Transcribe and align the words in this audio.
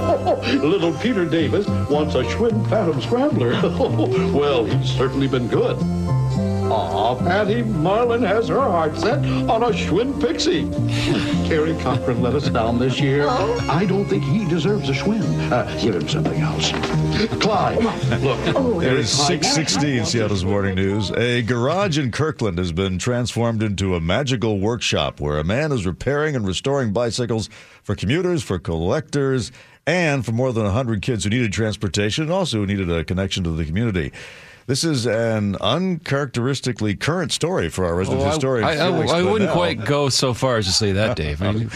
Little 0.62 0.92
Peter 0.94 1.24
Davis 1.24 1.66
wants 1.88 2.14
a 2.14 2.22
Schwinn 2.24 2.68
Phantom 2.68 3.00
Scrambler. 3.00 3.50
well, 4.32 4.64
he's 4.64 4.90
certainly 4.90 5.28
been 5.28 5.48
good. 5.48 5.76
Aw, 6.70 7.16
Patty 7.16 7.62
Marlin 7.62 8.22
has 8.22 8.46
her 8.46 8.60
heart 8.60 8.96
set 8.96 9.18
on 9.48 9.64
a 9.64 9.70
Schwinn 9.70 10.20
Pixie. 10.20 10.70
Terry 11.48 11.74
Cochran 11.82 12.22
let 12.22 12.34
us 12.34 12.48
down 12.48 12.78
this 12.78 13.00
year. 13.00 13.26
I 13.28 13.84
don't 13.86 14.04
think 14.04 14.22
he 14.22 14.44
deserves 14.44 14.88
a 14.88 14.92
Schwinn. 14.92 15.50
Uh, 15.50 15.64
give 15.80 15.96
him 15.96 16.08
something 16.08 16.40
else. 16.40 16.70
Clyde, 17.40 17.82
look. 18.22 18.84
It 18.84 18.92
is 18.92 19.10
616 19.10 19.88
in 19.88 20.06
Seattle's 20.06 20.44
Morning 20.44 20.76
News. 20.76 21.10
A 21.10 21.42
garage 21.42 21.98
in 21.98 22.12
Kirkland 22.12 22.58
has 22.58 22.70
been 22.70 22.98
transformed 22.98 23.64
into 23.64 23.96
a 23.96 24.00
magical 24.00 24.60
workshop 24.60 25.18
where 25.18 25.38
a 25.38 25.44
man 25.44 25.72
is 25.72 25.84
repairing 25.84 26.36
and 26.36 26.46
restoring 26.46 26.92
bicycles 26.92 27.50
for 27.82 27.96
commuters, 27.96 28.44
for 28.44 28.60
collectors, 28.60 29.50
and 29.86 30.24
for 30.24 30.32
more 30.32 30.52
than 30.52 30.64
100 30.64 31.02
kids 31.02 31.24
who 31.24 31.30
needed 31.30 31.52
transportation 31.52 32.24
and 32.24 32.32
also 32.32 32.64
needed 32.64 32.90
a 32.90 33.04
connection 33.04 33.44
to 33.44 33.50
the 33.50 33.64
community. 33.64 34.12
This 34.66 34.84
is 34.84 35.06
an 35.06 35.56
uncharacteristically 35.60 36.94
current 36.94 37.32
story 37.32 37.68
for 37.68 37.84
our 37.84 37.94
resident 37.94 38.22
Oh, 38.22 38.26
I- 38.26 38.30
historian. 38.30 38.64
I, 38.64 38.72
I- 38.72 38.90
Feliks 38.90 39.08
I 39.10 39.22
wouldn't 39.22 39.50
quite 39.50 39.84
go 39.84 40.08
so 40.08 40.34
far 40.34 40.56
as 40.58 40.66
to 40.66 40.72
say 40.72 40.92
that, 40.92 41.16
Dave. 41.16 41.42
I 41.42 41.52
mean, 41.52 41.70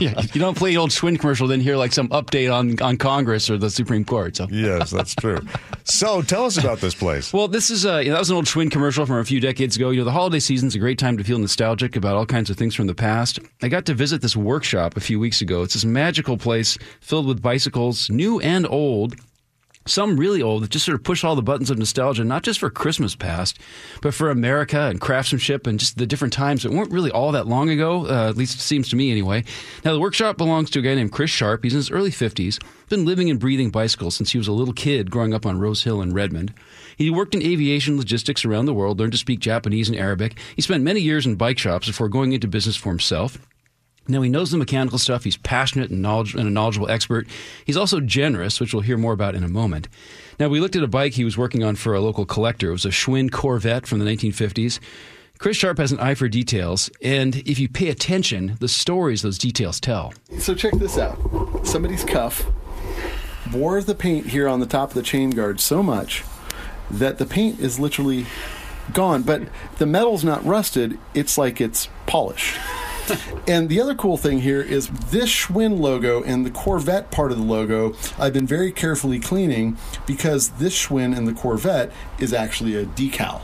you 0.00 0.40
don't 0.40 0.56
play 0.56 0.72
an 0.72 0.78
old 0.78 0.90
Schwinn 0.90 1.18
commercial, 1.18 1.46
then 1.46 1.60
hear 1.60 1.76
like 1.76 1.92
some 1.92 2.08
update 2.08 2.52
on, 2.52 2.80
on 2.82 2.96
Congress 2.96 3.48
or 3.48 3.56
the 3.58 3.70
Supreme 3.70 4.04
Court. 4.04 4.36
So. 4.36 4.46
Yes, 4.50 4.90
that's 4.90 5.14
true. 5.14 5.38
So 5.84 6.22
tell 6.22 6.44
us 6.44 6.56
about 6.58 6.78
this 6.78 6.94
place. 6.94 7.32
Well, 7.32 7.48
this 7.48 7.70
is 7.70 7.86
uh, 7.86 7.98
you 7.98 8.06
know, 8.06 8.12
that 8.14 8.20
was 8.20 8.30
an 8.30 8.36
old 8.36 8.46
Schwinn 8.46 8.70
commercial 8.70 9.06
from 9.06 9.16
a 9.16 9.24
few 9.24 9.40
decades 9.40 9.76
ago. 9.76 9.90
You 9.90 9.98
know, 10.00 10.04
the 10.04 10.12
holiday 10.12 10.40
season's 10.40 10.74
a 10.74 10.78
great 10.78 10.98
time 10.98 11.16
to 11.18 11.24
feel 11.24 11.38
nostalgic 11.38 11.96
about 11.96 12.16
all 12.16 12.26
kinds 12.26 12.50
of 12.50 12.56
things 12.56 12.74
from 12.74 12.86
the 12.86 12.94
past. 12.94 13.38
I 13.62 13.68
got 13.68 13.84
to 13.86 13.94
visit 13.94 14.22
this 14.22 14.36
workshop 14.36 14.96
a 14.96 15.00
few 15.00 15.18
weeks 15.20 15.40
ago. 15.40 15.62
It's 15.62 15.74
this 15.74 15.84
magical 15.84 16.36
place 16.36 16.76
filled 17.00 17.26
with 17.26 17.42
bicycles, 17.42 18.10
new 18.10 18.40
and 18.40 18.66
old. 18.66 19.14
Some 19.86 20.16
really 20.16 20.40
old 20.40 20.62
that 20.62 20.70
just 20.70 20.86
sort 20.86 20.94
of 20.94 21.04
push 21.04 21.24
all 21.24 21.36
the 21.36 21.42
buttons 21.42 21.70
of 21.70 21.78
nostalgia, 21.78 22.24
not 22.24 22.42
just 22.42 22.58
for 22.58 22.70
Christmas 22.70 23.14
past, 23.14 23.58
but 24.00 24.14
for 24.14 24.30
America 24.30 24.80
and 24.80 24.98
craftsmanship 24.98 25.66
and 25.66 25.78
just 25.78 25.98
the 25.98 26.06
different 26.06 26.32
times 26.32 26.62
that 26.62 26.72
weren't 26.72 26.90
really 26.90 27.10
all 27.10 27.32
that 27.32 27.46
long 27.46 27.68
ago, 27.68 28.06
uh, 28.06 28.30
at 28.30 28.36
least 28.36 28.56
it 28.56 28.62
seems 28.62 28.88
to 28.88 28.96
me 28.96 29.10
anyway. 29.10 29.44
Now, 29.84 29.92
the 29.92 30.00
workshop 30.00 30.38
belongs 30.38 30.70
to 30.70 30.78
a 30.78 30.82
guy 30.82 30.94
named 30.94 31.12
Chris 31.12 31.30
Sharp. 31.30 31.62
He's 31.62 31.74
in 31.74 31.78
his 31.78 31.90
early 31.90 32.10
50s, 32.10 32.58
been 32.88 33.04
living 33.04 33.28
and 33.28 33.38
breathing 33.38 33.68
bicycles 33.68 34.16
since 34.16 34.32
he 34.32 34.38
was 34.38 34.48
a 34.48 34.52
little 34.52 34.72
kid 34.72 35.10
growing 35.10 35.34
up 35.34 35.44
on 35.44 35.58
Rose 35.58 35.84
Hill 35.84 36.00
in 36.00 36.14
Redmond. 36.14 36.54
He 36.96 37.10
worked 37.10 37.34
in 37.34 37.42
aviation 37.42 37.98
logistics 37.98 38.44
around 38.44 38.64
the 38.64 38.74
world, 38.74 38.98
learned 38.98 39.12
to 39.12 39.18
speak 39.18 39.40
Japanese 39.40 39.90
and 39.90 39.98
Arabic. 39.98 40.38
He 40.56 40.62
spent 40.62 40.82
many 40.82 41.00
years 41.00 41.26
in 41.26 41.34
bike 41.34 41.58
shops 41.58 41.88
before 41.88 42.08
going 42.08 42.32
into 42.32 42.48
business 42.48 42.76
for 42.76 42.88
himself. 42.88 43.38
Now, 44.06 44.20
he 44.22 44.28
knows 44.28 44.50
the 44.50 44.58
mechanical 44.58 44.98
stuff. 44.98 45.24
He's 45.24 45.36
passionate 45.38 45.90
and, 45.90 46.02
knowledge- 46.02 46.34
and 46.34 46.46
a 46.46 46.50
knowledgeable 46.50 46.90
expert. 46.90 47.26
He's 47.64 47.76
also 47.76 48.00
generous, 48.00 48.60
which 48.60 48.74
we'll 48.74 48.82
hear 48.82 48.98
more 48.98 49.12
about 49.12 49.34
in 49.34 49.42
a 49.44 49.48
moment. 49.48 49.88
Now, 50.38 50.48
we 50.48 50.60
looked 50.60 50.76
at 50.76 50.82
a 50.82 50.88
bike 50.88 51.14
he 51.14 51.24
was 51.24 51.38
working 51.38 51.62
on 51.64 51.76
for 51.76 51.94
a 51.94 52.00
local 52.00 52.26
collector. 52.26 52.68
It 52.68 52.72
was 52.72 52.84
a 52.84 52.90
Schwinn 52.90 53.30
Corvette 53.30 53.86
from 53.86 53.98
the 54.00 54.04
1950s. 54.04 54.78
Chris 55.38 55.56
Sharp 55.56 55.78
has 55.78 55.90
an 55.90 55.98
eye 55.98 56.14
for 56.14 56.28
details, 56.28 56.90
and 57.02 57.36
if 57.36 57.58
you 57.58 57.68
pay 57.68 57.88
attention, 57.88 58.56
the 58.60 58.68
stories 58.68 59.22
those 59.22 59.36
details 59.38 59.80
tell. 59.80 60.12
So 60.38 60.54
check 60.54 60.74
this 60.74 60.96
out. 60.96 61.18
Somebody's 61.66 62.04
cuff 62.04 62.46
wore 63.52 63.82
the 63.82 63.94
paint 63.94 64.26
here 64.26 64.48
on 64.48 64.60
the 64.60 64.66
top 64.66 64.90
of 64.90 64.94
the 64.94 65.02
chain 65.02 65.30
guard 65.30 65.60
so 65.60 65.82
much 65.82 66.24
that 66.90 67.18
the 67.18 67.26
paint 67.26 67.60
is 67.60 67.78
literally 67.78 68.26
gone, 68.92 69.22
but 69.22 69.42
the 69.78 69.86
metal's 69.86 70.24
not 70.24 70.44
rusted. 70.44 70.98
It's 71.14 71.36
like 71.36 71.60
it's 71.60 71.88
polished. 72.06 72.56
And 73.46 73.68
the 73.68 73.80
other 73.80 73.94
cool 73.94 74.16
thing 74.16 74.40
here 74.40 74.62
is 74.62 74.88
this 74.88 75.30
Schwinn 75.30 75.80
logo 75.80 76.22
and 76.22 76.44
the 76.44 76.50
Corvette 76.50 77.10
part 77.10 77.32
of 77.32 77.38
the 77.38 77.44
logo, 77.44 77.94
I've 78.18 78.32
been 78.32 78.46
very 78.46 78.72
carefully 78.72 79.20
cleaning 79.20 79.76
because 80.06 80.50
this 80.50 80.86
Schwinn 80.86 81.16
in 81.16 81.24
the 81.24 81.32
Corvette 81.34 81.92
is 82.18 82.32
actually 82.32 82.74
a 82.76 82.84
decal. 82.84 83.42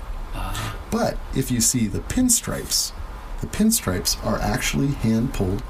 But 0.91 1.19
if 1.37 1.51
you 1.51 1.61
see 1.61 1.87
the 1.87 2.01
pinstripes, 2.01 2.93
the 3.41 3.47
pinstripes 3.47 4.23
are 4.25 4.39
actually 4.39 4.89
hand 4.89 5.33
pulled 5.35 5.63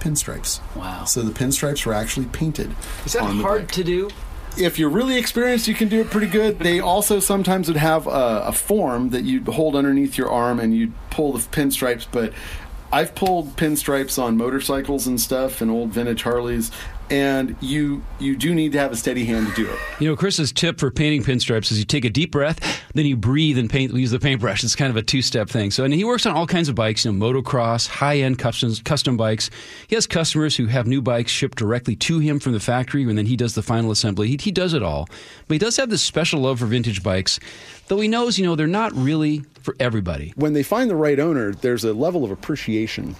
pinstripes. 0.00 0.60
Wow. 0.74 1.04
So 1.04 1.22
the 1.22 1.32
pinstripes 1.32 1.86
were 1.86 1.94
actually 1.94 2.26
painted. 2.26 2.74
Is 3.04 3.12
that 3.14 3.24
hard 3.24 3.70
to 3.72 3.84
do? 3.84 4.10
If 4.58 4.78
you're 4.78 4.90
really 4.90 5.18
experienced, 5.18 5.68
you 5.68 5.74
can 5.74 5.88
do 5.88 6.00
it 6.00 6.10
pretty 6.10 6.28
good. 6.28 6.58
They 6.58 6.80
also 6.80 7.20
sometimes 7.20 7.68
would 7.68 7.76
have 7.76 8.06
a, 8.06 8.44
a 8.46 8.52
form 8.52 9.10
that 9.10 9.24
you'd 9.24 9.46
hold 9.46 9.76
underneath 9.76 10.16
your 10.16 10.30
arm 10.30 10.58
and 10.58 10.74
you'd 10.74 10.94
pull 11.10 11.32
the 11.32 11.40
pinstripes. 11.40 12.06
But 12.10 12.32
I've 12.96 13.14
pulled 13.14 13.56
pinstripes 13.56 14.18
on 14.18 14.38
motorcycles 14.38 15.06
and 15.06 15.20
stuff 15.20 15.60
and 15.60 15.70
old 15.70 15.90
vintage 15.90 16.22
Harleys, 16.22 16.70
and 17.10 17.56
you 17.60 18.02
you 18.18 18.36
do 18.36 18.54
need 18.54 18.72
to 18.72 18.78
have 18.78 18.92
a 18.92 18.96
steady 18.96 19.24
hand 19.24 19.46
to 19.48 19.54
do 19.54 19.70
it. 19.70 19.78
You 20.00 20.08
know, 20.08 20.16
Chris's 20.16 20.52
tip 20.52 20.78
for 20.78 20.90
painting 20.90 21.22
pinstripes 21.22 21.70
is 21.70 21.78
you 21.78 21.84
take 21.84 22.04
a 22.04 22.10
deep 22.10 22.32
breath, 22.32 22.82
then 22.94 23.06
you 23.06 23.16
breathe 23.16 23.58
and 23.58 23.70
paint. 23.70 23.92
Use 23.92 24.10
the 24.10 24.18
paintbrush. 24.18 24.64
It's 24.64 24.76
kind 24.76 24.90
of 24.90 24.96
a 24.96 25.02
two-step 25.02 25.48
thing. 25.48 25.70
So, 25.70 25.84
and 25.84 25.94
he 25.94 26.04
works 26.04 26.26
on 26.26 26.34
all 26.34 26.46
kinds 26.46 26.68
of 26.68 26.74
bikes. 26.74 27.04
You 27.04 27.12
know, 27.12 27.26
motocross, 27.26 27.86
high-end 27.86 28.38
custom 28.38 28.74
custom 28.84 29.16
bikes. 29.16 29.50
He 29.86 29.94
has 29.94 30.06
customers 30.06 30.56
who 30.56 30.66
have 30.66 30.86
new 30.86 31.02
bikes 31.02 31.30
shipped 31.30 31.58
directly 31.58 31.96
to 31.96 32.18
him 32.18 32.40
from 32.40 32.52
the 32.52 32.60
factory, 32.60 33.02
and 33.04 33.16
then 33.16 33.26
he 33.26 33.36
does 33.36 33.54
the 33.54 33.62
final 33.62 33.90
assembly. 33.90 34.28
He, 34.28 34.38
he 34.40 34.52
does 34.52 34.74
it 34.74 34.82
all. 34.82 35.08
But 35.48 35.54
he 35.54 35.58
does 35.58 35.76
have 35.76 35.90
this 35.90 36.02
special 36.02 36.40
love 36.40 36.58
for 36.58 36.66
vintage 36.66 37.02
bikes, 37.02 37.38
though 37.88 38.00
he 38.00 38.08
knows, 38.08 38.38
you 38.38 38.44
know, 38.44 38.56
they're 38.56 38.66
not 38.66 38.92
really 38.94 39.44
for 39.62 39.74
everybody. 39.80 40.32
when 40.36 40.52
they 40.52 40.62
find 40.62 40.88
the 40.88 40.96
right 40.96 41.18
owner, 41.18 41.52
there's 41.52 41.84
a 41.84 41.92
level 41.92 42.24
of 42.24 42.30
appreciation 42.30 43.16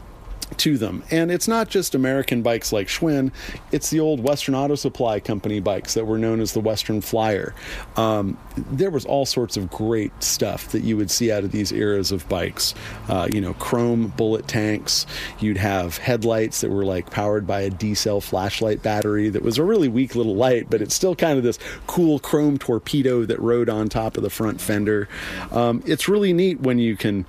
to 0.59 0.79
them. 0.79 1.03
And 1.11 1.31
it's 1.31 1.49
not 1.49 1.69
just 1.69 1.95
American 1.95 2.43
bikes 2.43 2.73
like 2.73 2.89
Schwinn, 2.89 3.33
it's 3.73 3.91
the 3.91 4.01
old 4.01 4.21
Western 4.21 4.55
Auto 4.55 4.75
Supply 4.75 5.21
Company 5.21 5.61
bikes 5.61 5.95
that 5.95 6.07
were 6.07 6.19
known 6.19 6.41
as 6.41 6.53
the 6.53 6.61
Western 6.61 7.01
Flyer. 7.01 7.55
Um, 7.97 8.39
there 8.57 8.91
was 8.91 9.05
all 9.05 9.27
sorts 9.27 9.57
of 9.57 9.71
great 9.71 10.13
stuff 10.23 10.69
that 10.69 10.83
you 10.83 10.97
would 10.97 11.11
see 11.11 11.31
out 11.31 11.45
of 11.45 11.53
these 11.53 11.73
eras 11.73 12.13
of 12.13 12.29
bikes. 12.29 12.75
Uh, 13.09 13.29
you 13.31 13.41
know, 13.41 13.55
chrome 13.55 14.09
bullet 14.17 14.49
tanks, 14.49 15.07
you'd 15.41 15.57
have 15.57 15.99
headlights 15.99 16.61
that 16.61 16.71
were 16.71 16.85
like 16.85 17.11
powered 17.11 17.47
by 17.47 17.61
a 17.61 17.71
D 17.71 17.95
cell 17.95 18.21
flashlight 18.21 18.83
battery 18.83 19.29
that 19.29 19.43
was 19.43 19.59
a 19.59 19.65
really 19.65 19.89
weak 19.89 20.15
little 20.15 20.37
light, 20.37 20.71
but 20.71 20.81
it's 20.81 20.95
still 20.95 21.17
kind 21.17 21.37
of 21.39 21.45
this 21.45 21.59
cool 21.87 22.19
chrome 22.19 22.59
torpedo 22.59 23.25
that 23.25 23.41
rode 23.41 23.69
on 23.69 23.89
top 23.89 24.17
of 24.17 24.23
the 24.23 24.31
front 24.31 24.61
fender. 24.61 25.09
Um, 25.51 25.83
it's 25.87 26.09
really 26.09 26.33
neat 26.33 26.61
when 26.61 26.79
you 26.79 26.97
can 26.97 27.27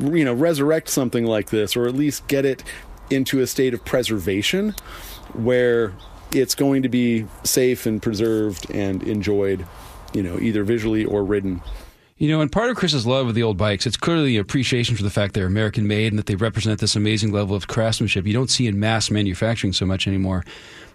you 0.00 0.24
know 0.24 0.34
resurrect 0.34 0.88
something 0.88 1.24
like 1.24 1.50
this 1.50 1.76
or 1.76 1.86
at 1.86 1.94
least 1.94 2.26
get 2.28 2.44
it 2.46 2.62
into 3.10 3.40
a 3.40 3.46
state 3.46 3.74
of 3.74 3.84
preservation 3.84 4.74
where 5.34 5.92
it's 6.32 6.54
going 6.54 6.82
to 6.82 6.88
be 6.88 7.26
safe 7.44 7.86
and 7.86 8.02
preserved 8.02 8.70
and 8.70 9.02
enjoyed 9.02 9.66
you 10.14 10.22
know 10.22 10.38
either 10.38 10.64
visually 10.64 11.04
or 11.04 11.24
ridden 11.24 11.60
You 12.18 12.30
know, 12.30 12.40
and 12.40 12.50
part 12.50 12.70
of 12.70 12.76
Chris's 12.76 13.06
love 13.06 13.28
of 13.28 13.34
the 13.34 13.42
old 13.42 13.58
bikes, 13.58 13.86
it's 13.86 13.98
clearly 13.98 14.38
appreciation 14.38 14.96
for 14.96 15.02
the 15.02 15.10
fact 15.10 15.34
they're 15.34 15.46
American 15.46 15.86
made 15.86 16.12
and 16.12 16.18
that 16.18 16.24
they 16.24 16.34
represent 16.34 16.80
this 16.80 16.96
amazing 16.96 17.30
level 17.30 17.54
of 17.54 17.66
craftsmanship 17.66 18.26
you 18.26 18.32
don't 18.32 18.48
see 18.48 18.66
in 18.66 18.80
mass 18.80 19.10
manufacturing 19.10 19.74
so 19.74 19.84
much 19.84 20.06
anymore. 20.06 20.42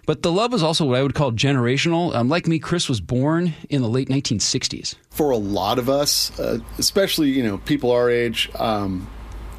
But 0.04 0.22
the 0.22 0.32
love 0.32 0.52
is 0.52 0.64
also 0.64 0.84
what 0.84 0.98
I 0.98 1.02
would 1.02 1.14
call 1.14 1.30
generational. 1.30 2.12
Um, 2.12 2.28
like 2.28 2.48
me, 2.48 2.58
Chris 2.58 2.88
was 2.88 3.00
born 3.00 3.54
in 3.70 3.82
the 3.82 3.88
late 3.88 4.08
1960s. 4.08 4.96
for 5.10 5.30
a 5.30 5.36
lot 5.36 5.78
of 5.78 5.88
us 5.88 6.36
uh, 6.40 6.58
especially 6.78 7.30
you 7.30 7.42
know 7.44 7.58
people 7.58 7.92
our 7.92 8.10
age 8.10 8.50
um, 8.56 9.06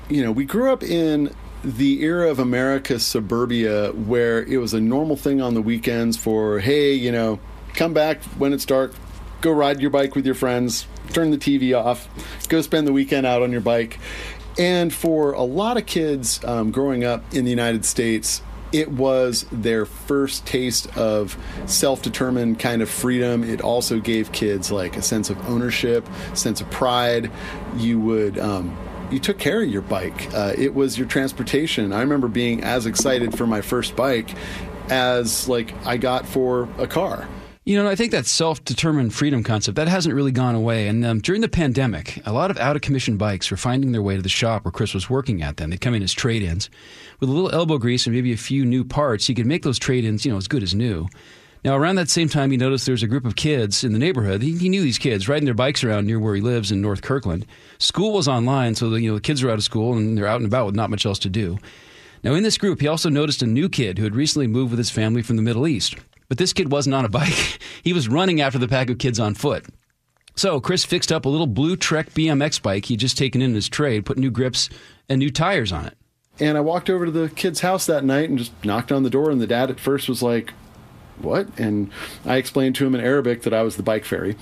you 0.10 0.22
know 0.22 0.32
we 0.32 0.44
grew 0.44 0.72
up 0.72 0.84
in 0.84 1.34
the 1.64 2.02
era 2.04 2.30
of 2.30 2.40
America 2.40 3.00
suburbia 3.00 3.92
where 3.92 4.44
it 4.44 4.58
was 4.58 4.74
a 4.74 4.82
normal 4.82 5.16
thing 5.16 5.42
on 5.42 5.54
the 5.54 5.62
weekends 5.62 6.18
for 6.18 6.60
hey 6.60 6.94
you 6.94 7.12
know 7.12 7.40
come 7.74 7.94
back 7.94 8.22
when 8.38 8.52
it's 8.52 8.66
dark 8.66 8.94
go 9.40 9.52
ride 9.52 9.80
your 9.80 9.90
bike 9.90 10.14
with 10.14 10.26
your 10.26 10.36
friends 10.36 10.86
turn 11.14 11.32
the 11.32 11.38
tv 11.38 11.74
off 11.74 12.08
go 12.50 12.62
spend 12.62 12.86
the 12.86 12.94
weekend 12.94 13.26
out 13.26 13.42
on 13.42 13.52
your 13.52 13.62
bike. 13.62 14.00
And 14.60 14.94
for 14.94 15.32
a 15.32 15.42
lot 15.42 15.78
of 15.78 15.88
kids 15.88 16.44
um, 16.44 16.72
growing 16.72 17.04
up 17.04 17.34
in 17.34 17.46
the 17.46 17.50
united 17.50 17.86
states 17.86 18.42
it 18.74 18.92
was 18.92 19.46
their 19.52 19.86
first 19.86 20.46
taste 20.46 20.98
of 20.98 21.38
self-determined 21.68 22.58
kind 22.60 22.82
of 22.82 22.90
freedom. 22.90 23.44
It 23.44 23.62
also 23.62 24.00
gave 24.00 24.32
kids 24.32 24.72
like 24.72 24.98
a 24.98 25.02
sense 25.04 25.30
of 25.30 25.38
ownership 25.48 26.10
sense 26.34 26.60
of 26.60 26.70
pride. 26.72 27.32
You 27.78 28.00
would 28.00 28.40
um, 28.40 28.76
you 29.12 29.20
took 29.20 29.38
care 29.38 29.62
of 29.62 29.70
your 29.70 29.82
bike 29.82 30.34
uh, 30.34 30.54
it 30.58 30.74
was 30.74 30.98
your 30.98 31.08
transportation 31.08 31.94
i 31.94 32.02
remember 32.02 32.28
being 32.28 32.64
as 32.64 32.86
excited 32.86 33.38
for 33.38 33.46
my 33.48 33.62
first 33.62 33.96
bike 33.96 34.30
as 34.90 35.48
like 35.48 35.74
i 35.86 35.98
got 35.98 36.28
for 36.28 36.68
a 36.78 36.88
car 36.88 37.28
You 37.66 37.82
know, 37.82 37.90
I 37.90 37.96
think 37.96 38.12
that 38.12 38.26
self-determined 38.26 39.14
freedom 39.14 39.42
concept 39.42 39.78
that 39.78 39.88
hasn't 39.88 40.14
really 40.14 40.34
gone 40.34 40.54
away. 40.54 40.90
And 40.90 41.06
um, 41.06 41.20
during 41.22 41.40
the 41.40 41.48
pandemic, 41.48 42.20
a 42.26 42.34
lot 42.34 42.52
of 42.52 42.58
out-of-commission 42.58 43.16
bikes 43.16 43.50
were 43.50 43.56
finding 43.56 43.94
their 43.94 44.02
way 44.02 44.18
to 44.18 44.22
the 44.22 44.28
shop 44.28 44.66
where 44.66 44.72
Chris 44.74 44.94
was 44.94 45.10
working 45.10 45.42
at. 45.42 45.56
Then 45.56 45.70
they'd 45.70 45.80
come 45.80 45.94
in 45.94 46.04
as 46.04 46.12
trade-ins 46.12 46.70
with 47.22 47.30
a 47.30 47.32
little 47.32 47.56
elbow 47.56 47.78
grease 47.78 48.06
and 48.06 48.14
maybe 48.14 48.34
a 48.34 48.38
few 48.38 48.66
new 48.66 48.84
parts. 48.84 49.28
He 49.28 49.34
could 49.34 49.46
make 49.46 49.64
those 49.64 49.80
trade-ins, 49.80 50.26
you 50.26 50.32
know, 50.34 50.38
as 50.38 50.50
good 50.50 50.62
as 50.62 50.76
new. 50.76 51.08
Now, 51.64 51.78
around 51.78 51.96
that 51.96 52.10
same 52.10 52.28
time, 52.28 52.52
he 52.52 52.58
noticed 52.58 52.86
there 52.86 52.94
was 52.94 53.04
a 53.04 53.08
group 53.08 53.26
of 53.26 53.38
kids 53.38 53.86
in 53.86 53.94
the 53.94 54.00
neighborhood. 54.00 54.42
He, 54.42 54.58
he 54.58 54.68
knew 54.68 54.82
these 54.82 54.98
kids 54.98 55.30
riding 55.30 55.46
their 55.46 55.54
bikes 55.54 55.84
around 55.84 56.06
near 56.06 56.20
where 56.20 56.36
he 56.36 56.42
lives 56.42 56.72
in 56.72 56.82
North 56.82 57.02
Kirkland. 57.02 57.46
School 57.78 58.12
was 58.12 58.28
online, 58.28 58.76
so 58.76 58.90
the, 58.90 59.02
you 59.02 59.10
know 59.10 59.16
the 59.16 59.22
kids 59.22 59.42
are 59.44 59.50
out 59.50 59.58
of 59.58 59.64
school 59.64 59.94
and 59.94 60.18
they're 60.18 60.28
out 60.28 60.42
and 60.42 60.46
about 60.46 60.66
with 60.66 60.76
not 60.76 60.90
much 60.90 61.06
else 61.06 61.20
to 61.20 61.30
do. 61.30 61.58
Now, 62.22 62.34
in 62.34 62.44
this 62.44 62.58
group, 62.58 62.82
he 62.82 62.88
also 62.88 63.10
noticed 63.10 63.42
a 63.42 63.48
new 63.48 63.70
kid 63.70 63.98
who 63.98 64.04
had 64.04 64.16
recently 64.16 64.48
moved 64.48 64.72
with 64.72 64.78
his 64.78 64.90
family 64.90 65.22
from 65.22 65.38
the 65.38 65.42
Middle 65.42 65.68
East. 65.68 65.96
But 66.28 66.38
this 66.38 66.54
kid 66.54 66.72
wasn't 66.72 66.96
on 66.96 67.06
a 67.06 67.10
bike. 67.10 67.60
he 67.84 67.94
was 67.94 68.10
running 68.10 68.42
after 68.42 68.58
the 68.58 68.68
pack 68.68 68.90
of 68.90 68.98
kids 68.98 69.20
on 69.20 69.34
foot. 69.34 69.66
So 70.36 70.60
Chris 70.60 70.84
fixed 70.84 71.12
up 71.12 71.26
a 71.26 71.30
little 71.30 71.48
blue 71.48 71.76
Trek 71.78 72.10
BMX 72.10 72.62
bike 72.62 72.86
he'd 72.86 73.00
just 73.00 73.18
taken 73.18 73.42
in 73.42 73.54
his 73.54 73.70
trade, 73.70 74.06
put 74.06 74.18
new 74.18 74.32
grips 74.32 74.70
and 75.08 75.20
new 75.20 75.30
tires 75.30 75.72
on 75.72 75.86
it. 75.86 75.98
And 76.40 76.58
I 76.58 76.62
walked 76.62 76.90
over 76.90 77.06
to 77.06 77.12
the 77.12 77.30
kid's 77.30 77.62
house 77.62 77.86
that 77.86 78.04
night 78.04 78.30
and 78.30 78.40
just 78.40 78.52
knocked 78.66 78.92
on 78.92 79.04
the 79.04 79.10
door. 79.10 79.30
And 79.30 79.40
the 79.40 79.48
dad 79.48 79.70
at 79.70 79.80
first 79.80 80.10
was 80.10 80.24
like, 80.24 80.54
What? 81.20 81.48
And 81.60 81.92
I 82.26 82.38
explained 82.38 82.76
to 82.76 82.86
him 82.86 82.96
in 82.96 83.02
Arabic 83.02 83.44
that 83.44 83.54
I 83.54 83.62
was 83.62 83.78
the 83.78 83.84
bike 83.84 84.04
fairy. 84.04 84.36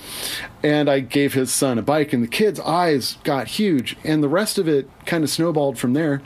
And 0.64 0.90
I 0.90 1.00
gave 1.00 1.34
his 1.34 1.52
son 1.52 1.78
a 1.78 1.82
bike, 1.82 2.14
and 2.14 2.24
the 2.24 2.28
kid's 2.28 2.60
eyes 2.60 3.18
got 3.24 3.48
huge. 3.48 3.98
And 4.04 4.24
the 4.24 4.30
rest 4.30 4.58
of 4.58 4.68
it 4.68 4.90
kind 5.06 5.24
of 5.24 5.30
snowballed 5.30 5.78
from 5.78 5.94
there 5.94 6.22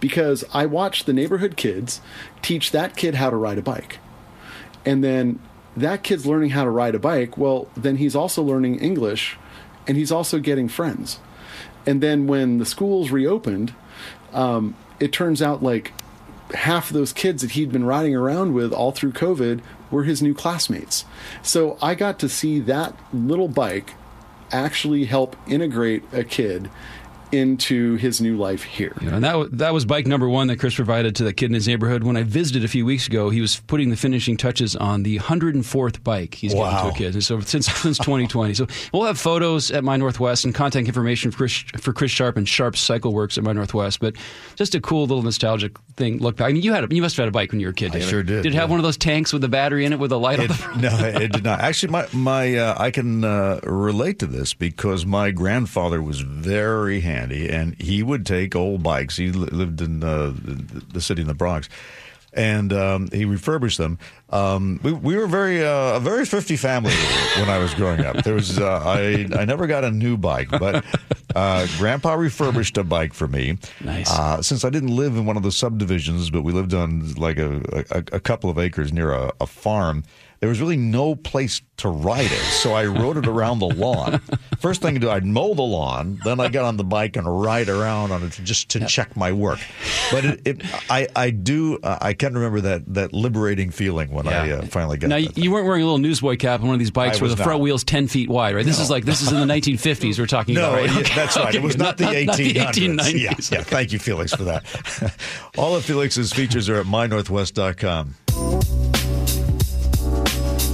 because 0.00 0.44
I 0.52 0.66
watched 0.66 1.06
the 1.06 1.12
neighborhood 1.12 1.56
kids 1.56 2.00
teach 2.42 2.70
that 2.72 2.96
kid 2.96 3.14
how 3.14 3.30
to 3.30 3.36
ride 3.36 3.58
a 3.58 3.62
bike. 3.62 3.98
And 4.84 5.02
then 5.02 5.40
that 5.76 6.02
kid's 6.02 6.26
learning 6.26 6.50
how 6.50 6.64
to 6.64 6.70
ride 6.70 6.94
a 6.94 6.98
bike. 6.98 7.38
Well, 7.38 7.68
then 7.76 7.96
he's 7.96 8.14
also 8.14 8.42
learning 8.42 8.80
English 8.80 9.38
and 9.86 9.96
he's 9.96 10.12
also 10.12 10.38
getting 10.38 10.68
friends. 10.68 11.18
And 11.86 12.02
then 12.02 12.26
when 12.26 12.58
the 12.58 12.66
schools 12.66 13.10
reopened, 13.10 13.74
um, 14.32 14.76
it 15.00 15.12
turns 15.12 15.42
out 15.42 15.62
like 15.62 15.92
half 16.54 16.90
of 16.90 16.94
those 16.94 17.12
kids 17.12 17.42
that 17.42 17.52
he'd 17.52 17.72
been 17.72 17.84
riding 17.84 18.14
around 18.14 18.54
with 18.54 18.72
all 18.72 18.92
through 18.92 19.12
COVID 19.12 19.60
were 19.90 20.04
his 20.04 20.22
new 20.22 20.34
classmates. 20.34 21.04
So 21.42 21.78
I 21.80 21.94
got 21.94 22.18
to 22.20 22.28
see 22.28 22.60
that 22.60 22.98
little 23.12 23.48
bike 23.48 23.94
actually 24.50 25.04
help 25.04 25.36
integrate 25.46 26.02
a 26.12 26.24
kid 26.24 26.70
into 27.34 27.96
his 27.96 28.20
new 28.20 28.36
life 28.36 28.62
here. 28.62 28.96
Yeah, 29.00 29.16
and 29.16 29.24
that 29.24 29.58
that 29.58 29.74
was 29.74 29.84
bike 29.84 30.06
number 30.06 30.28
one 30.28 30.46
that 30.48 30.58
Chris 30.58 30.74
provided 30.74 31.16
to 31.16 31.24
the 31.24 31.32
kid 31.32 31.46
in 31.46 31.54
his 31.54 31.66
neighborhood. 31.66 32.04
When 32.04 32.16
I 32.16 32.22
visited 32.22 32.64
a 32.64 32.68
few 32.68 32.86
weeks 32.86 33.08
ago, 33.08 33.30
he 33.30 33.40
was 33.40 33.60
putting 33.66 33.90
the 33.90 33.96
finishing 33.96 34.36
touches 34.36 34.76
on 34.76 35.02
the 35.02 35.18
104th 35.18 36.04
bike 36.04 36.34
he's 36.34 36.54
wow. 36.54 36.70
getting 36.70 36.90
to 36.90 36.94
a 36.94 36.98
kid. 36.98 37.14
And 37.14 37.24
so 37.24 37.40
since 37.40 37.66
since 37.72 37.98
2020, 37.98 38.54
so 38.54 38.66
we'll 38.92 39.04
have 39.04 39.18
photos 39.18 39.70
at 39.70 39.82
My 39.82 39.96
Northwest 39.96 40.44
and 40.44 40.54
contact 40.54 40.86
information 40.86 41.30
for 41.30 41.38
Chris, 41.38 41.64
for 41.78 41.92
Chris 41.92 42.10
Sharp 42.10 42.36
and 42.36 42.48
Sharp 42.48 42.76
Cycle 42.76 43.12
Works 43.12 43.36
at 43.36 43.44
My 43.44 43.52
Northwest. 43.52 44.00
But 44.00 44.14
just 44.54 44.74
a 44.74 44.80
cool 44.80 45.02
little 45.02 45.22
nostalgic 45.22 45.76
thing. 45.96 46.18
Look 46.18 46.36
back. 46.36 46.50
I 46.50 46.52
mean, 46.52 46.62
you 46.62 46.72
had 46.72 46.90
a, 46.90 46.94
you 46.94 47.02
must 47.02 47.16
have 47.16 47.24
had 47.24 47.28
a 47.28 47.32
bike 47.32 47.52
when 47.52 47.60
you 47.60 47.66
were 47.66 47.72
a 47.72 47.74
kid. 47.74 47.92
David. 47.92 48.06
I 48.06 48.10
sure 48.10 48.22
did. 48.22 48.42
Did 48.42 48.54
it 48.54 48.56
have 48.56 48.70
one 48.70 48.78
of 48.78 48.82
those 48.82 48.96
tanks 48.96 49.32
with 49.32 49.42
the 49.42 49.48
battery 49.48 49.84
in 49.84 49.92
it 49.92 49.98
with 49.98 50.12
a 50.12 50.16
light 50.16 50.38
it, 50.38 50.42
on 50.42 50.48
the 50.48 50.54
front? 50.54 50.82
No, 50.82 50.90
it 50.98 51.32
did 51.32 51.44
not. 51.44 51.60
Actually, 51.60 51.92
my 51.92 52.06
my 52.12 52.56
uh, 52.56 52.74
I 52.78 52.90
can 52.90 53.24
uh, 53.24 53.60
relate 53.62 54.18
to 54.20 54.26
this 54.26 54.54
because 54.54 55.06
my 55.06 55.30
grandfather 55.30 56.02
was 56.02 56.20
very 56.20 57.00
handy 57.00 57.48
and 57.48 57.80
he 57.80 58.02
would 58.02 58.26
take 58.26 58.54
old 58.54 58.82
bikes. 58.82 59.16
He 59.16 59.30
lived 59.30 59.80
in 59.80 60.02
uh, 60.02 60.34
the 60.92 61.00
city 61.00 61.22
in 61.22 61.28
the 61.28 61.34
Bronx, 61.34 61.68
and 62.32 62.72
um, 62.72 63.08
he 63.12 63.24
refurbished 63.24 63.78
them. 63.78 63.98
Um, 64.34 64.80
we, 64.82 64.92
we 64.92 65.16
were 65.16 65.28
very 65.28 65.64
uh, 65.64 65.96
a 65.96 66.00
very 66.00 66.26
thrifty 66.26 66.56
family 66.56 66.92
when 67.38 67.48
I 67.48 67.58
was 67.58 67.72
growing 67.72 68.00
up. 68.00 68.24
There 68.24 68.34
was 68.34 68.58
uh, 68.58 68.82
I 68.84 69.28
I 69.32 69.44
never 69.44 69.68
got 69.68 69.84
a 69.84 69.90
new 69.92 70.16
bike, 70.16 70.50
but 70.50 70.84
uh, 71.36 71.68
Grandpa 71.78 72.14
refurbished 72.14 72.76
a 72.76 72.82
bike 72.82 73.14
for 73.14 73.28
me. 73.28 73.58
Nice. 73.80 74.10
Uh, 74.10 74.42
since 74.42 74.64
I 74.64 74.70
didn't 74.70 74.94
live 74.96 75.16
in 75.16 75.24
one 75.24 75.36
of 75.36 75.44
the 75.44 75.52
subdivisions, 75.52 76.30
but 76.30 76.42
we 76.42 76.52
lived 76.52 76.74
on 76.74 77.14
like 77.14 77.38
a 77.38 77.84
a, 77.92 77.98
a 78.16 78.20
couple 78.20 78.50
of 78.50 78.58
acres 78.58 78.92
near 78.92 79.12
a, 79.12 79.32
a 79.40 79.46
farm 79.46 80.02
there 80.44 80.50
was 80.50 80.60
really 80.60 80.76
no 80.76 81.16
place 81.16 81.62
to 81.78 81.88
ride 81.88 82.30
it. 82.30 82.44
So 82.52 82.74
I 82.74 82.84
rode 82.84 83.16
it 83.16 83.26
around 83.26 83.60
the 83.60 83.66
lawn. 83.66 84.18
First 84.58 84.82
thing 84.82 84.92
to 84.92 85.00
do, 85.00 85.08
I'd 85.08 85.24
mow 85.24 85.54
the 85.54 85.62
lawn. 85.62 86.20
Then 86.22 86.38
I 86.38 86.48
got 86.48 86.66
on 86.66 86.76
the 86.76 86.84
bike 86.84 87.16
and 87.16 87.26
ride 87.40 87.70
around 87.70 88.12
on 88.12 88.22
it 88.22 88.38
just 88.44 88.68
to 88.72 88.86
check 88.86 89.16
my 89.16 89.32
work. 89.32 89.58
But 90.10 90.26
it, 90.26 90.40
it, 90.44 90.62
I, 90.90 91.08
I 91.16 91.30
do, 91.30 91.78
uh, 91.82 91.96
I 91.98 92.12
can 92.12 92.34
remember 92.34 92.60
that, 92.60 92.92
that 92.92 93.14
liberating 93.14 93.70
feeling 93.70 94.10
when 94.10 94.26
yeah. 94.26 94.42
I 94.42 94.50
uh, 94.50 94.66
finally 94.66 94.98
got. 94.98 95.08
Now 95.08 95.16
you 95.16 95.50
weren't 95.50 95.64
wearing 95.64 95.80
a 95.80 95.86
little 95.86 95.96
newsboy 95.96 96.36
cap 96.36 96.60
on 96.60 96.66
one 96.66 96.74
of 96.74 96.78
these 96.78 96.90
bikes 96.90 97.22
where 97.22 97.30
the 97.30 97.42
front 97.42 97.60
wheel's 97.60 97.82
ten 97.82 98.06
feet 98.06 98.28
wide, 98.28 98.54
right? 98.54 98.66
This 98.66 98.76
no. 98.76 98.84
is 98.84 98.90
like 98.90 99.06
this 99.06 99.22
is 99.22 99.32
in 99.32 99.40
the 99.40 99.50
1950s 99.50 100.18
we're 100.18 100.26
talking 100.26 100.56
no, 100.56 100.74
about. 100.74 100.90
Right? 100.90 101.08
Yeah, 101.08 101.14
that's 101.16 101.38
right. 101.38 101.48
Okay. 101.48 101.56
It 101.56 101.62
was 101.62 101.78
not, 101.78 101.98
not 101.98 102.10
the 102.10 102.16
1800s. 102.16 102.36
The 102.36 102.54
1890s. 102.54 103.14
Yeah, 103.14 103.58
yeah. 103.58 103.64
Thank 103.64 103.92
you, 103.92 103.98
Feliks, 103.98 104.36
for 104.36 104.44
that. 104.44 104.62
All 105.58 105.74
of 105.74 105.84
Feliks's 105.84 106.34
features 106.34 106.68
are 106.68 106.76
at 106.76 106.84
mynorthwest.com. 106.84 108.14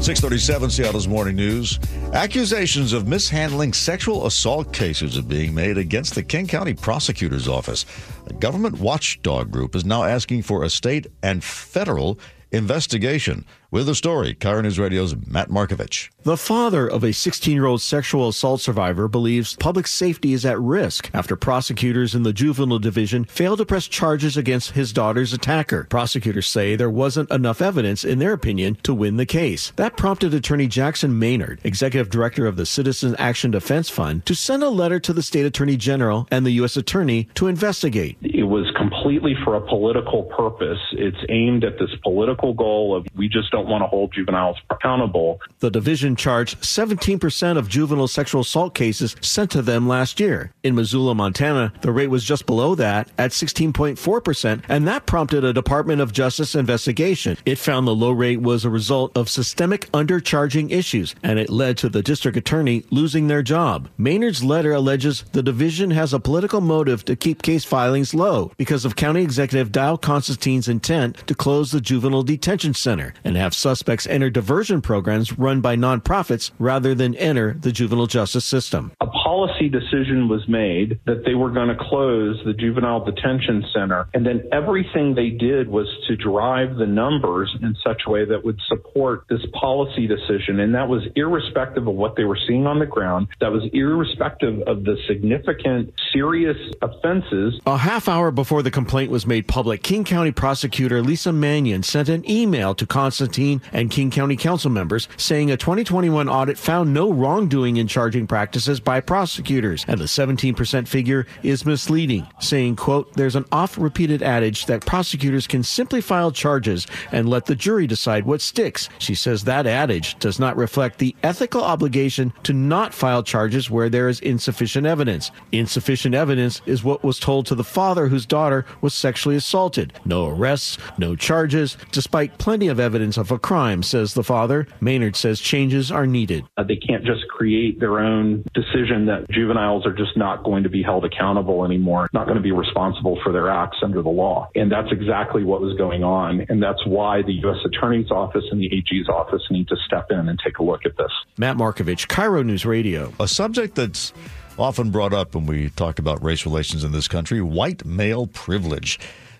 637 0.03 0.71
Seattle's 0.71 1.07
Morning 1.07 1.37
News. 1.37 1.79
Accusations 2.15 2.95
of 2.95 3.07
mishandling 3.07 3.75
sexual 3.75 4.25
assault 4.25 4.73
cases 4.73 5.19
are 5.19 5.23
being 5.23 5.55
made 5.55 5.77
against 5.77 6.15
the 6.15 6.23
King 6.23 6.47
County 6.47 6.73
Prosecutor's 6.73 7.47
Office. 7.47 7.85
A 8.27 8.33
government 8.33 8.81
watchdog 8.81 9.51
group 9.51 9.77
is 9.77 9.85
now 9.85 10.05
asking 10.05 10.41
for 10.41 10.65
a 10.65 10.71
state 10.71 11.09
and 11.23 11.45
federal 11.45 12.19
investigation. 12.51 13.45
With 13.73 13.87
the 13.87 13.95
story, 13.95 14.35
KIRO 14.35 14.65
News 14.65 14.81
Radio's 14.81 15.15
Matt 15.29 15.49
Markovich. 15.49 16.11
The 16.25 16.37
father 16.37 16.89
of 16.89 17.05
a 17.05 17.13
16 17.13 17.55
year 17.55 17.67
old 17.67 17.81
sexual 17.81 18.27
assault 18.27 18.61
survivor 18.61 19.07
believes 19.07 19.55
public 19.55 19.87
safety 19.87 20.33
is 20.33 20.45
at 20.45 20.59
risk 20.61 21.09
after 21.15 21.37
prosecutors 21.37 22.13
in 22.13 22.25
the 22.25 22.33
juvenile 22.33 22.81
division 22.81 23.25
failed 23.27 23.59
to 23.59 23.65
press 23.65 23.87
charges 23.87 24.37
against 24.37 24.73
his 24.73 24.93
daughter's 24.93 25.33
attacker. 25.33 25.85
Prosecutors 25.85 26.49
say 26.49 26.75
there 26.75 26.91
wasn't 26.91 27.31
enough 27.31 27.63
evidence, 27.63 28.05
in 28.05 28.19
their 28.19 28.33
opinion, 28.33 28.77
to 28.83 28.93
win 28.93 29.19
the 29.19 29.25
case. 29.25 29.73
That 29.77 29.97
prompted 29.97 30.35
attorney 30.35 30.67
Jackson 30.67 31.17
Maynard, 31.17 31.61
executive 31.63 32.11
director 32.11 32.49
of 32.49 32.57
the 32.57 32.67
Citizen 32.67 33.15
Action 33.21 33.53
Defense 33.53 33.89
Fund, 33.89 34.27
to 34.27 34.35
send 34.35 34.65
a 34.65 34.69
letter 34.69 34.99
to 34.99 35.13
the 35.13 35.23
state 35.23 35.47
attorney 35.47 35.77
general 35.77 36.27
and 36.33 36.45
the 36.45 36.51
U.S. 36.53 36.77
attorney 36.77 37.29
to 37.37 37.47
investigate. 37.47 38.19
It 38.21 38.49
was 38.49 38.67
completely 38.77 39.37
for 39.45 39.55
a 39.55 39.61
political 39.61 40.25
purpose. 40.25 40.81
It's 40.91 41.25
aimed 41.29 41.63
at 41.63 41.79
this 41.79 41.91
political 42.03 42.53
goal 42.53 42.97
of 42.97 43.07
we 43.15 43.29
just 43.29 43.53
don't 43.53 43.60
don't 43.61 43.71
want 43.71 43.83
to 43.83 43.87
hold 43.87 44.13
juveniles 44.13 44.57
accountable. 44.71 45.41
The 45.59 45.71
division 45.71 46.17
charged 46.17 46.61
17% 46.63 47.59
of 47.59 47.69
juvenile 47.69 48.09
sexual 48.09 48.41
assault 48.41 48.75
cases 48.75 49.17
sent 49.21 49.51
to 49.53 49.63
them 49.63 49.87
last 49.87 50.19
year. 50.19 50.53
In 50.63 50.75
Missoula, 50.75 51.15
Montana, 51.15 51.73
the 51.83 51.93
rate 51.93 52.09
was 52.09 52.25
just 52.25 52.47
below 52.47 52.75
that 52.77 53.11
at 53.19 53.33
16.4%, 53.33 54.63
and 54.69 54.89
that 54.89 55.07
prompted 55.07 55.45
a 55.45 55.53
Department 55.53 56.01
of 56.01 56.13
Justice 56.13 56.55
investigation. 56.55 57.37
It 57.45 57.59
found 57.59 57.87
the 57.87 57.95
low 57.95 58.13
rate 58.13 58.41
was 58.41 58.65
a 58.65 58.71
result 58.71 59.17
of 59.17 59.29
systemic 59.29 59.91
undercharging 59.93 60.71
issues, 60.71 61.15
and 61.23 61.39
it 61.39 61.51
led 61.51 61.77
to 61.79 61.89
the 61.89 62.03
district 62.03 62.37
attorney 62.37 62.85
losing 62.91 63.27
their 63.27 63.43
job. 63.43 63.89
Maynard's 63.99 64.43
letter 64.43 64.73
alleges 64.73 65.25
the 65.33 65.43
division 65.43 65.91
has 65.91 66.15
a 66.15 66.21
political 66.21 66.61
motive 66.61 67.05
to 67.05 67.17
keep 67.17 67.43
case 67.43 67.65
filings 67.65 68.15
low 68.15 68.53
because 68.57 68.85
of 68.85 68.97
County 68.97 69.23
Executive 69.23 69.73
Dow 69.73 69.97
Constantine's 69.97 70.69
intent 70.69 71.27
to 71.27 71.35
close 71.35 71.71
the 71.71 71.81
juvenile 71.81 72.23
detention 72.23 72.73
center 72.75 73.13
and 73.25 73.37
have 73.37 73.50
have 73.51 73.55
suspects 73.57 74.07
enter 74.07 74.31
diversion 74.31 74.81
programs 74.81 75.37
run 75.37 75.61
by 75.61 75.75
nonprofits 75.75 76.53
rather 76.61 76.95
than 76.95 77.17
enter 77.17 77.57
the 77.61 77.73
juvenile 77.73 78.07
justice 78.07 78.45
system. 78.45 78.93
Policy 79.31 79.69
decision 79.69 80.29
was 80.29 80.49
made 80.49 80.99
that 81.07 81.25
they 81.25 81.35
were 81.35 81.51
going 81.51 81.69
to 81.69 81.77
close 81.77 82.43
the 82.45 82.53
juvenile 82.53 83.05
detention 83.05 83.65
center, 83.73 84.09
and 84.13 84.27
then 84.27 84.43
everything 84.51 85.15
they 85.15 85.31
did 85.31 85.69
was 85.69 85.87
to 86.09 86.17
drive 86.17 86.75
the 86.75 86.87
numbers 86.87 87.49
in 87.63 87.77
such 87.85 88.03
a 88.09 88.11
way 88.11 88.25
that 88.25 88.45
would 88.45 88.59
support 88.67 89.27
this 89.31 89.43
policy 89.53 90.09
decision. 90.09 90.59
And 90.59 90.75
that 90.75 90.89
was 90.89 91.05
irrespective 91.15 91.87
of 91.87 91.95
what 91.95 92.17
they 92.17 92.25
were 92.25 92.39
seeing 92.49 92.67
on 92.67 92.81
the 92.81 92.87
ground, 92.87 93.29
that 93.41 93.53
was 93.53 93.63
irrespective 93.73 94.63
of 94.63 94.83
the 94.83 94.97
significant, 95.07 95.95
serious 96.13 96.59
offenses. 96.83 97.61
A 97.67 97.79
half 97.79 98.09
hour 98.09 98.33
before 98.33 98.65
the 98.65 98.71
complaint 98.73 99.13
was 99.13 99.29
made 99.29 99.47
public, 99.47 99.85
King 99.85 100.03
County 100.03 100.33
prosecutor 100.33 101.05
Leesa 101.05 101.33
Manion 101.33 101.85
sent 101.85 102.09
an 102.09 102.29
email 102.29 102.75
to 102.75 102.85
Constantine 102.85 103.63
and 103.73 103.93
King 103.93 104.11
County 104.11 104.37
Council 104.37 104.73
members 104.73 105.07
saying 105.17 105.53
a 105.53 105.57
2021 105.57 106.29
audit 106.29 106.59
found 106.59 106.93
no 106.93 107.13
wrongdoing 107.13 107.77
in 107.77 107.87
charging 107.87 108.27
practices 108.27 108.81
by 108.81 108.99
prosecutors, 108.99 109.20
and 109.21 110.01
the 110.01 110.05
17% 110.05 110.89
figure 110.89 111.27
is 111.43 111.67
misleading, 111.67 112.27
saying, 112.41 112.77
quote, 112.77 113.13
there's 113.15 113.37
an 113.37 113.45
oft-repeated 113.53 114.23
adage 114.23 114.67
that 114.67 114.87
prosecutors 114.87 115.47
can 115.47 115.63
simply 115.63 116.01
file 116.01 116.31
charges 116.31 116.87
and 117.13 117.29
let 117.29 117.47
the 117.47 117.55
jury 117.55 117.87
decide 117.87 118.25
what 118.25 118.41
sticks. 118.41 118.89
She 118.99 119.15
says 119.15 119.45
that 119.45 119.67
adage 119.67 120.19
does 120.19 120.39
not 120.39 120.57
reflect 120.57 120.99
the 120.99 121.15
ethical 121.23 121.63
obligation 121.63 122.33
to 122.45 122.53
not 122.53 122.95
file 122.95 123.23
charges 123.23 123.71
where 123.71 123.89
there 123.89 124.09
is 124.09 124.21
insufficient 124.21 124.87
evidence. 124.87 125.31
Insufficient 125.53 126.15
evidence 126.15 126.63
is 126.67 126.85
what 126.85 127.05
was 127.05 127.19
told 127.19 127.47
to 127.47 127.55
the 127.55 127.65
father 127.65 128.09
whose 128.09 128.27
daughter 128.27 128.65
was 128.81 128.95
sexually 128.95 129.37
assaulted. 129.37 129.93
No 130.05 130.29
arrests, 130.29 130.79
no 130.99 131.17
charges, 131.17 131.77
despite 131.93 132.39
plenty 132.39 132.69
of 132.69 132.81
evidence 132.81 133.17
of 133.17 133.31
a 133.31 133.39
crime, 133.39 133.83
says 133.83 134.15
the 134.15 134.25
father. 134.25 134.67
Maynard 134.81 135.17
says 135.17 135.41
changes 135.41 135.91
are 135.93 136.07
needed. 136.07 136.45
Uh, 136.57 136.63
they 136.63 136.77
can't 136.77 137.05
just 137.05 137.27
create 137.29 137.81
their 137.81 137.99
own 137.99 138.45
decision 138.55 139.07
that 139.11 139.29
juveniles 139.31 139.85
are 139.87 139.93
just 139.93 140.17
not 140.17 140.45
going 140.45 140.63
to 140.63 140.69
be 140.69 140.83
held 140.83 141.05
accountable 141.05 141.65
anymore, 141.65 142.09
not 142.13 142.27
going 142.27 142.37
to 142.37 142.43
be 142.43 142.53
responsible 142.53 143.19
for 143.23 143.33
their 143.33 143.51
acts 143.51 143.79
under 143.83 144.03
the 144.03 144.09
law. 144.09 144.49
And 144.55 144.71
that's 144.71 144.89
exactly 144.93 145.45
what 145.45 145.61
was 145.61 145.77
going 145.77 146.05
on. 146.05 146.47
And 146.49 146.63
that's 146.63 146.85
why 146.87 147.23
the 147.23 147.33
U.S. 147.33 147.59
Attorney's 147.65 148.11
Office 148.11 148.45
and 148.51 148.61
the 148.61 148.67
AG's 148.67 149.09
office 149.09 149.43
need 149.51 149.69
to 149.69 149.77
step 149.87 150.07
in 150.11 150.29
and 150.29 150.39
take 150.45 150.59
a 150.59 150.63
look 150.63 150.87
at 150.87 150.97
this. 150.97 151.11
Matt 151.37 151.57
Markovich, 151.57 152.07
KIRO 152.07 152.45
News 152.45 152.65
Radio. 152.65 153.13
A 153.19 153.27
subject 153.29 153.75
that's 153.75 154.13
often 154.59 154.91
brought 154.91 155.13
up 155.13 155.35
when 155.35 155.47
we 155.47 155.71
talk 155.71 155.99
about 155.99 156.23
race 156.23 156.45
relations 156.45 156.85
in 156.85 156.93
this 156.93 157.09
country 157.09 157.41
white 157.41 157.85
male 157.85 158.27
privilege. 158.27 158.99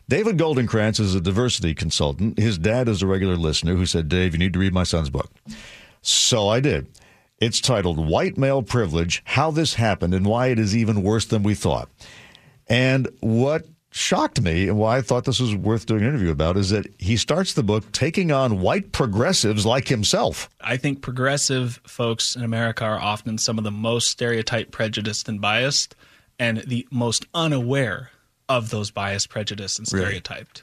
David 0.09 0.39
Goldenkranz 0.39 0.99
is 0.99 1.15
a 1.15 1.21
diversity 1.21 1.75
consultant. 1.75 2.39
His 2.39 2.59
dad 2.59 2.89
is 2.89 3.03
a 3.03 3.07
regular 3.07 3.37
listener 3.37 3.77
who 3.77 3.87
said, 3.87 4.09
Dave, 4.09 4.33
you 4.33 4.39
need 4.39 4.53
to 4.55 4.59
read 4.59 4.75
my 4.75 4.83
son's 4.83 5.11
book. 5.11 5.31
So 6.03 6.49
I 6.49 6.59
did. 6.59 6.89
It's 7.41 7.63
titled 7.63 8.07
White 8.07 8.37
Male 8.37 8.63
Privilege 8.63 9.23
How 9.25 9.51
This 9.51 9.73
Happened 9.73 10.13
and 10.13 10.27
Why 10.27 10.49
It 10.49 10.59
Is 10.59 10.77
Even 10.77 11.03
Worse 11.03 11.25
Than 11.25 11.43
We 11.43 11.55
Thought. 11.55 11.89
And 12.69 13.09
what 13.21 13.65
shocked 13.91 14.43
me 14.43 14.69
and 14.69 14.77
why 14.77 14.99
I 14.99 15.01
thought 15.01 15.25
this 15.25 15.41
was 15.41 15.57
worth 15.57 15.87
doing 15.87 16.03
an 16.03 16.09
interview 16.09 16.31
about 16.31 16.59
is 16.59 16.69
that 16.69 16.87
he 16.99 17.17
starts 17.17 17.55
the 17.55 17.63
book 17.63 17.91
taking 17.93 18.31
on 18.31 18.61
white 18.61 18.93
progressives 18.93 19.65
like 19.65 19.89
himself. 19.89 20.51
I 20.61 20.77
think 20.77 21.01
progressive 21.01 21.81
folks 21.87 22.37
in 22.37 22.45
America 22.45 22.85
are 22.85 23.01
often 23.01 23.39
some 23.39 23.57
of 23.57 23.65
the 23.65 23.71
most 23.71 24.11
stereotyped, 24.11 24.71
prejudiced, 24.71 25.27
and 25.27 25.41
biased, 25.41 25.97
and 26.39 26.59
the 26.67 26.87
most 26.91 27.25
unaware 27.33 28.11
of 28.51 28.69
those 28.69 28.91
biased, 28.91 29.31
prejudiced, 29.31 29.79
and 29.79 29.89
stereotyped. 29.89 30.63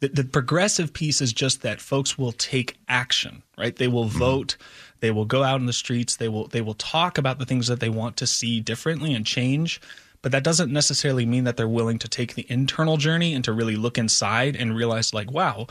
The, 0.00 0.08
the, 0.08 0.24
progressive 0.24 0.92
piece 0.92 1.22
is 1.22 1.32
just 1.32 1.62
that 1.62 1.80
folks 1.80 2.18
will 2.18 2.32
take 2.32 2.76
action, 2.86 3.42
right? 3.56 3.74
They 3.74 3.88
will 3.88 4.04
mm-hmm. 4.04 4.18
vote, 4.18 4.56
they 5.00 5.10
will 5.10 5.24
go 5.24 5.42
out 5.42 5.60
in 5.60 5.66
the 5.66 5.72
streets, 5.72 6.16
they 6.16 6.28
will 6.28 6.48
they 6.48 6.60
will 6.60 6.74
talk 6.74 7.16
about 7.16 7.38
the 7.38 7.46
things 7.46 7.66
that 7.68 7.80
they 7.80 7.88
want 7.88 8.16
to 8.18 8.26
see 8.26 8.60
differently 8.60 9.14
and 9.14 9.24
change. 9.24 9.80
But 10.22 10.32
that 10.32 10.44
doesn't 10.44 10.72
necessarily 10.72 11.24
mean 11.24 11.44
that 11.44 11.56
they're 11.56 11.68
willing 11.68 11.98
to 12.00 12.08
take 12.08 12.34
the 12.34 12.46
internal 12.48 12.96
journey 12.96 13.32
and 13.32 13.44
to 13.44 13.52
really 13.52 13.76
look 13.76 13.96
inside 13.96 14.56
and 14.56 14.76
realize 14.76 15.14
like 15.14 15.30
wow 15.30 15.66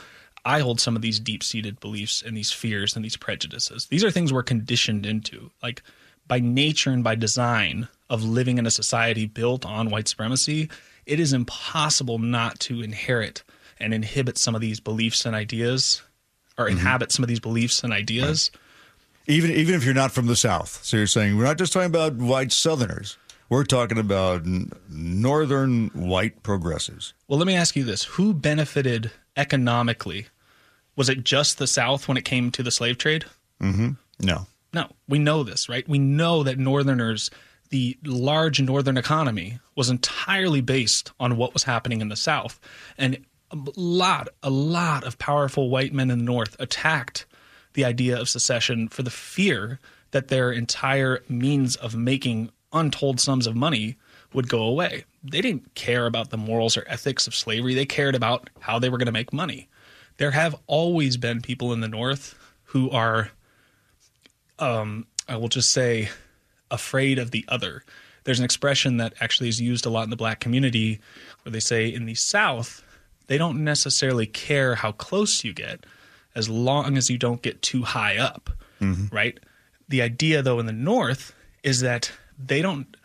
i 0.46 0.60
hold 0.60 0.80
some 0.80 0.96
of 0.96 1.02
these 1.02 1.20
deep-seated 1.20 1.80
beliefs 1.80 2.22
and 2.26 2.38
these 2.38 2.52
fears 2.52 2.96
and 2.96 3.04
these 3.04 3.18
prejudices. 3.18 3.88
These 3.88 4.04
are 4.04 4.12
things 4.12 4.32
we're 4.32 4.44
conditioned 4.44 5.06
into. 5.06 5.52
Like 5.62 5.82
by 6.28 6.40
nature 6.40 6.92
and 6.92 7.04
by 7.04 7.16
design 7.16 7.88
of 8.10 8.24
living 8.24 8.58
in 8.58 8.66
a 8.66 8.72
society 8.72 9.26
built 9.26 9.66
on 9.66 9.90
white 9.90 10.08
supremacy 10.08 10.70
it 11.06 11.20
is 11.20 11.34
impossible 11.34 12.18
not 12.18 12.60
to 12.60 12.82
inherit 12.82 13.44
and 13.80 13.94
inhibit 13.94 14.38
some 14.38 14.56
of 14.56 14.62
these 14.62 14.80
beliefs 14.80 15.26
and 15.26 15.36
ideas 15.36 16.02
or 16.58 16.66
mm-hmm. 16.66 16.78
inhabit 16.78 17.12
some 17.12 17.24
of 17.24 17.30
these 17.30 17.40
beliefs 17.40 17.84
and 17.84 17.94
ideas 17.94 18.52
right. 18.54 19.32
even 19.36 19.52
even 19.52 19.76
if 19.76 19.84
you're 19.84 19.94
not 19.94 20.12
from 20.12 20.28
the 20.28 20.36
south 20.36 20.84
so 20.84 20.98
you're 20.98 21.08
saying 21.08 21.38
we're 21.38 21.44
not 21.44 21.58
just 21.58 21.74
talking 21.74 21.88
about 21.88 22.16
white 22.16 22.52
southerners 22.52 23.18
we're 23.50 23.64
talking 23.64 23.98
about 23.98 24.44
northern 24.90 25.88
white 25.90 26.42
progressives. 26.44 27.14
Well, 27.28 27.38
let 27.38 27.48
me 27.48 27.56
ask 27.56 27.76
you 27.76 27.84
this 27.84 28.04
who 28.04 28.34
benefited 28.34 29.12
economically? 29.38 30.28
Was 30.96 31.10
it 31.10 31.24
just 31.24 31.58
the 31.58 31.68
South 31.68 32.08
when 32.08 32.18
it 32.18 32.26
came 32.26 32.52
to 32.52 32.64
the 32.64 32.72
slave 32.72 32.98
trade? 32.98 33.26
Mm-hmm. 33.62 33.92
No. 34.22 34.48
No, 34.74 34.90
we 35.08 35.20
know 35.20 35.44
this, 35.44 35.70
right? 35.70 35.88
We 35.88 36.00
know 36.00 36.44
that 36.44 36.58
Northerners, 36.58 37.30
the 37.70 37.98
large 38.04 38.62
Northern 38.62 38.98
economy, 38.98 39.60
was 39.76 39.90
entirely 39.90 40.62
based 40.62 41.12
on 41.20 41.38
what 41.38 41.54
was 41.54 41.64
happening 41.64 42.02
in 42.02 42.10
the 42.10 42.16
South. 42.16 42.60
And 42.98 43.26
lot, 43.76 44.30
a 44.44 44.50
lot 44.50 45.04
of 45.04 45.18
powerful 45.18 45.70
white 45.70 45.94
men 45.94 46.12
in 46.12 46.20
the 46.20 46.26
North 46.26 46.56
attacked 46.60 47.26
the 47.74 47.86
idea 47.86 48.20
of 48.20 48.30
secession 48.30 48.88
for 48.88 49.04
the 49.04 49.10
fear 49.10 49.80
that 50.12 50.30
their 50.30 50.52
entire 50.52 51.24
means 51.28 51.76
of 51.76 51.96
making 51.96 52.50
untold 52.72 53.20
sums 53.20 53.48
of 53.48 53.56
money 53.56 53.98
would 54.34 54.50
go 54.50 54.64
away. 54.64 55.06
They 55.24 55.42
didn't 55.42 55.76
care 55.76 56.06
about 56.06 56.30
the 56.30 56.38
morals 56.38 56.78
or 56.78 56.86
ethics 56.88 57.28
of 57.28 57.36
slavery. 57.36 57.74
They 57.74 57.86
cared 57.86 58.16
about 58.16 58.50
how 58.60 58.80
they 58.80 58.90
were 58.90 58.98
going 58.98 59.08
to 59.08 59.12
make 59.12 59.34
money. 59.34 59.70
There 60.18 60.32
have 60.32 60.56
always 60.68 61.18
been 61.18 61.42
people 61.42 61.74
in 61.74 61.82
the 61.82 61.88
North 61.88 62.38
who 62.66 62.90
are, 62.92 63.32
um, 64.60 65.08
I 65.28 65.38
will 65.38 65.50
just 65.50 65.72
say, 65.72 66.10
afraid 66.72 67.20
of 67.20 67.32
the 67.32 67.46
other. 67.48 67.84
There's 68.24 68.40
an 68.40 68.46
expression 68.46 68.98
that 68.98 69.14
actually 69.20 69.50
is 69.50 69.62
used 69.62 69.86
a 69.86 69.90
lot 69.90 70.04
in 70.04 70.10
the 70.10 70.16
black 70.16 70.40
community 70.40 71.00
where 71.44 71.52
they 71.52 71.60
say 71.60 71.88
in 71.88 72.06
the 72.06 72.16
South, 72.16 72.84
they 73.28 73.38
don't 73.38 73.64
necessarily 73.64 74.26
care 74.26 74.76
how 74.76 74.92
close 74.92 75.44
you 75.44 75.54
get 75.54 75.86
as 76.36 76.50
long 76.50 76.98
as 76.98 77.10
you 77.10 77.18
don't 77.18 77.42
get 77.42 77.62
too 77.62 77.84
high 77.84 78.18
up, 78.18 78.50
mm-hmm. 78.82 79.14
right? 79.16 79.40
The 79.88 80.02
idea, 80.02 80.42
though, 80.42 80.60
in 80.60 80.66
the 80.66 80.74
North 80.74 81.34
is 81.64 81.82
that 81.82 82.12
they 82.38 82.62
don't 82.62 82.96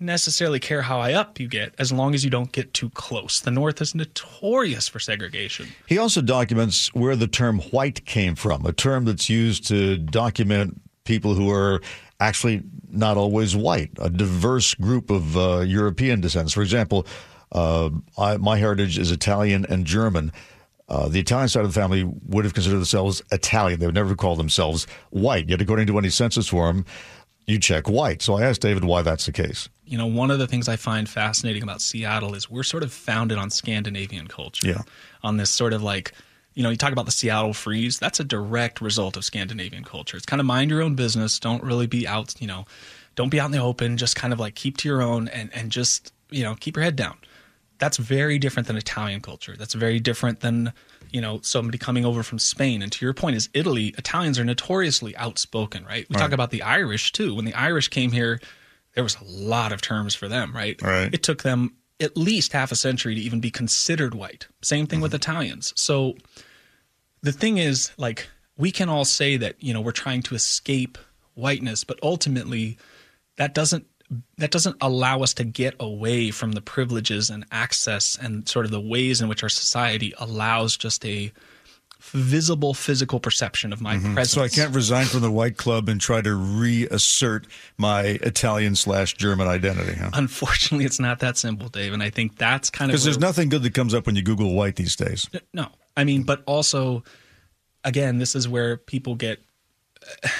necessarily 0.00 0.58
care 0.58 0.82
how 0.82 1.00
high 1.00 1.12
up 1.12 1.38
you 1.38 1.46
get 1.46 1.74
as 1.78 1.92
long 1.92 2.14
as 2.14 2.24
you 2.24 2.30
don't 2.30 2.52
get 2.52 2.72
too 2.72 2.88
close. 2.90 3.40
The 3.40 3.50
North 3.50 3.80
is 3.82 3.94
notorious 3.94 4.88
for 4.88 4.98
segregation. 4.98 5.68
He 5.86 5.98
also 5.98 6.22
documents 6.22 6.92
where 6.94 7.14
the 7.16 7.26
term 7.26 7.60
white 7.60 8.04
came 8.06 8.34
from, 8.34 8.64
a 8.64 8.72
term 8.72 9.04
that's 9.04 9.28
used 9.28 9.66
to 9.68 9.98
document 9.98 10.80
people 11.04 11.34
who 11.34 11.50
are 11.50 11.82
actually 12.18 12.62
not 12.90 13.16
always 13.16 13.54
white, 13.54 13.90
a 13.98 14.10
diverse 14.10 14.74
group 14.74 15.10
of 15.10 15.36
uh, 15.36 15.60
European 15.60 16.20
descents. 16.20 16.52
For 16.52 16.62
example, 16.62 17.06
uh, 17.52 17.90
I, 18.18 18.36
my 18.36 18.58
heritage 18.58 18.98
is 18.98 19.10
Italian 19.10 19.66
and 19.68 19.84
German. 19.84 20.32
Uh, 20.88 21.08
the 21.08 21.20
Italian 21.20 21.48
side 21.48 21.64
of 21.64 21.72
the 21.72 21.80
family 21.80 22.04
would 22.26 22.44
have 22.44 22.54
considered 22.54 22.78
themselves 22.78 23.22
Italian. 23.30 23.78
They 23.78 23.86
would 23.86 23.94
never 23.94 24.16
call 24.16 24.34
themselves 24.34 24.86
white. 25.10 25.48
Yet, 25.48 25.60
according 25.60 25.86
to 25.86 25.98
any 25.98 26.10
census 26.10 26.48
form, 26.48 26.84
you 27.46 27.58
check 27.58 27.88
white. 27.88 28.22
So 28.22 28.34
I 28.34 28.42
asked 28.42 28.60
David 28.60 28.84
why 28.84 29.02
that's 29.02 29.26
the 29.26 29.32
case. 29.32 29.68
You 29.84 29.98
know, 29.98 30.06
one 30.06 30.30
of 30.30 30.38
the 30.38 30.46
things 30.46 30.68
I 30.68 30.76
find 30.76 31.08
fascinating 31.08 31.62
about 31.62 31.80
Seattle 31.80 32.34
is 32.34 32.50
we're 32.50 32.62
sort 32.62 32.82
of 32.82 32.92
founded 32.92 33.38
on 33.38 33.50
Scandinavian 33.50 34.26
culture. 34.26 34.68
Yeah. 34.68 34.82
On 35.22 35.36
this 35.36 35.50
sort 35.50 35.72
of 35.72 35.82
like, 35.82 36.12
you 36.54 36.62
know, 36.62 36.70
you 36.70 36.76
talk 36.76 36.92
about 36.92 37.06
the 37.06 37.12
Seattle 37.12 37.54
freeze, 37.54 37.98
that's 37.98 38.20
a 38.20 38.24
direct 38.24 38.80
result 38.80 39.16
of 39.16 39.24
Scandinavian 39.24 39.84
culture. 39.84 40.16
It's 40.16 40.26
kind 40.26 40.40
of 40.40 40.46
mind 40.46 40.70
your 40.70 40.82
own 40.82 40.94
business, 40.94 41.38
don't 41.38 41.62
really 41.62 41.86
be 41.86 42.06
out, 42.06 42.34
you 42.40 42.46
know, 42.46 42.66
don't 43.16 43.30
be 43.30 43.40
out 43.40 43.46
in 43.46 43.52
the 43.52 43.58
open, 43.58 43.96
just 43.96 44.16
kind 44.16 44.32
of 44.32 44.40
like 44.40 44.54
keep 44.54 44.76
to 44.78 44.88
your 44.88 45.02
own 45.02 45.28
and 45.28 45.50
and 45.54 45.70
just, 45.70 46.12
you 46.30 46.42
know, 46.42 46.54
keep 46.54 46.76
your 46.76 46.84
head 46.84 46.96
down. 46.96 47.18
That's 47.80 47.96
very 47.96 48.38
different 48.38 48.68
than 48.68 48.76
Italian 48.76 49.20
culture. 49.20 49.56
That's 49.58 49.74
very 49.74 49.98
different 49.98 50.40
than 50.40 50.72
you 51.10 51.20
know 51.20 51.40
somebody 51.42 51.78
coming 51.78 52.04
over 52.04 52.22
from 52.22 52.38
Spain. 52.38 52.82
And 52.82 52.92
to 52.92 53.04
your 53.04 53.14
point, 53.14 53.36
is 53.36 53.48
Italy 53.54 53.94
Italians 53.98 54.38
are 54.38 54.44
notoriously 54.44 55.16
outspoken, 55.16 55.84
right? 55.84 56.06
We 56.08 56.14
right. 56.14 56.20
talk 56.20 56.32
about 56.32 56.50
the 56.50 56.62
Irish 56.62 57.10
too. 57.12 57.34
When 57.34 57.46
the 57.46 57.54
Irish 57.54 57.88
came 57.88 58.12
here, 58.12 58.40
there 58.94 59.02
was 59.02 59.16
a 59.16 59.24
lot 59.24 59.72
of 59.72 59.80
terms 59.80 60.14
for 60.14 60.28
them, 60.28 60.54
right? 60.54 60.80
Right. 60.80 61.12
It 61.12 61.22
took 61.22 61.42
them 61.42 61.74
at 61.98 62.16
least 62.16 62.52
half 62.52 62.70
a 62.70 62.76
century 62.76 63.14
to 63.14 63.20
even 63.20 63.40
be 63.40 63.50
considered 63.50 64.14
white. 64.14 64.46
Same 64.62 64.86
thing 64.86 64.98
mm-hmm. 64.98 65.04
with 65.04 65.14
Italians. 65.14 65.72
So 65.76 66.16
the 67.22 67.32
thing 67.32 67.58
is, 67.58 67.90
like, 67.98 68.28
we 68.56 68.70
can 68.70 68.88
all 68.88 69.04
say 69.04 69.36
that 69.38 69.56
you 69.58 69.72
know 69.72 69.80
we're 69.80 69.92
trying 69.92 70.22
to 70.24 70.34
escape 70.34 70.98
whiteness, 71.34 71.84
but 71.84 71.98
ultimately 72.02 72.78
that 73.36 73.54
doesn't 73.54 73.86
that 74.38 74.50
doesn't 74.50 74.76
allow 74.80 75.20
us 75.22 75.34
to 75.34 75.44
get 75.44 75.74
away 75.78 76.30
from 76.30 76.52
the 76.52 76.60
privileges 76.60 77.30
and 77.30 77.44
access 77.52 78.18
and 78.20 78.48
sort 78.48 78.64
of 78.64 78.70
the 78.70 78.80
ways 78.80 79.20
in 79.20 79.28
which 79.28 79.42
our 79.42 79.48
society 79.48 80.12
allows 80.18 80.76
just 80.76 81.04
a 81.04 81.32
visible 82.00 82.72
physical 82.74 83.20
perception 83.20 83.72
of 83.72 83.80
my 83.80 83.96
mm-hmm. 83.96 84.14
presence. 84.14 84.32
So 84.32 84.42
I 84.42 84.48
can't 84.48 84.74
resign 84.74 85.04
from 85.06 85.20
the 85.20 85.30
White 85.30 85.56
Club 85.56 85.88
and 85.88 86.00
try 86.00 86.20
to 86.22 86.34
reassert 86.34 87.46
my 87.76 88.02
Italian 88.02 88.74
slash 88.74 89.14
German 89.14 89.46
identity. 89.46 89.94
Huh? 89.94 90.10
Unfortunately, 90.14 90.86
it's 90.86 90.98
not 90.98 91.20
that 91.20 91.36
simple, 91.36 91.68
Dave. 91.68 91.92
And 91.92 92.02
I 92.02 92.10
think 92.10 92.36
that's 92.36 92.70
kind 92.70 92.90
of 92.90 92.94
because 92.94 93.04
there's 93.04 93.18
nothing 93.18 93.48
good 93.48 93.62
that 93.62 93.74
comes 93.74 93.94
up 93.94 94.06
when 94.06 94.16
you 94.16 94.22
Google 94.22 94.54
white 94.54 94.76
these 94.76 94.96
days. 94.96 95.28
No, 95.52 95.68
I 95.96 96.04
mean, 96.04 96.22
but 96.22 96.42
also, 96.46 97.04
again, 97.84 98.18
this 98.18 98.34
is 98.34 98.48
where 98.48 98.76
people 98.76 99.14
get. 99.14 99.40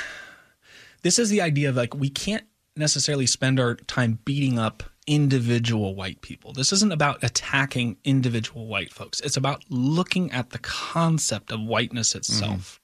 This 1.02 1.18
is 1.18 1.30
the 1.30 1.40
idea 1.40 1.70
of 1.70 1.76
like 1.76 1.94
we 1.94 2.10
can't 2.10 2.44
necessarily 2.80 3.26
spend 3.26 3.60
our 3.60 3.76
time 3.76 4.18
beating 4.24 4.58
up 4.58 4.82
individual 5.06 5.94
white 5.94 6.20
people. 6.22 6.52
This 6.52 6.72
isn't 6.72 6.92
about 6.92 7.22
attacking 7.22 7.96
individual 8.04 8.66
white 8.66 8.92
folks. 8.92 9.20
It's 9.20 9.36
about 9.36 9.64
looking 9.68 10.30
at 10.32 10.50
the 10.50 10.58
concept 10.58 11.52
of 11.52 11.60
whiteness 11.60 12.14
itself. 12.14 12.50
Mm-hmm. 12.50 12.76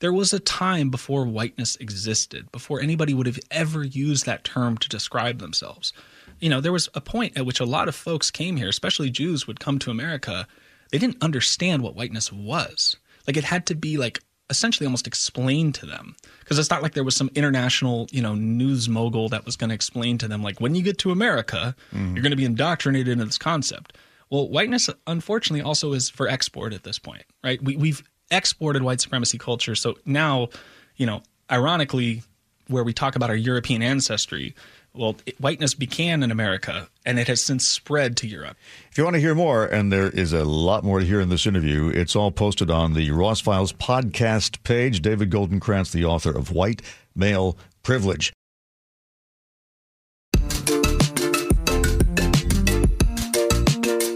There 0.00 0.12
was 0.12 0.32
a 0.32 0.40
time 0.40 0.90
before 0.90 1.24
whiteness 1.24 1.76
existed, 1.76 2.50
before 2.52 2.80
anybody 2.80 3.14
would 3.14 3.26
have 3.26 3.40
ever 3.50 3.84
used 3.84 4.26
that 4.26 4.44
term 4.44 4.76
to 4.78 4.88
describe 4.88 5.38
themselves. 5.38 5.92
You 6.40 6.50
know, 6.50 6.60
there 6.60 6.72
was 6.72 6.88
a 6.94 7.00
point 7.00 7.38
at 7.38 7.46
which 7.46 7.60
a 7.60 7.64
lot 7.64 7.88
of 7.88 7.94
folks 7.94 8.30
came 8.30 8.56
here, 8.56 8.68
especially 8.68 9.08
Jews 9.08 9.46
would 9.46 9.60
come 9.60 9.78
to 9.78 9.90
America. 9.90 10.46
They 10.90 10.98
didn't 10.98 11.22
understand 11.22 11.82
what 11.82 11.94
whiteness 11.94 12.32
was. 12.32 12.96
Like 13.26 13.36
it 13.36 13.44
had 13.44 13.66
to 13.66 13.74
be 13.74 13.96
like 13.96 14.20
essentially 14.50 14.86
almost 14.86 15.06
explain 15.06 15.72
to 15.72 15.86
them. 15.86 16.16
Because 16.40 16.58
it's 16.58 16.70
not 16.70 16.82
like 16.82 16.92
there 16.92 17.04
was 17.04 17.16
some 17.16 17.30
international 17.34 18.06
you 18.10 18.22
know 18.22 18.34
news 18.34 18.88
mogul 18.88 19.28
that 19.30 19.44
was 19.44 19.56
going 19.56 19.68
to 19.68 19.74
explain 19.74 20.18
to 20.18 20.28
them 20.28 20.42
like 20.42 20.60
when 20.60 20.74
you 20.74 20.82
get 20.82 20.98
to 20.98 21.10
america 21.10 21.74
mm-hmm. 21.92 22.14
you're 22.14 22.22
going 22.22 22.30
to 22.30 22.36
be 22.36 22.44
indoctrinated 22.44 23.12
into 23.12 23.24
this 23.24 23.38
concept. 23.38 23.96
Well 24.30 24.48
whiteness 24.48 24.90
unfortunately 25.06 25.62
also 25.62 25.92
is 25.92 26.10
for 26.10 26.28
export 26.28 26.72
at 26.72 26.82
this 26.82 26.98
point 26.98 27.24
right? 27.42 27.62
We, 27.62 27.76
we've 27.76 28.02
exported 28.30 28.82
white 28.82 29.00
supremacy 29.00 29.38
culture 29.38 29.74
so 29.74 29.96
now 30.04 30.48
you 30.96 31.06
know 31.06 31.22
ironically 31.50 32.22
where 32.68 32.84
we 32.84 32.92
talk 32.92 33.16
about 33.16 33.30
our 33.30 33.36
european 33.36 33.82
ancestry 33.82 34.54
well, 34.94 35.16
it, 35.26 35.40
whiteness 35.40 35.74
began 35.74 36.22
in 36.22 36.30
America 36.30 36.88
and 37.04 37.18
it 37.18 37.26
has 37.26 37.42
since 37.42 37.66
spread 37.66 38.16
to 38.18 38.26
Europe. 38.26 38.56
If 38.90 38.98
you 38.98 39.04
want 39.04 39.14
to 39.14 39.20
hear 39.20 39.34
more, 39.34 39.64
and 39.66 39.92
there 39.92 40.08
is 40.08 40.32
a 40.32 40.44
lot 40.44 40.84
more 40.84 41.00
to 41.00 41.06
hear 41.06 41.20
in 41.20 41.28
this 41.28 41.46
interview, 41.46 41.88
it's 41.88 42.14
all 42.14 42.30
posted 42.30 42.70
on 42.70 42.94
the 42.94 43.10
Ross 43.10 43.40
Files 43.40 43.72
podcast 43.72 44.62
page. 44.62 45.02
David 45.02 45.30
Goldenkranz, 45.30 45.90
the 45.90 46.04
author 46.04 46.30
of 46.30 46.52
White 46.52 46.80
Male 47.14 47.58
Privilege. 47.82 48.32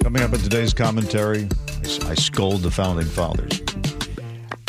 Coming 0.03 0.23
up 0.23 0.33
in 0.33 0.41
today's 0.41 0.73
commentary, 0.73 1.49
I 2.07 2.15
scold 2.15 2.63
the 2.63 2.71
founding 2.71 3.07
fathers. 3.07 3.61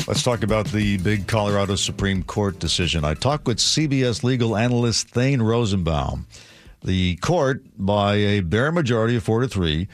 Let's 0.09 0.23
talk 0.23 0.41
about 0.41 0.65
the 0.65 0.97
big 0.97 1.27
Colorado 1.27 1.75
Supreme 1.75 2.23
Court 2.23 2.57
decision. 2.57 3.05
I 3.05 3.13
talked 3.13 3.45
with 3.45 3.59
CBS 3.59 4.23
legal 4.23 4.57
analyst 4.57 5.09
Thane 5.09 5.39
Rosenbaum. 5.39 6.25
The 6.83 7.17
court, 7.17 7.61
by 7.77 8.15
a 8.15 8.39
bare 8.39 8.71
majority 8.71 9.17
of 9.17 9.23
four 9.23 9.41
to 9.41 9.47
three, 9.47 9.87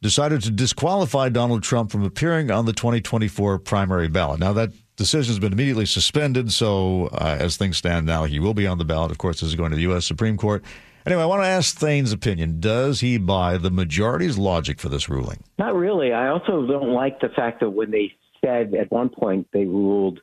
decided 0.00 0.42
to 0.42 0.50
disqualify 0.50 1.28
Donald 1.28 1.62
Trump 1.62 1.92
from 1.92 2.02
appearing 2.02 2.50
on 2.50 2.66
the 2.66 2.72
2024 2.72 3.60
primary 3.60 4.08
ballot. 4.08 4.40
Now, 4.40 4.54
that 4.54 4.72
decision 4.96 5.30
has 5.30 5.38
been 5.38 5.52
immediately 5.52 5.86
suspended, 5.86 6.52
so 6.52 7.06
uh, 7.12 7.36
as 7.38 7.56
things 7.56 7.76
stand 7.76 8.04
now, 8.04 8.24
he 8.24 8.40
will 8.40 8.54
be 8.54 8.66
on 8.66 8.78
the 8.78 8.84
ballot. 8.84 9.12
Of 9.12 9.18
course, 9.18 9.38
this 9.38 9.50
is 9.50 9.54
going 9.54 9.70
to 9.70 9.76
the 9.76 9.82
U.S. 9.82 10.04
Supreme 10.04 10.36
Court. 10.36 10.64
Anyway, 11.06 11.22
I 11.22 11.26
want 11.26 11.44
to 11.44 11.48
ask 11.48 11.76
Thane's 11.76 12.10
opinion. 12.10 12.58
Does 12.58 12.98
he 12.98 13.18
buy 13.18 13.56
the 13.56 13.70
majority's 13.70 14.36
logic 14.36 14.80
for 14.80 14.88
this 14.88 15.08
ruling? 15.08 15.44
Not 15.60 15.76
really. 15.76 16.12
I 16.12 16.26
also 16.26 16.66
don't 16.66 16.90
like 16.90 17.20
the 17.20 17.28
fact 17.28 17.60
that 17.60 17.70
when 17.70 17.92
they 17.92 18.14
said 18.44 18.74
at 18.74 18.90
one 18.90 19.08
point 19.08 19.46
they 19.52 19.64
ruled 19.64 20.20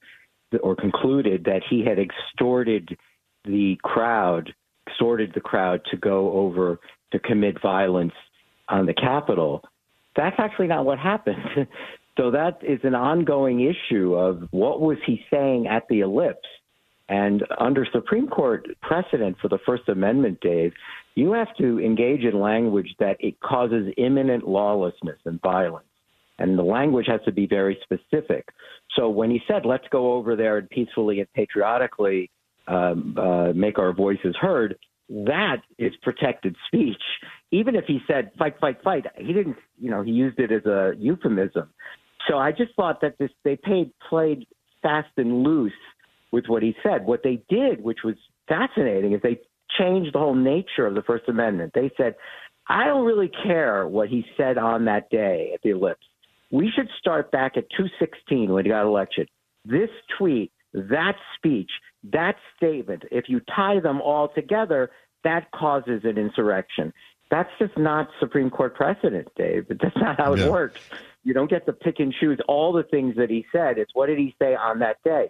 or 0.61 0.75
concluded 0.75 1.45
that 1.45 1.61
he 1.69 1.83
had 1.85 1.97
extorted 1.99 2.97
the 3.45 3.77
crowd, 3.83 4.53
extorted 4.87 5.31
the 5.33 5.41
crowd 5.41 5.81
to 5.91 5.97
go 5.97 6.31
over 6.33 6.79
to 7.11 7.19
commit 7.19 7.61
violence 7.61 8.13
on 8.67 8.85
the 8.85 8.93
Capitol. 8.93 9.63
That's 10.15 10.35
actually 10.39 10.67
not 10.67 10.85
what 10.85 10.99
happened. 10.99 11.37
so 12.17 12.31
that 12.31 12.59
is 12.61 12.79
an 12.83 12.95
ongoing 12.95 13.61
issue 13.61 14.15
of 14.15 14.47
what 14.51 14.81
was 14.81 14.97
he 15.05 15.23
saying 15.31 15.67
at 15.67 15.87
the 15.87 16.01
ellipse 16.01 16.47
and 17.09 17.43
under 17.59 17.87
Supreme 17.91 18.27
Court 18.27 18.67
precedent 18.81 19.37
for 19.41 19.47
the 19.47 19.57
First 19.65 19.89
Amendment, 19.89 20.39
Dave, 20.41 20.73
you 21.15 21.33
have 21.33 21.53
to 21.57 21.79
engage 21.79 22.23
in 22.23 22.39
language 22.39 22.95
that 22.99 23.17
it 23.19 23.39
causes 23.39 23.91
imminent 23.97 24.47
lawlessness 24.47 25.17
and 25.25 25.41
violence. 25.41 25.87
And 26.39 26.57
the 26.57 26.63
language 26.63 27.05
has 27.07 27.21
to 27.25 27.31
be 27.31 27.45
very 27.45 27.77
specific. 27.83 28.47
So 28.95 29.09
when 29.09 29.29
he 29.29 29.41
said, 29.47 29.65
let's 29.65 29.87
go 29.91 30.13
over 30.13 30.35
there 30.35 30.57
and 30.57 30.69
peacefully 30.69 31.19
and 31.19 31.31
patriotically 31.33 32.31
um, 32.67 33.15
uh, 33.17 33.53
make 33.53 33.77
our 33.77 33.93
voices 33.93 34.35
heard, 34.39 34.77
that 35.09 35.57
is 35.77 35.91
protected 36.01 36.55
speech. 36.67 37.01
Even 37.51 37.75
if 37.75 37.85
he 37.85 37.99
said, 38.07 38.31
fight, 38.37 38.55
fight, 38.59 38.77
fight, 38.83 39.05
he 39.17 39.33
didn't, 39.33 39.57
you 39.77 39.89
know, 39.91 40.01
he 40.01 40.11
used 40.11 40.39
it 40.39 40.51
as 40.51 40.65
a 40.65 40.93
euphemism. 40.97 41.69
So 42.27 42.37
I 42.37 42.51
just 42.51 42.73
thought 42.75 43.01
that 43.01 43.17
this, 43.17 43.31
they 43.43 43.55
paid, 43.55 43.91
played 44.07 44.45
fast 44.81 45.09
and 45.17 45.43
loose 45.43 45.71
with 46.31 46.45
what 46.47 46.63
he 46.63 46.75
said. 46.83 47.05
What 47.05 47.21
they 47.23 47.41
did, 47.49 47.83
which 47.83 47.99
was 48.03 48.15
fascinating, 48.47 49.13
is 49.13 49.21
they 49.21 49.39
changed 49.77 50.13
the 50.13 50.19
whole 50.19 50.35
nature 50.35 50.85
of 50.85 50.95
the 50.95 51.01
First 51.01 51.27
Amendment. 51.27 51.71
They 51.73 51.91
said, 51.97 52.15
I 52.67 52.85
don't 52.85 53.05
really 53.05 53.31
care 53.43 53.87
what 53.87 54.09
he 54.09 54.23
said 54.37 54.57
on 54.57 54.85
that 54.85 55.09
day 55.09 55.51
at 55.53 55.61
the 55.63 55.71
ellipse. 55.71 56.05
We 56.51 56.71
should 56.75 56.89
start 56.97 57.31
back 57.31 57.57
at 57.57 57.65
216 57.77 58.51
when 58.51 58.65
he 58.65 58.69
got 58.69 58.85
elected. 58.85 59.29
This 59.65 59.89
tweet, 60.17 60.51
that 60.73 61.15
speech, 61.35 61.69
that 62.11 62.35
statement, 62.57 63.03
if 63.11 63.25
you 63.27 63.41
tie 63.55 63.79
them 63.79 64.01
all 64.01 64.29
together, 64.29 64.89
that 65.23 65.51
causes 65.51 66.01
an 66.03 66.17
insurrection. 66.17 66.93
That's 67.29 67.49
just 67.59 67.77
not 67.77 68.09
Supreme 68.19 68.49
Court 68.49 68.75
precedent, 68.75 69.27
Dave. 69.35 69.67
That's 69.69 69.95
not 69.97 70.19
how 70.19 70.33
it 70.33 70.39
yeah. 70.39 70.49
works. 70.49 70.81
You 71.23 71.33
don't 71.33 71.49
get 71.49 71.65
to 71.65 71.73
pick 71.73 71.99
and 71.99 72.13
choose 72.13 72.39
all 72.47 72.73
the 72.73 72.83
things 72.83 73.15
that 73.17 73.29
he 73.29 73.45
said. 73.51 73.77
It's 73.77 73.93
what 73.93 74.07
did 74.07 74.17
he 74.17 74.35
say 74.41 74.55
on 74.55 74.79
that 74.79 74.97
day. 75.03 75.29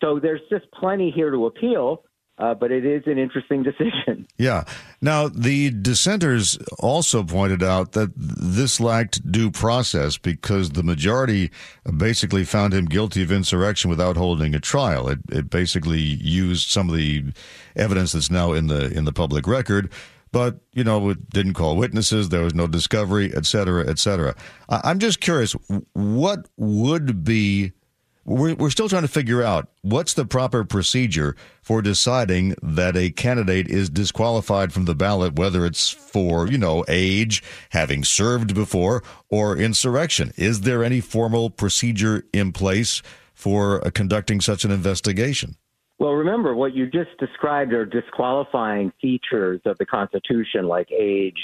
So 0.00 0.18
there's 0.20 0.40
just 0.50 0.70
plenty 0.72 1.10
here 1.10 1.30
to 1.30 1.46
appeal. 1.46 2.04
Uh, 2.36 2.52
but 2.52 2.72
it 2.72 2.84
is 2.84 3.02
an 3.06 3.16
interesting 3.16 3.62
decision. 3.62 4.26
Yeah. 4.38 4.64
Now, 5.00 5.28
the 5.28 5.70
dissenters 5.70 6.58
also 6.78 7.22
pointed 7.22 7.62
out 7.62 7.92
that 7.92 8.12
this 8.16 8.80
lacked 8.80 9.30
due 9.30 9.50
process 9.50 10.18
because 10.18 10.70
the 10.70 10.82
majority 10.82 11.50
basically 11.96 12.44
found 12.44 12.74
him 12.74 12.86
guilty 12.86 13.22
of 13.22 13.30
insurrection 13.30 13.88
without 13.88 14.16
holding 14.16 14.54
a 14.54 14.60
trial. 14.60 15.08
It, 15.08 15.20
it 15.30 15.50
basically 15.50 16.00
used 16.00 16.70
some 16.70 16.88
of 16.88 16.96
the 16.96 17.24
evidence 17.76 18.12
that's 18.12 18.30
now 18.30 18.52
in 18.52 18.66
the 18.66 18.90
in 18.90 19.04
the 19.04 19.12
public 19.12 19.46
record. 19.46 19.90
But 20.32 20.58
you 20.72 20.82
know, 20.82 21.10
it 21.10 21.30
didn't 21.30 21.54
call 21.54 21.76
witnesses. 21.76 22.30
There 22.30 22.42
was 22.42 22.54
no 22.54 22.66
discovery, 22.66 23.32
et 23.36 23.46
cetera, 23.46 23.88
et 23.88 24.00
cetera. 24.00 24.34
I'm 24.68 24.98
just 24.98 25.20
curious, 25.20 25.54
what 25.92 26.48
would 26.56 27.22
be 27.22 27.72
we're, 28.24 28.54
we're 28.54 28.70
still 28.70 28.88
trying 28.88 29.02
to 29.02 29.08
figure 29.08 29.42
out 29.42 29.68
what's 29.82 30.14
the 30.14 30.24
proper 30.24 30.64
procedure 30.64 31.36
for 31.62 31.82
deciding 31.82 32.54
that 32.62 32.96
a 32.96 33.10
candidate 33.10 33.68
is 33.68 33.90
disqualified 33.90 34.72
from 34.72 34.86
the 34.86 34.94
ballot, 34.94 35.36
whether 35.36 35.64
it's 35.66 35.90
for, 35.90 36.46
you 36.46 36.58
know, 36.58 36.84
age, 36.88 37.42
having 37.70 38.04
served 38.04 38.54
before, 38.54 39.02
or 39.28 39.56
insurrection. 39.56 40.32
Is 40.36 40.62
there 40.62 40.82
any 40.82 41.00
formal 41.00 41.50
procedure 41.50 42.24
in 42.32 42.52
place 42.52 43.02
for 43.34 43.86
uh, 43.86 43.90
conducting 43.90 44.40
such 44.40 44.64
an 44.64 44.70
investigation? 44.70 45.56
Well, 45.98 46.12
remember 46.12 46.54
what 46.54 46.74
you 46.74 46.86
just 46.86 47.16
described 47.18 47.72
are 47.72 47.86
disqualifying 47.86 48.92
features 49.00 49.60
of 49.64 49.78
the 49.78 49.86
Constitution, 49.86 50.66
like 50.66 50.90
age 50.90 51.38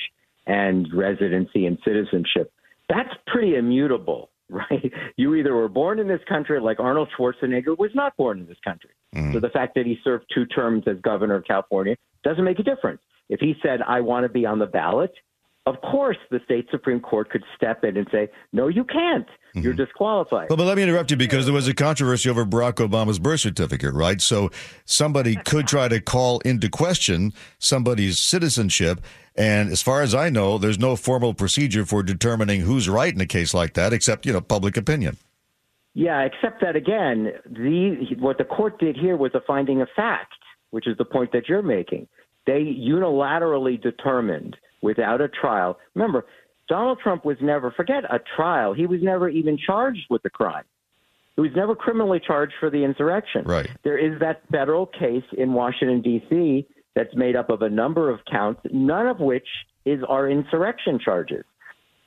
and 0.46 0.88
residency 0.92 1.66
and 1.66 1.78
citizenship. 1.84 2.52
That's 2.88 3.10
pretty 3.26 3.54
immutable 3.54 4.29
right? 4.70 4.92
You 5.16 5.34
either 5.34 5.54
were 5.54 5.68
born 5.68 5.98
in 5.98 6.08
this 6.08 6.20
country, 6.28 6.60
like 6.60 6.80
Arnold 6.80 7.08
Schwarzenegger 7.16 7.78
was 7.78 7.90
not 7.94 8.16
born 8.16 8.40
in 8.40 8.46
this 8.46 8.58
country. 8.64 8.90
Mm-hmm. 9.14 9.32
So 9.32 9.40
the 9.40 9.48
fact 9.48 9.74
that 9.76 9.86
he 9.86 9.98
served 10.02 10.26
two 10.34 10.46
terms 10.46 10.84
as 10.86 10.96
governor 11.02 11.36
of 11.36 11.44
California 11.44 11.96
doesn't 12.24 12.44
make 12.44 12.58
a 12.58 12.62
difference. 12.62 13.00
If 13.28 13.40
he 13.40 13.54
said, 13.62 13.80
I 13.86 14.00
want 14.00 14.24
to 14.24 14.28
be 14.28 14.44
on 14.44 14.58
the 14.58 14.66
ballot, 14.66 15.12
of 15.66 15.80
course 15.82 16.16
the 16.30 16.40
state 16.44 16.66
Supreme 16.70 17.00
Court 17.00 17.30
could 17.30 17.44
step 17.56 17.84
in 17.84 17.96
and 17.96 18.06
say, 18.10 18.28
no, 18.52 18.68
you 18.68 18.84
can't. 18.84 19.26
Mm-hmm. 19.26 19.60
You're 19.60 19.74
disqualified. 19.74 20.48
Well, 20.48 20.56
but 20.56 20.64
let 20.64 20.76
me 20.76 20.82
interrupt 20.82 21.10
you 21.10 21.16
because 21.16 21.44
there 21.44 21.54
was 21.54 21.68
a 21.68 21.74
controversy 21.74 22.30
over 22.30 22.44
Barack 22.44 22.74
Obama's 22.74 23.18
birth 23.18 23.40
certificate, 23.40 23.92
right? 23.92 24.20
So 24.20 24.50
somebody 24.84 25.36
could 25.36 25.66
try 25.66 25.88
to 25.88 26.00
call 26.00 26.40
into 26.40 26.68
question 26.68 27.32
somebody's 27.58 28.18
citizenship. 28.18 29.00
And 29.36 29.70
as 29.70 29.82
far 29.82 30.02
as 30.02 30.14
I 30.14 30.30
know, 30.30 30.58
there's 30.58 30.78
no 30.78 30.96
formal 30.96 31.34
procedure 31.34 31.84
for 31.84 32.02
determining 32.02 32.60
who's 32.62 32.88
right 32.88 33.12
in 33.12 33.20
a 33.20 33.26
case 33.26 33.52
like 33.52 33.74
that, 33.74 33.92
except, 33.92 34.26
you 34.26 34.32
know, 34.32 34.40
public 34.40 34.76
opinion. 34.76 35.16
Yeah, 35.94 36.22
except 36.22 36.60
that 36.60 36.76
again, 36.76 37.32
the 37.50 38.14
what 38.18 38.38
the 38.38 38.44
court 38.44 38.78
did 38.78 38.96
here 38.96 39.16
was 39.16 39.32
a 39.34 39.40
finding 39.46 39.82
of 39.82 39.88
fact, 39.96 40.34
which 40.70 40.86
is 40.86 40.96
the 40.96 41.04
point 41.04 41.32
that 41.32 41.48
you're 41.48 41.62
making. 41.62 42.06
They 42.46 42.62
unilaterally 42.62 43.80
determined 43.80 44.56
without 44.82 45.20
a 45.20 45.28
trial. 45.28 45.78
Remember, 45.94 46.26
Donald 46.68 46.98
Trump 47.02 47.24
was 47.24 47.36
never, 47.40 47.70
forget 47.70 48.04
a 48.04 48.20
trial, 48.36 48.74
he 48.74 48.86
was 48.86 49.00
never 49.02 49.28
even 49.28 49.58
charged 49.58 50.06
with 50.08 50.22
the 50.22 50.30
crime. 50.30 50.64
He 51.36 51.42
was 51.42 51.50
never 51.54 51.74
criminally 51.74 52.20
charged 52.24 52.54
for 52.60 52.70
the 52.70 52.84
insurrection. 52.84 53.44
Right. 53.44 53.68
There 53.82 53.98
is 53.98 54.20
that 54.20 54.42
federal 54.50 54.86
case 54.86 55.24
in 55.36 55.52
Washington, 55.52 56.02
D.C., 56.02 56.66
that's 56.94 57.14
made 57.14 57.36
up 57.36 57.50
of 57.50 57.62
a 57.62 57.70
number 57.70 58.10
of 58.10 58.20
counts, 58.30 58.60
none 58.72 59.06
of 59.06 59.20
which 59.20 59.46
is 59.84 60.00
our 60.08 60.28
insurrection 60.28 60.98
charges. 61.02 61.44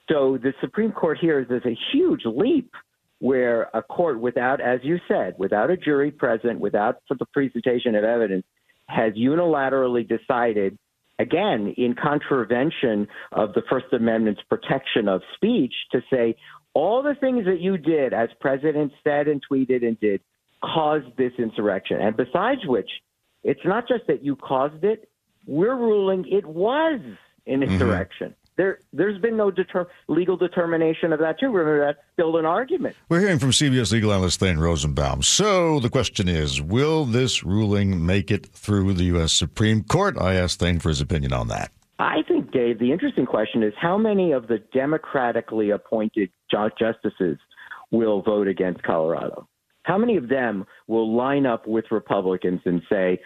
So 0.09 0.38
the 0.38 0.53
Supreme 0.62 0.91
Court 0.91 1.17
here 1.19 1.39
is, 1.39 1.47
is 1.49 1.65
a 1.65 1.77
huge 1.91 2.21
leap 2.25 2.71
where 3.19 3.69
a 3.73 3.81
court 3.81 4.19
without, 4.19 4.59
as 4.59 4.81
you 4.83 4.99
said, 5.07 5.36
without 5.38 5.69
a 5.69 5.77
jury 5.77 6.12
present, 6.12 6.59
without 6.59 6.97
the 7.09 7.25
presentation 7.33 7.95
of 7.95 8.03
evidence, 8.03 8.43
has 8.88 9.13
unilaterally 9.13 10.07
decided 10.07 10.77
again, 11.19 11.73
in 11.78 11.95
contravention 11.95 13.08
of 13.32 13.54
the 13.54 13.62
First 13.69 13.88
Amendment's 13.91 14.41
protection 14.49 15.08
of 15.08 15.21
speech, 15.36 15.73
to 15.91 16.02
say 16.12 16.36
all 16.73 17.04
the 17.04 17.15
things 17.15 17.45
that 17.45 17.60
you 17.60 17.78
did, 17.78 18.13
as 18.13 18.30
President 18.39 18.91
said 19.04 19.28
and 19.28 19.41
tweeted 19.49 19.86
and 19.86 19.99
did, 19.99 20.21
caused 20.63 21.15
this 21.17 21.34
insurrection. 21.38 21.99
And 21.99 22.17
besides 22.17 22.62
which, 22.65 22.89
it's 23.43 23.63
not 23.65 23.88
just 23.88 24.08
that 24.08 24.23
you 24.23 24.36
caused 24.36 24.84
it, 24.84 25.10
we're 25.45 25.76
ruling 25.76 26.26
it 26.32 26.45
was 26.45 26.99
an 27.02 27.15
mm-hmm. 27.60 27.63
insurrection. 27.63 28.30
Mm-hmm. 28.30 28.42
There, 28.55 28.79
there's 28.91 29.19
been 29.19 29.35
no 29.35 29.49
deter- 29.49 29.89
legal 30.07 30.37
determination 30.37 31.11
of 31.11 31.19
that 31.19 31.39
too. 31.39 31.47
Remember, 31.47 31.85
that's 31.85 31.99
still 32.13 32.37
an 32.37 32.45
argument. 32.45 32.95
We're 33.09 33.21
hearing 33.21 33.39
from 33.39 33.51
CBS 33.51 33.91
legal 33.91 34.13
analyst 34.13 34.39
Thane 34.39 34.59
Rosenbaum. 34.59 35.23
So 35.23 35.79
the 35.79 35.89
question 35.89 36.27
is, 36.27 36.61
will 36.61 37.05
this 37.05 37.43
ruling 37.43 38.05
make 38.05 38.29
it 38.29 38.45
through 38.47 38.93
the 38.93 39.05
U.S. 39.05 39.33
Supreme 39.33 39.83
Court? 39.83 40.17
I 40.19 40.35
asked 40.35 40.59
Thane 40.59 40.79
for 40.79 40.89
his 40.89 41.01
opinion 41.01 41.33
on 41.33 41.47
that. 41.47 41.71
I 41.99 42.21
think, 42.27 42.51
Dave, 42.51 42.79
the 42.79 42.91
interesting 42.91 43.25
question 43.25 43.63
is 43.63 43.73
how 43.79 43.97
many 43.97 44.31
of 44.31 44.47
the 44.47 44.59
democratically 44.73 45.69
appointed 45.69 46.29
justices 46.51 47.37
will 47.91 48.21
vote 48.21 48.47
against 48.47 48.83
Colorado? 48.83 49.47
How 49.83 49.97
many 49.97 50.17
of 50.17 50.29
them 50.29 50.65
will 50.87 51.15
line 51.15 51.45
up 51.45 51.67
with 51.67 51.85
Republicans 51.91 52.61
and 52.65 52.81
say, 52.89 53.19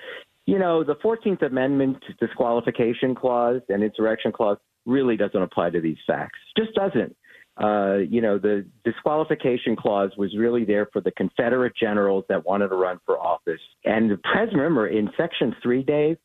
you 0.46 0.58
know, 0.58 0.84
the 0.84 0.96
14th 0.96 1.46
Amendment 1.46 2.04
disqualification 2.20 3.16
clause 3.16 3.62
and 3.70 3.84
insurrection 3.84 4.32
clause 4.32 4.58
really 4.88 5.18
doesn't 5.18 5.42
apply 5.42 5.70
to 5.72 5.82
these 5.82 5.98
facts. 6.08 6.40
Just 6.58 6.74
doesn't. 6.74 7.16
Uh, 7.62 7.98
you 8.10 8.22
know, 8.22 8.38
the 8.38 8.66
disqualification 8.84 9.76
clause 9.76 10.12
was 10.18 10.36
really 10.38 10.64
there 10.64 10.88
for 10.94 11.02
the 11.02 11.12
Confederate 11.12 11.74
generals 11.80 12.24
that 12.30 12.46
wanted 12.46 12.70
to 12.70 12.76
run 12.76 13.00
for 13.06 13.20
office. 13.20 13.62
And 13.84 14.12
the 14.12 14.18
president, 14.18 14.58
remember, 14.58 14.88
in 14.88 15.10
Section 15.18 15.56
3, 15.62 15.84
Dave, 15.84 16.18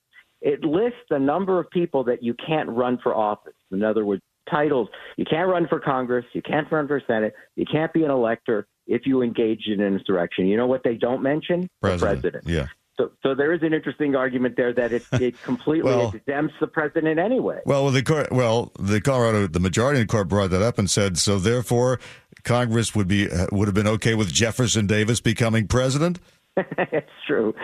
it 0.43 0.63
lists 0.63 0.99
the 1.09 1.19
number 1.19 1.59
of 1.59 1.71
people 1.71 2.05
that 2.05 2.23
you 2.23 2.35
can't 2.47 2.69
run 2.69 2.99
for 3.03 3.15
office. 3.15 3.55
In 3.71 3.83
other 3.83 4.05
words, 4.05 4.23
titles. 4.51 4.89
You 5.17 5.25
can't 5.25 5.49
run 5.49 5.69
for 5.69 5.81
Congress. 5.81 6.25
You 6.35 6.43
can't 6.43 6.71
run 6.71 6.87
for 6.89 7.01
Senate. 7.07 7.35
You 7.57 7.65
can't 7.71 7.93
be 7.93 8.05
an 8.05 8.11
elector 8.11 8.67
if 8.87 9.03
you 9.07 9.23
engage 9.23 9.67
in 9.67 9.81
an 9.81 9.95
insurrection. 9.95 10.47
You 10.47 10.57
know 10.57 10.67
what 10.67 10.83
they 10.85 10.95
don't 10.95 11.23
mention? 11.23 11.69
President. 11.81 12.23
The 12.23 12.31
president. 12.31 12.49
Yeah. 12.49 12.67
So, 12.99 13.11
so 13.23 13.35
there 13.35 13.53
is 13.53 13.63
an 13.63 13.73
interesting 13.73 14.15
argument 14.15 14.57
there 14.57 14.73
that 14.75 14.93
it, 14.93 15.03
it 15.13 15.43
completely 15.43 15.91
Well- 15.95 16.13
exempts 16.15 16.55
the 16.61 16.67
president 16.67 17.19
anyway. 17.19 17.61
Well, 17.65 17.91
the 17.91 18.03
court, 18.03 18.31
well, 18.33 18.71
the 18.79 19.01
Colorado, 19.01 19.47
the 19.47 19.61
majority 19.61 20.01
in 20.01 20.07
the 20.07 20.11
court 20.11 20.29
brought 20.29 20.51
that 20.51 20.63
up 20.63 20.79
and 20.79 20.91
said 20.91 21.17
so. 21.19 21.39
Therefore, 21.39 21.99
Congress 22.45 22.95
would 22.95 23.09
be 23.09 23.29
would 23.51 23.69
have 23.69 23.75
been 23.75 23.87
okay 23.87 24.15
with 24.15 24.33
Jefferson 24.33 24.87
Davis 24.87 25.21
becoming 25.21 25.67
president. 25.69 26.19
it's 26.57 27.09
true, 27.27 27.55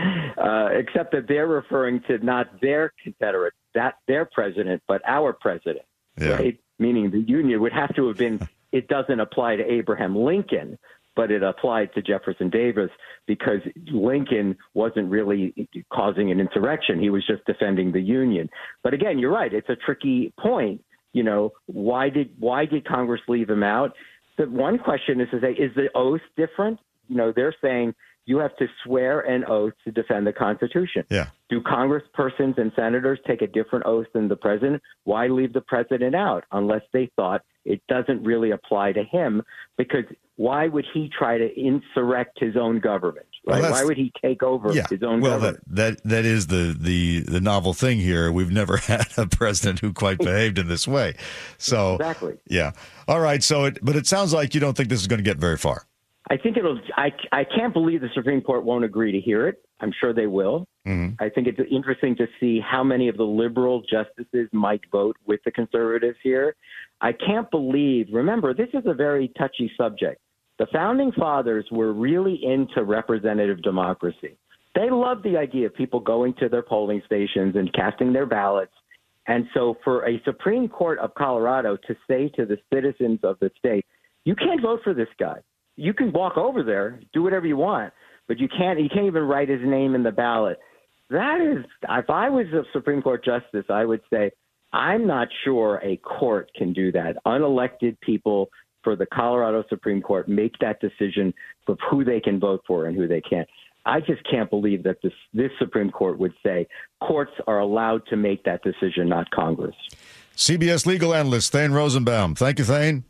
uh, 0.42 0.68
except 0.72 1.12
that 1.12 1.26
they're 1.28 1.46
referring 1.46 2.00
to 2.08 2.16
not 2.24 2.60
their 2.62 2.92
Confederate, 3.02 3.52
that 3.74 3.96
their 4.06 4.24
president, 4.24 4.82
but 4.88 5.02
our 5.06 5.34
president, 5.34 5.84
Yeah. 6.18 6.30
right? 6.36 6.58
Meaning 6.78 7.10
the 7.10 7.20
Union 7.20 7.60
would 7.60 7.72
have 7.72 7.94
to 7.96 8.08
have 8.08 8.16
been. 8.16 8.40
It 8.72 8.88
doesn't 8.88 9.18
apply 9.20 9.56
to 9.56 9.64
Abraham 9.70 10.14
Lincoln, 10.16 10.78
but 11.18 11.32
it 11.32 11.42
applied 11.42 11.92
to 11.94 12.00
Jefferson 12.00 12.48
Davis 12.48 12.90
because 13.26 13.58
Lincoln 13.92 14.56
wasn't 14.74 15.10
really 15.10 15.68
causing 15.92 16.30
an 16.30 16.38
insurrection; 16.38 17.00
he 17.00 17.10
was 17.10 17.26
just 17.26 17.44
defending 17.44 17.90
the 17.90 18.00
Union. 18.00 18.48
But 18.84 18.94
again, 18.94 19.18
you're 19.18 19.32
right; 19.32 19.52
it's 19.52 19.68
a 19.68 19.74
tricky 19.74 20.32
point. 20.38 20.80
You 21.12 21.24
know, 21.24 21.54
why 21.66 22.08
did 22.08 22.30
why 22.38 22.66
did 22.66 22.86
Congress 22.86 23.20
leave 23.26 23.50
him 23.50 23.64
out? 23.64 23.94
The 24.36 24.44
one 24.44 24.78
question 24.78 25.20
is 25.20 25.28
to 25.32 25.40
say, 25.40 25.54
is 25.54 25.74
the 25.74 25.88
oath 25.96 26.20
different? 26.36 26.78
You 27.08 27.16
know, 27.16 27.32
they're 27.34 27.56
saying 27.60 27.96
you 28.28 28.36
have 28.36 28.54
to 28.56 28.66
swear 28.84 29.20
an 29.20 29.42
oath 29.48 29.72
to 29.84 29.90
defend 29.90 30.26
the 30.26 30.34
Constitution. 30.34 31.02
Yeah. 31.08 31.28
Do 31.48 31.62
congresspersons 31.62 32.58
and 32.58 32.70
senators 32.76 33.18
take 33.26 33.40
a 33.40 33.46
different 33.46 33.86
oath 33.86 34.04
than 34.12 34.28
the 34.28 34.36
president? 34.36 34.82
Why 35.04 35.28
leave 35.28 35.54
the 35.54 35.62
president 35.62 36.14
out 36.14 36.44
unless 36.52 36.82
they 36.92 37.10
thought 37.16 37.40
it 37.64 37.80
doesn't 37.88 38.22
really 38.22 38.50
apply 38.50 38.92
to 38.92 39.02
him? 39.02 39.42
Because 39.78 40.04
why 40.36 40.68
would 40.68 40.84
he 40.92 41.08
try 41.08 41.38
to 41.38 41.48
insurrect 41.58 42.38
his 42.38 42.54
own 42.54 42.80
government? 42.80 43.24
Right? 43.46 43.62
that's- 43.62 43.80
why 43.80 43.86
would 43.86 43.96
he 43.96 44.12
take 44.20 44.42
over 44.42 44.74
Yeah. 44.74 44.86
his 44.90 45.02
own 45.02 45.22
well, 45.22 45.38
government? 45.40 45.64
that, 45.68 46.02
that 46.02 46.08
that 46.10 46.24
is 46.26 46.48
the, 46.48 46.76
the 46.78 47.20
the 47.20 47.40
novel 47.40 47.72
thing 47.72 47.98
here. 47.98 48.30
We've 48.30 48.50
never 48.52 48.76
had 48.92 49.06
a 49.16 49.26
president 49.26 49.80
who 49.80 49.94
quite 49.94 50.18
behaved 50.18 50.58
in 50.58 50.68
this 50.68 50.86
way. 50.86 51.14
So 51.56 51.94
Exactly. 51.94 52.34
Yeah. 52.46 52.72
All 53.08 53.20
right. 53.20 53.42
So, 53.42 53.64
it, 53.64 53.78
but 53.80 53.96
it 53.96 54.06
sounds 54.06 54.34
like 54.34 54.54
you 54.54 54.60
don't 54.60 54.76
think 54.76 54.90
this 54.90 55.00
is 55.00 55.06
going 55.06 55.18
to 55.18 55.24
get 55.24 55.38
very 55.38 55.56
far. 55.56 55.86
I 56.30 56.36
think 56.36 56.56
it'll. 56.56 56.80
I, 56.96 57.10
I 57.32 57.44
can't 57.44 57.72
believe 57.72 58.00
the 58.00 58.08
Supreme 58.14 58.40
Court 58.40 58.64
won't 58.64 58.84
agree 58.84 59.12
to 59.12 59.20
hear 59.20 59.48
it. 59.48 59.62
I'm 59.80 59.92
sure 60.00 60.12
they 60.12 60.26
will. 60.26 60.66
Mm-hmm. 60.86 61.22
I 61.22 61.28
think 61.28 61.46
it's 61.46 61.60
interesting 61.70 62.16
to 62.16 62.26
see 62.40 62.60
how 62.60 62.82
many 62.82 63.08
of 63.08 63.16
the 63.16 63.24
liberal 63.24 63.82
justices 63.82 64.48
might 64.52 64.80
vote 64.90 65.16
with 65.26 65.40
the 65.44 65.50
conservatives 65.50 66.18
here. 66.22 66.56
I 67.00 67.12
can't 67.12 67.50
believe. 67.50 68.08
Remember, 68.12 68.52
this 68.52 68.68
is 68.74 68.84
a 68.86 68.94
very 68.94 69.32
touchy 69.38 69.70
subject. 69.76 70.20
The 70.58 70.66
founding 70.72 71.12
fathers 71.12 71.66
were 71.70 71.92
really 71.92 72.40
into 72.42 72.82
representative 72.82 73.62
democracy. 73.62 74.36
They 74.74 74.90
loved 74.90 75.22
the 75.22 75.36
idea 75.36 75.66
of 75.66 75.74
people 75.74 76.00
going 76.00 76.34
to 76.40 76.48
their 76.48 76.62
polling 76.62 77.02
stations 77.06 77.54
and 77.56 77.72
casting 77.72 78.12
their 78.12 78.26
ballots. 78.26 78.72
And 79.26 79.46
so, 79.54 79.76
for 79.84 80.08
a 80.08 80.20
Supreme 80.24 80.68
Court 80.68 80.98
of 80.98 81.14
Colorado 81.14 81.76
to 81.86 81.96
say 82.08 82.28
to 82.30 82.46
the 82.46 82.58
citizens 82.72 83.20
of 83.22 83.38
the 83.40 83.50
state, 83.58 83.86
you 84.24 84.34
can't 84.34 84.60
vote 84.60 84.80
for 84.82 84.94
this 84.94 85.08
guy. 85.18 85.38
You 85.78 85.94
can 85.94 86.12
walk 86.12 86.36
over 86.36 86.64
there, 86.64 86.98
do 87.12 87.22
whatever 87.22 87.46
you 87.46 87.56
want, 87.56 87.92
but 88.26 88.40
you 88.40 88.48
can't. 88.48 88.80
You 88.80 88.88
can't 88.92 89.06
even 89.06 89.22
write 89.22 89.48
his 89.48 89.60
name 89.62 89.94
in 89.94 90.02
the 90.02 90.10
ballot. 90.10 90.58
That 91.08 91.40
is, 91.40 91.64
if 91.88 92.10
I 92.10 92.28
was 92.28 92.46
a 92.48 92.64
Supreme 92.72 93.00
Court 93.00 93.24
justice, 93.24 93.64
I 93.70 93.84
would 93.84 94.00
say 94.12 94.32
I'm 94.72 95.06
not 95.06 95.28
sure 95.44 95.80
a 95.84 95.96
court 95.98 96.50
can 96.56 96.72
do 96.72 96.90
that. 96.92 97.16
Unelected 97.24 97.96
people 98.00 98.50
for 98.82 98.96
the 98.96 99.06
Colorado 99.06 99.62
Supreme 99.68 100.02
Court 100.02 100.28
make 100.28 100.58
that 100.60 100.80
decision 100.80 101.32
of 101.68 101.78
who 101.88 102.04
they 102.04 102.18
can 102.18 102.40
vote 102.40 102.62
for 102.66 102.86
and 102.86 102.96
who 102.96 103.06
they 103.06 103.20
can't. 103.20 103.48
I 103.86 104.00
just 104.00 104.28
can't 104.28 104.50
believe 104.50 104.82
that 104.82 104.96
this 105.00 105.12
this 105.32 105.52
Supreme 105.60 105.92
Court 105.92 106.18
would 106.18 106.34
say 106.44 106.66
courts 107.00 107.32
are 107.46 107.60
allowed 107.60 108.04
to 108.08 108.16
make 108.16 108.42
that 108.44 108.62
decision, 108.64 109.08
not 109.08 109.30
Congress. 109.30 109.76
CBS 110.36 110.86
legal 110.86 111.14
analyst 111.14 111.52
Thane 111.52 111.70
Rosenbaum. 111.70 112.34
Thank 112.34 112.58
you, 112.58 112.64
Thane. 112.64 113.04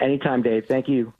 Anytime, 0.00 0.42
Dave. 0.42 0.66
Thank 0.66 0.88
you. 0.88 1.12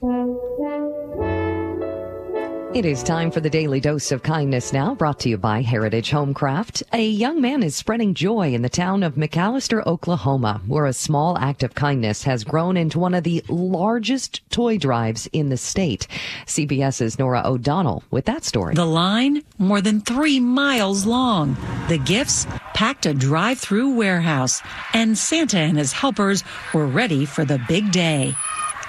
It 2.75 2.85
is 2.85 3.03
time 3.03 3.31
for 3.31 3.41
the 3.41 3.49
daily 3.49 3.81
dose 3.81 4.13
of 4.13 4.23
kindness 4.23 4.71
now, 4.71 4.95
brought 4.95 5.19
to 5.21 5.31
you 5.31 5.39
by 5.39 5.63
Heritage 5.63 6.11
Homecraft. 6.11 6.83
A 6.93 7.09
young 7.09 7.41
man 7.41 7.63
is 7.63 7.75
spreading 7.75 8.13
joy 8.13 8.53
in 8.53 8.61
the 8.61 8.69
town 8.69 9.03
of 9.03 9.15
McAlester, 9.15 9.87
Oklahoma, 9.87 10.61
where 10.67 10.85
a 10.85 10.93
small 10.93 11.39
act 11.39 11.63
of 11.63 11.75
kindness 11.75 12.25
has 12.25 12.45
grown 12.45 12.77
into 12.77 12.99
one 12.99 13.15
of 13.15 13.25
the 13.25 13.43
largest 13.49 14.43
toy 14.51 14.77
drives 14.77 15.27
in 15.33 15.49
the 15.49 15.57
state. 15.57 16.07
CBS's 16.45 17.19
Norah 17.19 17.45
O'Donnell 17.47 18.05
with 18.11 18.27
that 18.27 18.45
story. 18.45 18.75
The 18.75 18.85
line, 18.85 19.43
more 19.57 19.81
than 19.81 20.03
three 20.03 20.39
miles 20.39 21.07
long. 21.07 21.57
The 21.89 21.97
gifts 21.97 22.47
packed 22.75 23.07
a 23.07 23.15
drive 23.15 23.59
through 23.59 23.97
warehouse, 23.97 24.61
and 24.93 25.17
Santa 25.17 25.61
and 25.61 25.79
his 25.79 25.95
helpers 25.95 26.45
were 26.75 26.87
ready 26.87 27.25
for 27.25 27.47
the 27.47 27.59
big 27.69 27.91
day. 27.91 28.35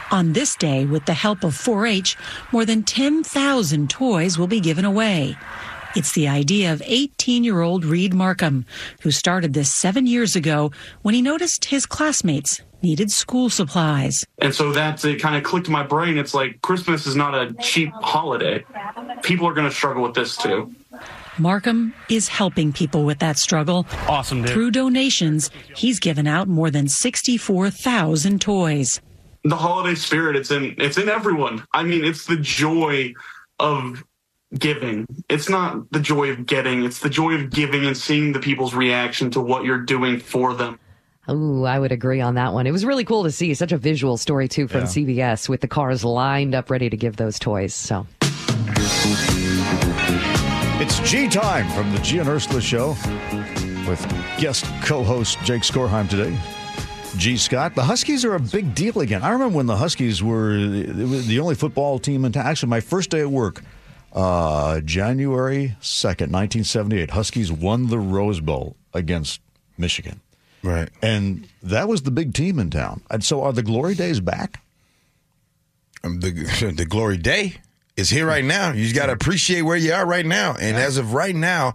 On 0.10 0.32
this 0.32 0.56
day, 0.56 0.86
with 0.86 1.06
the 1.06 1.13
help 1.13 1.43
of 1.43 1.54
4 1.54 1.86
H, 1.86 2.15
more 2.54 2.63
than 2.63 2.84
10,000 2.84 3.89
toys 3.89 4.38
will 4.38 4.48
be 4.48 4.62
given 4.62 4.86
away. 4.86 5.36
It's 5.98 6.13
the 6.13 6.30
idea 6.30 6.72
of 6.72 6.82
18 6.86 7.43
year 7.43 7.62
old 7.62 7.84
Reed 7.84 8.13
Markham, 8.13 8.65
who 9.02 9.12
started 9.12 9.54
this 9.54 9.74
seven 9.74 10.08
years 10.08 10.36
ago 10.36 10.72
when 11.02 11.13
he 11.13 11.22
noticed 11.22 11.65
his 11.65 11.86
classmates 11.86 12.62
needed 12.82 13.12
school 13.12 13.50
supplies. 13.50 14.24
And 14.38 14.54
so 14.54 14.72
that 14.72 15.04
it 15.04 15.20
kind 15.20 15.36
of 15.36 15.43
clicked 15.43 15.67
in 15.67 15.74
my 15.74 15.84
brain. 15.84 16.17
It's 16.17 16.34
like 16.34 16.62
Christmas 16.62 17.06
is 17.06 17.15
not 17.15 17.36
a 17.36 17.54
cheap 17.56 17.91
holiday. 17.96 18.63
People 19.24 19.48
are 19.48 19.54
going 19.54 19.67
to 19.67 19.76
struggle 19.76 20.04
with 20.04 20.13
this 20.13 20.38
too. 20.38 20.74
Markham 21.38 21.93
is 22.10 22.28
helping 22.28 22.72
people 22.72 23.04
with 23.04 23.20
that 23.20 23.38
struggle. 23.38 23.86
Awesome, 24.08 24.43
dude. 24.43 24.52
Through 24.52 24.72
donations, 24.72 25.52
he's 25.76 26.00
given 26.00 26.28
out 26.28 26.48
more 26.48 26.72
than 26.72 26.88
64,000 26.88 28.39
toys. 28.39 29.02
The 29.47 29.55
holiday 29.55 29.95
spirit, 29.95 30.36
it's 30.36 30.51
in 30.51 30.75
it's 30.77 30.97
in 30.97 31.07
everyone. 31.07 31.65
I 31.71 31.83
mean, 31.83 32.03
it's 32.03 32.25
the 32.25 32.36
joy 32.36 33.13
of 33.60 34.03
giving. 34.57 35.05
It's 35.29 35.47
not 35.47 35.89
the 35.91 36.01
joy 36.01 36.31
of 36.31 36.45
getting. 36.45 36.83
It's 36.83 36.99
the 36.99 37.10
joy 37.10 37.36
of 37.36 37.49
giving 37.49 37.86
and 37.86 37.95
seeing 37.95 38.33
the 38.33 38.39
people's 38.39 38.73
reaction 38.73 39.31
to 39.31 39.39
what 39.39 39.63
you're 39.63 39.79
doing 39.79 40.19
for 40.19 40.53
them. 40.53 40.79
Ooh, 41.29 41.63
I 41.63 41.79
would 41.79 41.93
agree 41.93 42.19
on 42.19 42.36
that 42.36 42.53
one. 42.53 42.67
It 42.67 42.71
was 42.71 42.83
really 42.83 43.05
cool 43.05 43.23
to 43.23 43.31
see 43.31 43.53
such 43.53 43.71
a 43.71 43.77
visual 43.77 44.17
story 44.17 44.49
too 44.49 44.67
from 44.67 44.83
CBS 44.83 45.47
with 45.47 45.62
the 45.62 45.67
cars 45.67 46.03
lined 46.03 46.53
up 46.53 46.69
ready 46.69 46.89
to 46.89 46.97
give 46.97 47.15
those 47.15 47.39
toys. 47.39 47.73
So 47.73 48.05
It's 50.79 50.99
Gee 51.10 51.29
time 51.29 51.69
from 51.71 51.91
the 51.93 51.99
Gee 52.01 52.19
and 52.19 52.27
Ursula 52.27 52.60
Show 52.62 52.89
with 53.88 54.05
guest 54.39 54.65
co-host 54.83 55.39
Jake 55.43 55.62
Skorheim 55.62 56.10
today. 56.10 56.38
Gee 57.17 57.38
Scott, 57.38 57.73
the 57.75 57.84
Huskies 57.84 58.23
are 58.25 58.36
a 58.36 58.39
big 58.39 58.75
deal 58.75 58.99
again. 58.99 59.23
I 59.23 59.30
remember 59.30 59.58
when 59.58 59.65
the 59.65 59.75
Huskies 59.77 60.21
were 60.21 60.56
the 60.58 61.39
only 61.39 61.56
football 61.56 61.97
team 61.99 62.23
in 62.25 62.32
town. 62.32 62.45
Actually, 62.45 62.69
my 62.69 62.80
first 62.80 63.10
day 63.10 63.21
at 63.21 63.32
work, 63.32 63.63
uh, 64.13 64.82
January 64.82 65.75
second, 65.82 66.32
nineteen 66.32 66.63
seventy-eight. 66.63 67.10
Huskies 67.12 67.51
won 67.51 67.88
the 67.88 67.97
Rose 67.97 68.39
Bowl 68.39 68.75
against 68.93 69.41
Michigan, 69.77 70.21
Right. 70.63 70.89
and 71.01 71.47
that 71.63 71.88
was 71.88 72.03
the 72.03 72.12
big 72.12 72.34
team 72.34 72.60
in 72.60 72.69
town. 72.69 73.01
And 73.10 73.23
so, 73.23 73.41
are 73.43 73.51
the 73.53 73.63
glory 73.63 73.95
days 73.95 74.19
back? 74.19 74.62
Um, 76.03 76.19
the 76.19 76.32
the 76.75 76.86
glory 76.86 77.17
day 77.17 77.56
is 77.95 78.10
here 78.12 78.27
right 78.27 78.45
now. 78.45 78.73
You 78.73 78.93
got 78.93 79.08
to 79.08 79.13
appreciate 79.13 79.63
where 79.63 79.77
you 79.77 79.91
are 79.91 80.06
right 80.06 80.25
now. 80.25 80.56
And 80.60 80.77
as 80.77 80.97
of 80.97 81.13
right 81.13 81.36
now, 81.36 81.73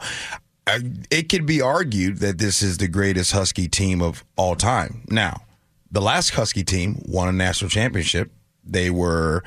it 0.66 1.29
could 1.29 1.46
be 1.46 1.61
argued 1.61 2.18
that 2.18 2.38
this 2.38 2.62
is 2.62 2.79
the 2.79 2.88
greatest 2.88 3.33
Husky 3.33 3.68
team 3.68 4.01
of 4.01 4.25
all 4.37 4.55
time. 4.55 5.03
Now, 5.09 5.42
the 5.90 6.01
last 6.01 6.31
Husky 6.31 6.62
team 6.64 7.03
won 7.07 7.29
a 7.29 7.33
national 7.33 7.68
championship. 7.70 8.31
They 8.64 8.90
were 8.90 9.42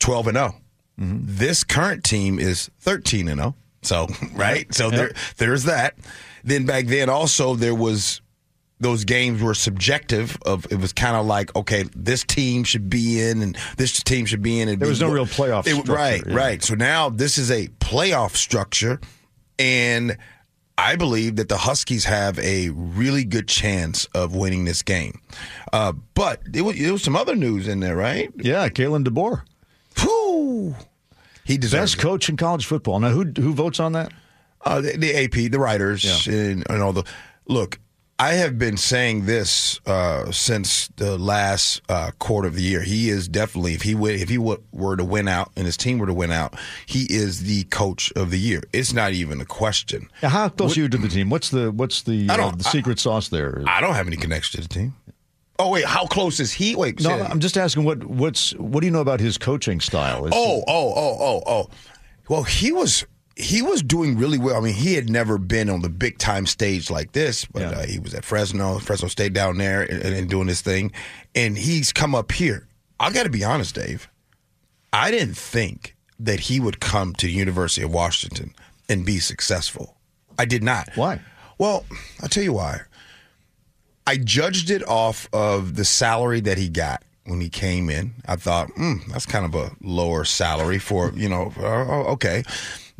12 0.00 0.28
and 0.28 0.36
0. 0.36 0.54
This 0.98 1.64
current 1.64 2.04
team 2.04 2.38
is 2.38 2.70
13 2.80 3.28
and 3.28 3.40
0. 3.40 3.54
So, 3.82 4.06
right? 4.34 4.72
So 4.72 4.90
there 4.90 5.12
there's 5.36 5.64
that. 5.64 5.96
Then 6.44 6.64
back 6.66 6.86
then 6.86 7.08
also 7.08 7.54
there 7.56 7.74
was 7.74 8.20
those 8.78 9.04
games 9.04 9.40
were 9.42 9.54
subjective 9.54 10.36
of 10.44 10.66
it 10.70 10.76
was 10.80 10.92
kind 10.92 11.14
of 11.16 11.24
like 11.26 11.54
okay 11.54 11.84
this 11.94 12.24
team 12.24 12.64
should 12.64 12.90
be 12.90 13.20
in 13.20 13.40
and 13.42 13.56
this 13.76 14.02
team 14.02 14.26
should 14.26 14.42
be 14.42 14.60
in 14.60 14.68
and 14.68 14.80
There 14.80 14.88
was 14.88 15.00
no 15.00 15.08
real 15.10 15.24
playoff 15.26 15.66
It- 15.68 15.70
structure, 15.74 15.92
right 15.92 16.22
yeah. 16.26 16.34
right 16.34 16.62
so 16.64 16.74
now 16.74 17.08
this 17.08 17.38
is 17.38 17.52
a 17.52 17.68
playoff 17.78 18.34
structure 18.34 19.00
and 19.56 20.16
I 20.78 20.96
believe 20.96 21.36
that 21.36 21.48
the 21.48 21.58
Huskies 21.58 22.04
have 22.06 22.38
a 22.38 22.70
really 22.70 23.24
good 23.24 23.46
chance 23.48 24.06
of 24.14 24.34
winning 24.34 24.64
this 24.64 24.82
game 24.82 25.20
uh, 25.72 25.92
but 26.14 26.40
there 26.44 26.64
was, 26.64 26.78
there 26.78 26.92
was 26.92 27.02
some 27.02 27.16
other 27.16 27.36
news 27.36 27.68
in 27.68 27.80
there 27.80 27.96
right 27.96 28.30
Yeah, 28.36 28.68
Kalen 28.68 29.04
DeBoer, 29.06 29.42
Whew. 30.00 30.74
he 31.44 31.56
deserves 31.58 31.92
best 31.92 31.94
it. 31.96 32.02
coach 32.02 32.28
in 32.28 32.36
college 32.36 32.66
football. 32.66 32.98
Now, 33.00 33.10
who 33.10 33.24
who 33.36 33.52
votes 33.54 33.78
on 33.80 33.92
that? 33.92 34.12
Uh, 34.64 34.80
the, 34.80 34.96
the 34.96 35.24
AP, 35.24 35.50
the 35.50 35.58
writers, 35.58 36.04
Yeah. 36.26 36.32
and, 36.34 36.64
and 36.70 36.82
all 36.82 36.92
the 36.92 37.04
look. 37.48 37.78
I 38.18 38.34
have 38.34 38.56
been 38.56 38.76
saying 38.76 39.26
this 39.26 39.80
uh, 39.84 40.30
since 40.30 40.88
the 40.96 41.18
last 41.18 41.82
uh, 41.88 42.12
quarter 42.20 42.46
of 42.46 42.54
the 42.54 42.62
year. 42.62 42.82
He 42.82 43.08
is 43.08 43.26
definitely, 43.26 43.74
if 43.74 43.82
he 43.82 43.96
would, 43.96 44.14
if 44.14 44.28
he 44.28 44.36
w- 44.36 44.62
were 44.70 44.96
to 44.96 45.02
win 45.04 45.26
out 45.26 45.50
and 45.56 45.66
his 45.66 45.76
team 45.76 45.98
were 45.98 46.06
to 46.06 46.14
win 46.14 46.30
out, 46.30 46.54
he 46.86 47.02
is 47.10 47.42
the 47.44 47.64
coach 47.64 48.12
of 48.14 48.30
the 48.30 48.38
year. 48.38 48.62
It's 48.72 48.92
not 48.92 49.12
even 49.12 49.40
a 49.40 49.44
question. 49.44 50.08
Now, 50.22 50.28
how 50.28 50.48
close 50.50 50.76
are 50.76 50.80
you 50.82 50.88
to 50.88 50.98
the 50.98 51.08
team? 51.08 51.30
What's 51.30 51.50
the 51.50 51.72
what's 51.72 52.02
the 52.02 52.28
I 52.30 52.34
uh, 52.34 52.50
the 52.52 52.62
secret 52.64 53.00
sauce 53.00 53.28
there? 53.28 53.64
I 53.66 53.80
don't 53.80 53.94
have 53.94 54.06
any 54.06 54.16
connection 54.16 54.62
to 54.62 54.68
the 54.68 54.72
team. 54.72 54.94
Oh 55.58 55.70
wait, 55.70 55.84
how 55.84 56.06
close 56.06 56.38
is 56.38 56.52
he? 56.52 56.76
Wait, 56.76 57.00
no, 57.00 57.10
I'm 57.10 57.40
just 57.40 57.56
asking 57.58 57.84
what 57.84 58.04
what's 58.04 58.52
what 58.54 58.80
do 58.82 58.86
you 58.86 58.92
know 58.92 59.00
about 59.00 59.18
his 59.20 59.36
coaching 59.36 59.80
style? 59.80 60.26
Is- 60.26 60.32
Oh, 60.34 60.62
oh, 60.68 60.92
oh, 60.94 61.16
oh, 61.20 61.42
oh. 61.46 61.70
Well, 62.28 62.44
he 62.44 62.70
was 62.72 63.04
he 63.36 63.62
was 63.62 63.82
doing 63.82 64.18
really 64.18 64.38
well. 64.38 64.56
I 64.56 64.60
mean, 64.60 64.74
he 64.74 64.94
had 64.94 65.08
never 65.08 65.38
been 65.38 65.70
on 65.70 65.82
the 65.82 65.88
big 65.88 66.18
time 66.18 66.46
stage 66.46 66.90
like 66.90 67.12
this, 67.12 67.44
but 67.44 67.62
uh, 67.62 67.82
he 67.82 67.98
was 67.98 68.14
at 68.14 68.24
Fresno, 68.24 68.78
Fresno 68.78 69.08
State 69.08 69.32
down 69.32 69.58
there, 69.58 69.82
and, 69.82 70.02
and 70.02 70.28
doing 70.28 70.48
his 70.48 70.60
thing. 70.60 70.92
And 71.34 71.56
he's 71.56 71.92
come 71.92 72.14
up 72.14 72.32
here. 72.32 72.68
I 73.00 73.10
got 73.10 73.24
to 73.24 73.30
be 73.30 73.44
honest, 73.44 73.74
Dave. 73.74 74.08
I 74.92 75.10
didn't 75.10 75.36
think 75.36 75.96
that 76.20 76.40
he 76.40 76.60
would 76.60 76.80
come 76.80 77.14
to 77.14 77.26
the 77.26 77.32
University 77.32 77.82
of 77.82 77.92
Washington 77.92 78.54
and 78.88 79.06
be 79.06 79.18
successful. 79.18 79.96
I 80.38 80.44
did 80.44 80.62
not. 80.62 80.88
Why? 80.94 81.20
Well, 81.58 81.84
I'll 82.22 82.28
tell 82.28 82.44
you 82.44 82.52
why. 82.52 82.82
I 84.06 84.16
judged 84.16 84.70
it 84.70 84.86
off 84.88 85.28
of 85.32 85.76
the 85.76 85.84
salary 85.84 86.40
that 86.40 86.58
he 86.58 86.68
got 86.68 87.02
when 87.24 87.40
he 87.40 87.48
came 87.48 87.88
in. 87.88 88.14
I 88.26 88.36
thought, 88.36 88.68
hmm, 88.70 88.96
that's 89.08 89.26
kind 89.26 89.44
of 89.44 89.54
a 89.54 89.70
lower 89.80 90.24
salary 90.24 90.78
for, 90.78 91.12
you 91.14 91.28
know, 91.28 91.52
uh, 91.58 92.12
okay. 92.12 92.42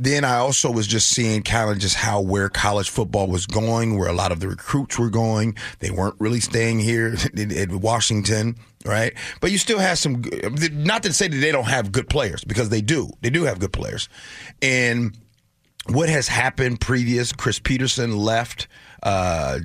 Then 0.03 0.25
I 0.25 0.39
also 0.39 0.69
was 0.69 0.89
just 0.89 1.11
seeing 1.11 1.43
kind 1.43 1.71
of 1.71 1.79
just 1.79 1.95
how 1.95 2.21
where 2.21 2.49
college 2.49 2.91
football 2.91 3.29
was 3.29 3.47
going, 3.47 3.97
where 3.97 4.09
a 4.09 4.13
lot 4.13 4.33
of 4.33 4.41
the 4.41 4.49
recruits 4.49 4.99
were 4.99 5.11
going. 5.11 5.57
They 5.79 5.93
weren't 5.93 6.17
really 6.19 6.41
staying 6.41 6.81
here 6.81 7.15
in, 7.35 7.53
in 7.53 7.81
Washington, 7.81 8.57
right? 8.85 9.13
But 9.41 9.53
you 9.53 9.59
still 9.59 9.79
have 9.79 9.99
some, 9.99 10.25
not 10.73 11.05
to 11.05 11.13
say 11.13 11.29
that 11.29 11.37
they 11.37 11.53
don't 11.53 11.69
have 11.69 11.93
good 11.93 12.09
players, 12.09 12.43
because 12.43 12.69
they 12.69 12.81
do. 12.81 13.11
They 13.21 13.31
do 13.31 13.45
have 13.45 13.61
good 13.61 13.73
players. 13.73 14.09
And 14.61 15.17
what 15.87 16.09
has 16.09 16.27
happened 16.27 16.81
previous, 16.81 17.33
Chris 17.33 17.61
Petersen 17.61 18.17
left. 18.17 18.67
Uh, 19.05 19.61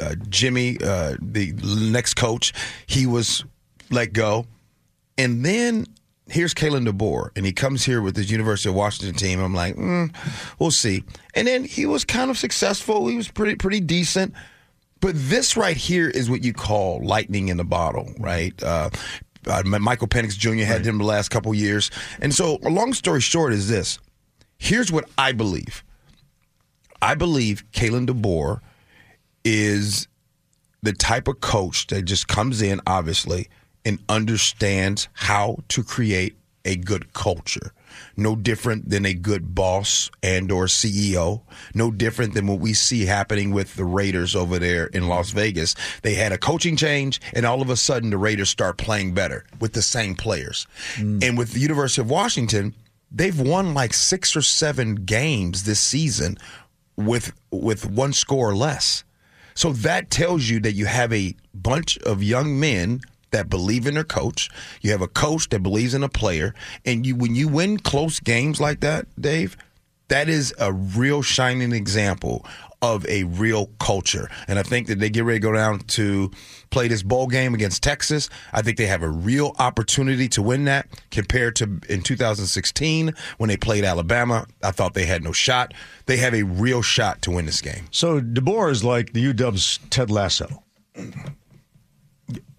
uh, 0.00 0.14
Jimmy, 0.30 0.78
uh, 0.82 1.16
the 1.20 1.52
next 1.90 2.14
coach, 2.14 2.54
he 2.86 3.04
was 3.04 3.44
let 3.90 4.14
go. 4.14 4.46
And 5.18 5.44
then 5.44 5.84
here's 6.28 6.54
Kalen 6.54 6.88
DeBoer, 6.88 7.30
and 7.36 7.46
he 7.46 7.52
comes 7.52 7.84
here 7.84 8.02
with 8.02 8.16
his 8.16 8.30
University 8.30 8.68
of 8.68 8.74
Washington 8.74 9.14
team. 9.14 9.40
I'm 9.40 9.54
like, 9.54 9.76
mm, 9.76 10.14
we'll 10.58 10.70
see. 10.70 11.04
And 11.34 11.46
then 11.46 11.64
he 11.64 11.86
was 11.86 12.04
kind 12.04 12.30
of 12.30 12.38
successful. 12.38 13.06
He 13.06 13.16
was 13.16 13.28
pretty 13.28 13.56
pretty 13.56 13.80
decent. 13.80 14.34
But 15.00 15.12
this 15.14 15.56
right 15.56 15.76
here 15.76 16.08
is 16.08 16.30
what 16.30 16.42
you 16.42 16.52
call 16.52 17.04
lightning 17.04 17.48
in 17.48 17.58
the 17.58 17.64
bottle, 17.64 18.12
right? 18.18 18.60
Uh, 18.62 18.90
uh, 19.46 19.62
Michael 19.64 20.08
Penix 20.08 20.36
Jr. 20.36 20.64
had 20.64 20.84
him 20.84 20.98
the 20.98 21.04
last 21.04 21.28
couple 21.28 21.54
years. 21.54 21.90
And 22.20 22.34
so, 22.34 22.58
a 22.64 22.70
long 22.70 22.92
story 22.92 23.20
short 23.20 23.52
is 23.52 23.68
this. 23.68 23.98
Here's 24.58 24.90
what 24.90 25.08
I 25.18 25.32
believe. 25.32 25.84
I 27.02 27.14
believe 27.14 27.62
Kalen 27.72 28.08
DeBoer 28.08 28.60
is 29.44 30.08
the 30.82 30.92
type 30.92 31.28
of 31.28 31.40
coach 31.40 31.86
that 31.88 32.02
just 32.02 32.26
comes 32.26 32.62
in, 32.62 32.80
obviously, 32.86 33.48
and 33.86 34.00
understands 34.08 35.08
how 35.14 35.56
to 35.68 35.82
create 35.84 36.36
a 36.64 36.76
good 36.76 37.12
culture. 37.12 37.72
No 38.16 38.34
different 38.34 38.90
than 38.90 39.06
a 39.06 39.14
good 39.14 39.54
boss 39.54 40.10
and 40.22 40.50
or 40.50 40.64
CEO. 40.64 41.42
No 41.72 41.92
different 41.92 42.34
than 42.34 42.48
what 42.48 42.58
we 42.58 42.74
see 42.74 43.06
happening 43.06 43.52
with 43.52 43.76
the 43.76 43.84
Raiders 43.84 44.34
over 44.34 44.58
there 44.58 44.86
in 44.86 45.06
Las 45.06 45.30
Vegas. 45.30 45.76
They 46.02 46.14
had 46.14 46.32
a 46.32 46.38
coaching 46.38 46.76
change, 46.76 47.20
and 47.32 47.46
all 47.46 47.62
of 47.62 47.70
a 47.70 47.76
sudden 47.76 48.10
the 48.10 48.18
Raiders 48.18 48.50
start 48.50 48.76
playing 48.76 49.14
better 49.14 49.46
with 49.60 49.72
the 49.72 49.82
same 49.82 50.16
players. 50.16 50.66
Hmm. 50.96 51.20
And 51.22 51.38
with 51.38 51.52
the 51.52 51.60
University 51.60 52.02
of 52.02 52.10
Washington, 52.10 52.74
they've 53.12 53.38
won 53.38 53.72
like 53.72 53.94
six 53.94 54.34
or 54.34 54.42
seven 54.42 54.96
games 54.96 55.62
this 55.62 55.80
season 55.80 56.36
with 56.96 57.32
with 57.52 57.88
one 57.88 58.12
score 58.12 58.50
or 58.50 58.56
less. 58.56 59.04
So 59.54 59.72
that 59.72 60.10
tells 60.10 60.50
you 60.50 60.60
that 60.60 60.72
you 60.72 60.86
have 60.86 61.12
a 61.12 61.34
bunch 61.54 61.96
of 61.98 62.22
young 62.22 62.60
men 62.60 63.00
that 63.30 63.48
believe 63.48 63.86
in 63.86 63.94
their 63.94 64.04
coach. 64.04 64.48
You 64.80 64.90
have 64.92 65.02
a 65.02 65.08
coach 65.08 65.48
that 65.50 65.62
believes 65.62 65.94
in 65.94 66.02
a 66.02 66.08
player, 66.08 66.54
and 66.84 67.06
you 67.06 67.16
when 67.16 67.34
you 67.34 67.48
win 67.48 67.78
close 67.78 68.20
games 68.20 68.60
like 68.60 68.80
that, 68.80 69.06
Dave, 69.20 69.56
that 70.08 70.28
is 70.28 70.54
a 70.58 70.72
real 70.72 71.22
shining 71.22 71.72
example 71.72 72.46
of 72.82 73.06
a 73.06 73.24
real 73.24 73.66
culture. 73.80 74.30
And 74.46 74.58
I 74.58 74.62
think 74.62 74.86
that 74.88 74.98
they 74.98 75.10
get 75.10 75.24
ready 75.24 75.40
to 75.40 75.42
go 75.42 75.52
down 75.52 75.80
to 75.80 76.30
play 76.70 76.88
this 76.88 77.02
bowl 77.02 77.26
game 77.26 77.54
against 77.54 77.82
Texas. 77.82 78.28
I 78.52 78.62
think 78.62 78.76
they 78.76 78.86
have 78.86 79.02
a 79.02 79.08
real 79.08 79.56
opportunity 79.58 80.28
to 80.30 80.42
win 80.42 80.64
that 80.64 80.86
compared 81.10 81.56
to 81.56 81.80
in 81.88 82.02
2016 82.02 83.14
when 83.38 83.48
they 83.48 83.56
played 83.56 83.84
Alabama. 83.84 84.46
I 84.62 84.70
thought 84.72 84.94
they 84.94 85.06
had 85.06 85.24
no 85.24 85.32
shot. 85.32 85.74
They 86.04 86.18
have 86.18 86.34
a 86.34 86.42
real 86.42 86.82
shot 86.82 87.22
to 87.22 87.30
win 87.30 87.46
this 87.46 87.60
game. 87.60 87.86
So 87.90 88.20
DeBoer 88.20 88.70
is 88.70 88.84
like 88.84 89.12
the 89.12 89.32
UW's 89.32 89.78
Ted 89.90 90.10
Lasso. 90.10 90.62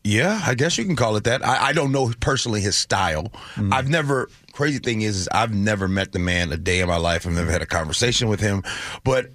Yeah, 0.08 0.42
I 0.46 0.56
guess 0.56 0.78
you 0.78 0.86
can 0.86 0.96
call 0.96 1.18
it 1.18 1.26
that. 1.26 1.46
I, 1.46 1.68
I 1.68 1.74
don't 1.74 1.92
know 1.92 2.14
personally 2.22 2.62
his 2.62 2.78
style. 2.78 3.30
Mm. 3.56 3.74
I've 3.74 3.90
never. 3.90 4.30
Crazy 4.54 4.80
thing 4.80 5.02
is, 5.02 5.18
is, 5.18 5.30
I've 5.34 5.54
never 5.54 5.90
met 5.90 6.14
the 6.14 6.20
man 6.20 6.52
a 6.54 6.58
day 6.58 6.80
in 6.80 6.88
my 6.88 6.96
life. 6.96 7.28
I've 7.28 7.34
never 7.34 7.52
had 7.52 7.62
a 7.62 7.66
conversation 7.66 8.30
with 8.30 8.40
him. 8.40 8.64
But 9.04 9.32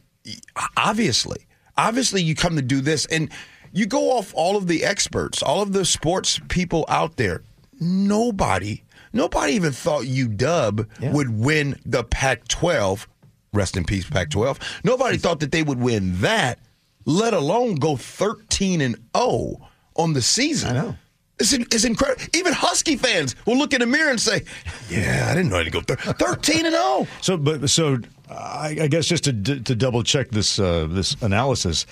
obviously, 0.76 1.46
obviously, 1.76 2.22
you 2.22 2.34
come 2.34 2.56
to 2.56 2.62
do 2.62 2.80
this, 2.80 3.04
and 3.06 3.30
you 3.72 3.84
go 3.84 4.12
off 4.12 4.32
all 4.34 4.56
of 4.56 4.66
the 4.66 4.82
experts, 4.82 5.42
all 5.42 5.60
of 5.60 5.74
the 5.74 5.84
sports 5.84 6.40
people 6.48 6.86
out 6.88 7.16
there. 7.16 7.42
Nobody, 7.78 8.82
nobody 9.12 9.52
even 9.52 9.72
thought 9.72 10.04
UW 10.04 11.12
would 11.12 11.38
win 11.38 11.78
the 11.84 12.02
Pac-12. 12.02 13.06
Rest 13.52 13.76
in 13.76 13.84
peace, 13.84 14.08
Pac-12. 14.08 14.58
Nobody 14.84 15.18
thought 15.18 15.40
that 15.40 15.52
they 15.52 15.62
would 15.62 15.80
win 15.80 16.18
that, 16.22 16.58
let 17.04 17.34
alone 17.34 17.74
go 17.74 17.96
thirteen 17.96 18.80
and 18.80 18.96
zero 19.14 19.68
on 19.96 20.12
the 20.12 20.22
season. 20.22 20.76
I 20.76 20.80
know. 20.80 20.96
It's, 21.38 21.52
it's 21.52 21.84
incredible. 21.84 22.22
Even 22.34 22.52
Husky 22.52 22.96
fans 22.96 23.34
will 23.46 23.56
look 23.56 23.72
in 23.72 23.80
the 23.80 23.86
mirror 23.86 24.10
and 24.10 24.20
say, 24.20 24.44
"Yeah, 24.88 25.28
I 25.28 25.34
didn't 25.34 25.50
know 25.50 25.58
I'd 25.58 25.72
go 25.72 25.80
thir- 25.80 25.96
thirteen 25.96 26.66
and 26.66 26.74
oh." 26.78 27.04
zero." 27.04 27.18
So, 27.20 27.36
but 27.36 27.68
so 27.68 27.98
I, 28.30 28.76
I 28.82 28.86
guess 28.86 29.06
just 29.06 29.24
to 29.24 29.32
to 29.32 29.74
double 29.74 30.02
check 30.02 30.28
this 30.30 30.58
uh, 30.58 30.86
this 30.88 31.16
analysis, 31.22 31.86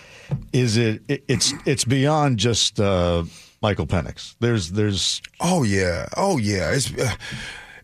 is 0.53 0.77
it, 0.77 1.03
it 1.09 1.25
it's 1.27 1.53
it's 1.65 1.85
beyond 1.85 2.39
just 2.39 2.79
uh, 2.79 3.25
Michael 3.63 3.87
Penix. 3.87 4.37
There's 4.41 4.71
there's 4.71 5.21
Oh 5.41 5.63
yeah, 5.65 6.07
oh 6.17 6.39
yeah. 6.39 6.71
It's 6.71 6.93
uh, 6.93 7.15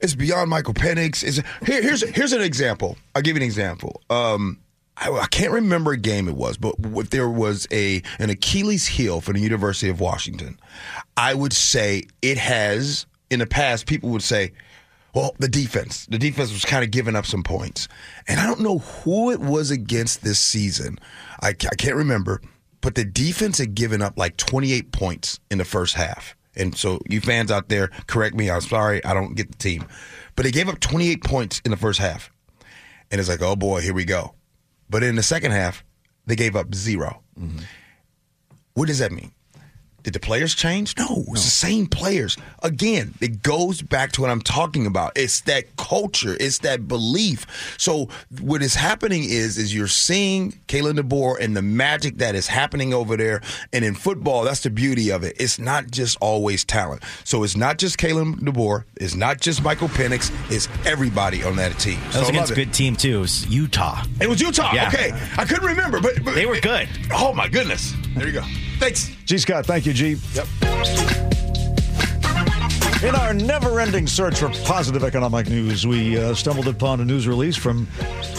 it's 0.01 0.15
beyond 0.15 0.51
Michael 0.51 0.75
Penix. 0.75 1.25
It's, 1.25 1.41
here, 1.67 1.83
here's 1.83 2.09
here's 2.15 2.33
an 2.33 2.43
example. 2.43 2.97
I'll 3.15 3.23
give 3.23 3.37
you 3.37 3.43
an 3.43 3.47
example. 3.47 4.03
Um, 4.11 4.59
I, 4.97 5.11
I 5.11 5.27
can't 5.27 5.53
remember 5.53 5.93
a 5.93 5.97
game 5.97 6.29
it 6.29 6.37
was, 6.37 6.57
but 6.57 6.75
there 7.11 7.29
was 7.29 7.67
a 7.71 8.03
an 8.19 8.31
Achilles 8.31 8.87
heel 8.87 9.21
for 9.21 9.33
the 9.33 9.41
University 9.41 9.91
of 9.91 10.01
Washington, 10.01 10.59
I 11.17 11.35
would 11.35 11.53
say 11.53 12.05
it 12.23 12.39
has. 12.39 13.07
In 13.29 13.41
the 13.41 13.47
past, 13.47 13.87
people 13.87 14.11
would 14.11 14.23
say, 14.23 14.53
"Well, 15.13 15.35
the 15.41 15.49
defense. 15.49 16.07
The 16.07 16.19
defense 16.19 16.53
was 16.53 16.65
kind 16.65 16.85
of 16.85 16.93
giving 16.93 17.17
up 17.17 17.27
some 17.27 17.43
points," 17.43 17.89
and 18.29 18.39
I 18.39 18.47
don't 18.47 18.61
know 18.61 18.79
who 18.79 19.33
it 19.33 19.41
was 19.41 19.73
against 19.73 20.23
this 20.23 20.39
season. 20.39 20.99
I, 21.43 21.49
I 21.49 21.75
can't 21.77 21.97
remember, 21.97 22.41
but 22.81 22.95
the 22.95 23.05
defense 23.05 23.59
had 23.59 23.75
given 23.75 24.01
up 24.01 24.17
like 24.17 24.37
28 24.37 24.93
points 24.93 25.41
in 25.51 25.59
the 25.59 25.65
first 25.65 25.95
half. 25.95 26.37
And 26.55 26.75
so, 26.75 27.01
you 27.07 27.21
fans 27.21 27.51
out 27.51 27.69
there, 27.69 27.89
correct 28.07 28.35
me. 28.35 28.49
I'm 28.49 28.63
sorry, 28.63 29.05
I 29.05 29.13
don't 29.13 29.35
get 29.35 29.51
the 29.51 29.59
team, 29.59 29.85
but 30.37 30.45
they 30.45 30.53
gave 30.53 30.69
up 30.69 30.79
28 30.79 31.23
points 31.25 31.61
in 31.65 31.73
the 31.73 31.77
first 31.77 31.99
half, 31.99 32.31
and 33.11 33.21
it's 33.21 33.29
like, 33.29 33.43
oh 33.43 33.57
boy, 33.57 33.81
here 33.81 33.93
we 33.93 34.05
go. 34.05 34.36
But 34.89 35.03
in 35.03 35.17
the 35.17 35.23
second 35.23 35.53
half, 35.53 35.85
they 36.27 36.37
gave 36.37 36.57
up 36.57 36.75
0 36.75 37.23
mm-hmm. 37.39 37.59
What 38.75 38.89
does 38.89 38.99
that 38.99 39.13
mean? 39.13 39.33
Did 40.07 40.13
the 40.13 40.21
players 40.21 40.55
change? 40.55 40.97
No, 40.97 41.25
it's 41.31 41.43
the 41.43 41.51
same 41.51 41.89
players. 41.89 42.37
Again, 42.63 43.15
it 43.21 43.43
goes 43.43 43.83
back 43.83 44.13
to 44.13 44.21
what 44.21 44.31
I'm 44.31 44.41
talking 44.41 44.87
about. 44.87 45.11
It's 45.17 45.41
that 45.41 45.75
culture, 45.77 46.37
it's 46.39 46.59
that 46.59 46.87
belief. 46.87 47.75
So 47.77 48.09
what 48.39 48.63
is 48.63 48.77
happening 48.77 49.25
is 49.25 49.59
is 49.59 49.75
you're 49.75 49.89
seeing 49.89 50.53
Kalen 50.69 50.97
DeBoer 51.01 51.41
and 51.41 51.57
the 51.57 51.63
magic 51.63 52.19
that 52.19 52.37
is 52.37 52.47
happening 52.47 52.95
over 52.95 53.17
there. 53.17 53.41
And 53.73 53.85
in 53.85 53.97
football, 53.97 54.45
that's 54.45 54.63
the 54.63 54.71
beauty 54.71 55.11
of 55.11 55.25
it. 55.25 55.35
It's 55.41 55.59
not 55.59 55.91
just 55.91 56.17
always 56.21 56.65
talent. 56.65 57.03
So 57.25 57.43
it's 57.43 57.57
not 57.57 57.77
just 57.79 57.99
Kalen 57.99 58.37
DeBoer, 58.37 58.85
it's 58.95 59.17
not 59.17 59.41
just 59.41 59.61
Michael 59.65 59.89
Penix, 59.89 60.31
it's 60.53 60.69
everybody 60.87 61.43
on 61.43 61.57
that 61.57 61.81
team. 61.81 61.99
That 61.99 62.13
So 62.13 62.21
was 62.21 62.29
I 62.29 62.31
against 62.31 62.53
a 62.53 62.55
good 62.55 62.73
team 62.73 62.95
too. 62.95 63.17
It 63.17 63.23
was 63.23 63.47
Utah. 63.49 64.05
It 64.21 64.29
was 64.29 64.41
Utah. 64.41 64.73
Yeah. 64.73 64.87
Okay, 64.87 65.11
I 65.37 65.45
couldn't 65.45 65.67
remember, 65.67 66.01
but, 66.01 66.25
but 66.25 66.37
They 66.37 66.47
were 66.47 66.61
good. 66.61 66.89
Oh 67.13 67.33
my 67.35 67.49
goodness! 67.49 67.93
There 68.15 68.25
you 68.29 68.33
go. 68.35 68.45
Thanks. 68.79 69.11
Gee 69.25 69.39
Scott. 69.39 69.67
Thank 69.67 69.87
you, 69.87 69.93
Gee. 69.97 70.19
Yep. 70.35 70.47
In 73.03 73.15
our 73.15 73.33
never 73.33 73.81
ending 73.81 74.07
search 74.07 74.41
for 74.41 74.51
positive 74.67 75.03
economic 75.03 75.49
news, 75.49 75.87
we 75.87 76.19
uh, 76.19 76.35
stumbled 76.35 76.69
upon 76.69 77.01
a 77.01 77.05
news 77.07 77.27
release 77.27 77.57
from 77.57 77.89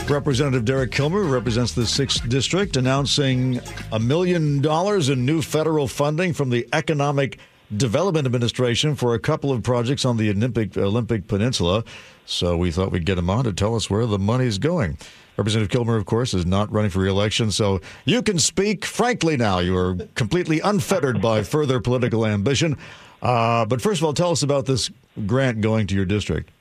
Representative 0.08 0.66
Derek 0.66 0.92
Kilmer, 0.92 1.24
who 1.24 1.34
represents 1.34 1.74
the 1.74 1.82
6th 1.82 2.30
District, 2.30 2.78
announcing 2.78 3.60
a 3.92 4.00
million 4.00 4.62
dollars 4.62 5.10
in 5.10 5.26
new 5.26 5.42
federal 5.42 5.88
funding 5.88 6.32
from 6.32 6.52
the 6.52 6.68
Economic 6.74 7.40
Development 7.76 8.28
Administration 8.28 8.94
for 8.94 9.16
a 9.16 9.20
couple 9.20 9.52
of 9.52 9.64
projects 9.64 10.06
on 10.06 10.18
the 10.18 10.30
Olympic, 10.30 10.78
Olympic 10.78 11.28
Peninsula. 11.28 11.84
So 12.28 12.56
we 12.56 12.70
thought 12.70 12.92
we'd 12.92 13.06
get 13.08 13.18
him 13.18 13.32
on 13.32 13.46
to 13.46 13.54
tell 13.54 13.74
us 13.74 13.90
where 13.90 14.06
the 14.06 14.20
money's 14.20 14.60
going. 14.60 15.00
Representative 15.38 15.70
Kilmer, 15.72 15.96
of 15.96 16.06
course, 16.06 16.34
is 16.34 16.46
not 16.46 16.72
running 16.72 16.90
for 16.90 17.00
reelection, 17.00 17.52
so 17.52 17.80
you 18.06 18.24
can 18.24 18.40
speak 18.40 18.86
frankly 18.86 19.38
now. 19.38 19.60
You 19.60 19.78
are 19.78 19.96
completely 20.16 20.60
unfettered 20.60 21.22
by 21.22 21.44
further 21.44 21.80
political 21.80 22.26
ambition. 22.26 22.78
Uh, 23.22 23.66
but 23.66 23.82
first 23.82 24.02
of 24.02 24.06
all, 24.06 24.14
tell 24.14 24.32
us 24.32 24.42
about 24.44 24.66
this 24.66 24.90
grant 25.26 25.62
going 25.62 25.88
to 25.88 25.96
your 25.96 26.06
district. 26.06 26.52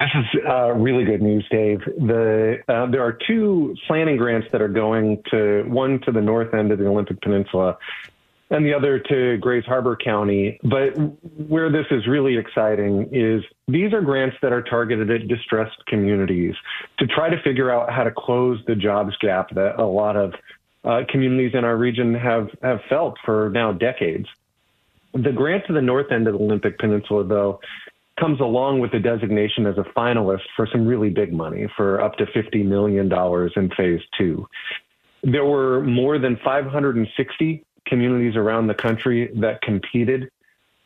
This 0.00 0.10
is 0.14 0.40
uh, 0.48 0.72
really 0.72 1.04
good 1.04 1.22
news, 1.22 1.46
Dave. 1.50 1.80
The 1.84 2.58
uh, 2.68 2.86
there 2.90 3.02
are 3.02 3.16
two 3.26 3.76
planning 3.86 4.16
grants 4.16 4.48
that 4.52 4.60
are 4.60 4.68
going 4.68 5.22
to 5.30 5.62
one 5.66 6.00
to 6.00 6.12
the 6.12 6.20
north 6.20 6.52
end 6.52 6.72
of 6.72 6.78
the 6.78 6.86
Olympic 6.86 7.20
Peninsula, 7.22 7.78
and 8.50 8.64
the 8.64 8.74
other 8.74 8.98
to 8.98 9.38
Grays 9.38 9.64
Harbor 9.64 9.96
County. 9.96 10.58
But 10.62 10.90
where 11.48 11.70
this 11.70 11.86
is 11.90 12.06
really 12.06 12.36
exciting 12.36 13.08
is 13.12 13.42
these 13.68 13.92
are 13.92 14.00
grants 14.00 14.36
that 14.42 14.52
are 14.52 14.62
targeted 14.62 15.10
at 15.10 15.28
distressed 15.28 15.84
communities 15.86 16.54
to 16.98 17.06
try 17.06 17.30
to 17.30 17.40
figure 17.42 17.70
out 17.70 17.92
how 17.92 18.04
to 18.04 18.12
close 18.16 18.60
the 18.66 18.74
jobs 18.74 19.16
gap 19.20 19.50
that 19.54 19.80
a 19.80 19.86
lot 19.86 20.16
of 20.16 20.34
uh, 20.84 21.00
communities 21.08 21.52
in 21.54 21.64
our 21.64 21.76
region 21.76 22.14
have 22.14 22.48
have 22.62 22.80
felt 22.88 23.16
for 23.24 23.50
now 23.50 23.72
decades. 23.72 24.26
The 25.14 25.32
grant 25.32 25.66
to 25.68 25.72
the 25.72 25.80
north 25.80 26.10
end 26.10 26.26
of 26.26 26.34
the 26.34 26.40
Olympic 26.40 26.78
Peninsula, 26.78 27.24
though, 27.24 27.60
comes 28.18 28.40
along 28.40 28.80
with 28.80 28.92
the 28.92 28.98
designation 28.98 29.66
as 29.66 29.76
a 29.78 29.84
finalist 29.96 30.42
for 30.56 30.68
some 30.70 30.86
really 30.86 31.10
big 31.10 31.32
money 31.32 31.66
for 31.76 32.00
up 32.00 32.16
to 32.16 32.26
$50 32.26 32.64
million 32.64 33.10
in 33.56 33.70
phase 33.76 34.00
two. 34.18 34.46
There 35.22 35.44
were 35.44 35.82
more 35.82 36.18
than 36.18 36.36
560 36.44 37.64
communities 37.86 38.36
around 38.36 38.66
the 38.66 38.74
country 38.74 39.30
that 39.36 39.60
competed. 39.62 40.30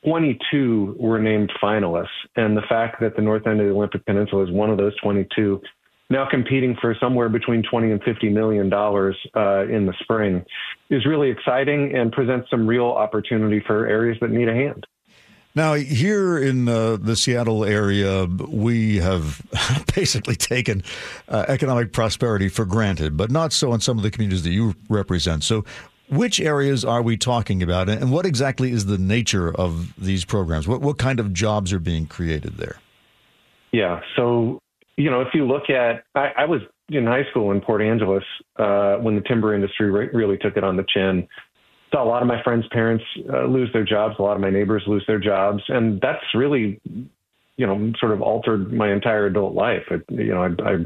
22 0.04 0.96
were 0.98 1.18
named 1.18 1.52
finalists. 1.62 2.06
And 2.36 2.56
the 2.56 2.62
fact 2.68 3.00
that 3.00 3.16
the 3.16 3.22
north 3.22 3.46
end 3.46 3.60
of 3.60 3.66
the 3.66 3.72
Olympic 3.72 4.06
Peninsula 4.06 4.44
is 4.44 4.50
one 4.50 4.70
of 4.70 4.78
those 4.78 4.96
22 5.02 5.60
now 6.10 6.26
competing 6.28 6.76
for 6.80 6.96
somewhere 6.98 7.28
between 7.28 7.62
20 7.62 7.92
and 7.92 8.02
50 8.02 8.30
million 8.30 8.70
dollars 8.70 9.16
uh, 9.36 9.66
in 9.66 9.86
the 9.86 9.92
spring 10.00 10.44
is 10.90 11.04
really 11.04 11.30
exciting 11.30 11.94
and 11.94 12.12
presents 12.12 12.48
some 12.50 12.66
real 12.66 12.86
opportunity 12.86 13.62
for 13.66 13.86
areas 13.86 14.16
that 14.20 14.30
need 14.30 14.48
a 14.48 14.54
hand. 14.54 14.86
Now, 15.54 15.74
here 15.74 16.38
in 16.38 16.68
uh, 16.68 16.96
the 16.96 17.16
Seattle 17.16 17.64
area, 17.64 18.26
we 18.26 18.98
have 18.98 19.42
basically 19.94 20.36
taken 20.36 20.84
uh, 21.28 21.46
economic 21.48 21.92
prosperity 21.92 22.48
for 22.48 22.64
granted, 22.64 23.16
but 23.16 23.30
not 23.30 23.52
so 23.52 23.72
in 23.74 23.80
some 23.80 23.96
of 23.96 24.04
the 24.04 24.10
communities 24.10 24.44
that 24.44 24.50
you 24.50 24.74
represent. 24.88 25.42
So, 25.42 25.64
which 26.10 26.40
areas 26.40 26.84
are 26.84 27.02
we 27.02 27.16
talking 27.16 27.62
about, 27.62 27.88
and 27.88 28.10
what 28.10 28.26
exactly 28.26 28.72
is 28.72 28.86
the 28.86 28.98
nature 28.98 29.54
of 29.54 29.94
these 29.96 30.24
programs? 30.24 30.66
What, 30.66 30.80
what 30.80 30.98
kind 30.98 31.20
of 31.20 31.32
jobs 31.32 31.72
are 31.72 31.78
being 31.78 32.06
created 32.06 32.56
there? 32.56 32.76
Yeah, 33.72 34.00
so 34.16 34.60
you 34.98 35.10
know, 35.10 35.20
if 35.20 35.28
you 35.32 35.46
look 35.46 35.70
at, 35.70 36.04
I, 36.14 36.32
I 36.38 36.44
was 36.44 36.60
in 36.88 37.06
high 37.06 37.24
school 37.30 37.52
in 37.52 37.60
Port 37.60 37.80
Angeles 37.80 38.24
uh, 38.58 38.96
when 38.96 39.14
the 39.14 39.20
timber 39.22 39.54
industry 39.54 39.90
re- 39.90 40.10
really 40.12 40.36
took 40.38 40.56
it 40.56 40.64
on 40.64 40.76
the 40.76 40.84
chin. 40.92 41.26
Saw 41.92 42.02
a 42.02 42.08
lot 42.08 42.20
of 42.20 42.28
my 42.28 42.42
friends' 42.42 42.66
parents 42.72 43.04
uh, 43.32 43.44
lose 43.44 43.72
their 43.72 43.84
jobs. 43.84 44.16
A 44.18 44.22
lot 44.22 44.34
of 44.34 44.40
my 44.40 44.50
neighbors 44.50 44.82
lose 44.86 45.04
their 45.06 45.20
jobs, 45.20 45.62
and 45.68 46.00
that's 46.00 46.24
really, 46.34 46.80
you 47.56 47.66
know, 47.66 47.92
sort 48.00 48.12
of 48.12 48.20
altered 48.20 48.72
my 48.72 48.92
entire 48.92 49.26
adult 49.26 49.54
life. 49.54 49.84
You 50.10 50.34
know, 50.34 50.42
I, 50.42 50.48
I 50.68 50.76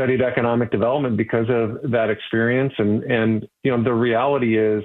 studied 0.00 0.22
economic 0.22 0.70
development 0.70 1.16
because 1.16 1.46
of 1.50 1.90
that 1.90 2.08
experience, 2.08 2.72
and 2.78 3.02
and 3.04 3.46
you 3.62 3.76
know, 3.76 3.82
the 3.82 3.92
reality 3.92 4.58
is 4.58 4.82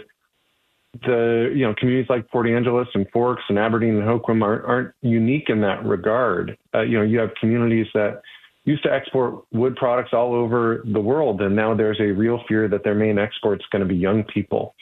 the 1.05 1.51
you 1.55 1.65
know 1.65 1.73
communities 1.77 2.09
like 2.09 2.29
Port 2.29 2.49
Angeles 2.49 2.87
and 2.93 3.09
Forks 3.11 3.43
and 3.47 3.57
Aberdeen 3.57 3.95
and 3.95 4.03
Hoquiam 4.03 4.43
aren't, 4.43 4.65
aren't 4.65 4.93
unique 5.01 5.45
in 5.47 5.61
that 5.61 5.85
regard. 5.85 6.57
Uh, 6.73 6.81
you 6.81 6.97
know, 6.97 7.03
you 7.03 7.19
have 7.19 7.29
communities 7.39 7.87
that 7.93 8.21
used 8.65 8.83
to 8.83 8.91
export 8.91 9.45
wood 9.53 9.75
products 9.77 10.09
all 10.11 10.33
over 10.33 10.83
the 10.85 10.99
world, 10.99 11.41
and 11.41 11.55
now 11.55 11.73
there's 11.73 11.99
a 12.01 12.11
real 12.11 12.41
fear 12.47 12.67
that 12.67 12.83
their 12.83 12.95
main 12.95 13.17
export 13.17 13.61
is 13.61 13.65
going 13.71 13.81
to 13.81 13.87
be 13.87 13.95
young 13.95 14.23
people. 14.23 14.75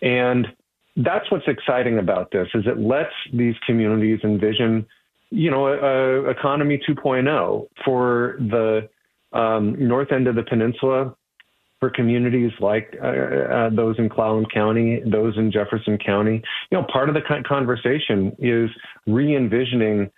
And 0.00 0.46
that's 0.96 1.30
what's 1.30 1.48
exciting 1.48 1.98
about 1.98 2.30
this 2.30 2.48
is 2.54 2.64
it 2.66 2.78
lets 2.78 3.12
these 3.32 3.56
communities 3.66 4.20
envision, 4.22 4.86
you 5.30 5.50
know, 5.50 5.66
a, 5.66 6.24
a 6.24 6.30
economy 6.30 6.80
2.0 6.88 7.66
for 7.84 8.36
the 8.38 8.88
um, 9.34 9.76
north 9.78 10.12
end 10.12 10.26
of 10.26 10.34
the 10.36 10.42
peninsula, 10.42 11.14
for 11.80 11.90
communities 11.90 12.52
like 12.60 12.96
uh, 13.02 13.06
uh, 13.06 13.70
those 13.70 13.98
in 13.98 14.08
Clallam 14.08 14.50
County, 14.50 15.02
those 15.04 15.36
in 15.36 15.52
Jefferson 15.52 15.98
County. 15.98 16.42
You 16.70 16.78
know, 16.78 16.86
part 16.90 17.10
of 17.10 17.14
the 17.14 17.20
conversation 17.46 18.34
is 18.38 18.70
re-envisioning 19.06 20.10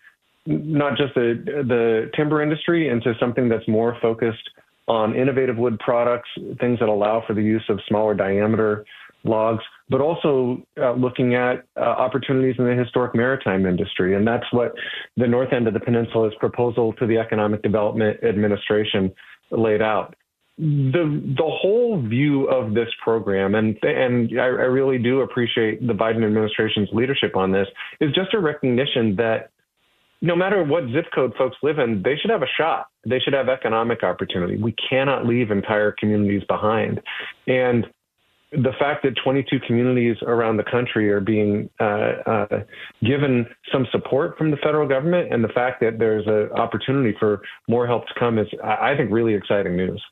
not 0.47 0.97
just 0.97 1.15
the 1.15 1.43
the 1.45 2.11
timber 2.15 2.41
industry 2.41 2.89
into 2.89 3.15
something 3.19 3.49
that's 3.49 3.67
more 3.67 3.99
focused 4.01 4.49
on 4.87 5.17
innovative 5.17 5.57
wood 5.57 5.77
products, 5.81 6.29
things 6.61 6.79
that 6.79 6.89
allow 6.89 7.25
for 7.27 7.35
the 7.35 7.43
use 7.43 7.65
of 7.69 7.81
smaller 7.89 8.15
diameter 8.15 8.85
logs, 9.25 9.65
but 9.89 10.01
also 10.01 10.63
uh, 10.81 10.93
looking 10.93 11.35
at 11.35 11.65
uh, 11.77 11.81
opportunities 11.81 12.57
in 12.59 12.65
the 12.65 12.75
historic 12.75 13.15
maritime 13.15 13.67
industry. 13.67 14.17
And 14.17 14.27
that's 14.27 14.47
what 14.51 14.73
the 15.17 15.27
north 15.27 15.53
end 15.53 15.69
of 15.69 15.75
the 15.75 15.81
peninsula's 15.81 16.35
proposal 16.41 16.93
to 16.95 17.07
the 17.07 17.19
Economic 17.19 17.63
Development 17.63 18.19
Administration 18.25 19.13
laid 19.51 19.83
out. 19.83 20.15
The 20.59 21.23
the 21.37 21.45
whole 21.45 22.01
view 22.01 22.47
of 22.47 22.73
this 22.73 22.89
program, 23.05 23.55
and 23.55 23.77
and 23.83 24.41
I, 24.41 24.45
I 24.45 24.69
really 24.69 24.97
do 24.97 25.21
appreciate 25.21 25.87
the 25.87 25.93
Biden 25.93 26.25
administration's 26.25 26.89
leadership 26.93 27.37
on 27.37 27.53
this, 27.53 27.69
is 28.01 28.11
just 28.15 28.33
a 28.33 28.41
recognition 28.41 29.17
that 29.17 29.51
no 30.23 30.35
matter 30.35 30.65
what 30.65 30.85
zip 30.95 31.05
code 31.15 31.35
folks 31.37 31.57
live 31.63 31.79
in, 31.79 32.03
they 32.03 32.17
should 32.17 32.31
have 32.31 32.43
a 32.43 32.49
shot. 32.59 32.87
They 33.07 33.19
should 33.21 33.35
have 33.35 33.51
economic 33.51 34.03
opportunity. 34.03 34.57
We 34.57 34.75
cannot 34.89 35.27
leave 35.27 35.51
entire 35.51 35.93
communities 35.93 36.43
behind. 36.49 37.03
And 37.47 37.87
the 38.57 38.73
fact 38.79 39.03
that 39.05 39.15
22 39.23 39.61
communities 39.67 40.17
around 40.23 40.57
the 40.57 40.65
country 40.65 41.11
are 41.11 41.21
being 41.21 41.69
uh, 41.79 41.85
uh, 42.27 42.63
given 43.03 43.47
some 43.73 43.87
support 43.93 44.37
from 44.39 44.51
the 44.51 44.57
federal 44.59 44.89
government, 44.89 45.33
and 45.33 45.45
the 45.45 45.49
fact 45.49 45.81
that 45.81 45.99
there's 45.99 46.27
an 46.27 46.51
opportunity 46.59 47.15
for 47.19 47.43
more 47.69 47.87
help 47.87 48.07
to 48.07 48.15
come 48.19 48.39
is, 48.39 48.47
I 48.65 48.97
think, 48.97 49.11
really 49.11 49.35
exciting 49.35 49.77
news. 49.77 50.03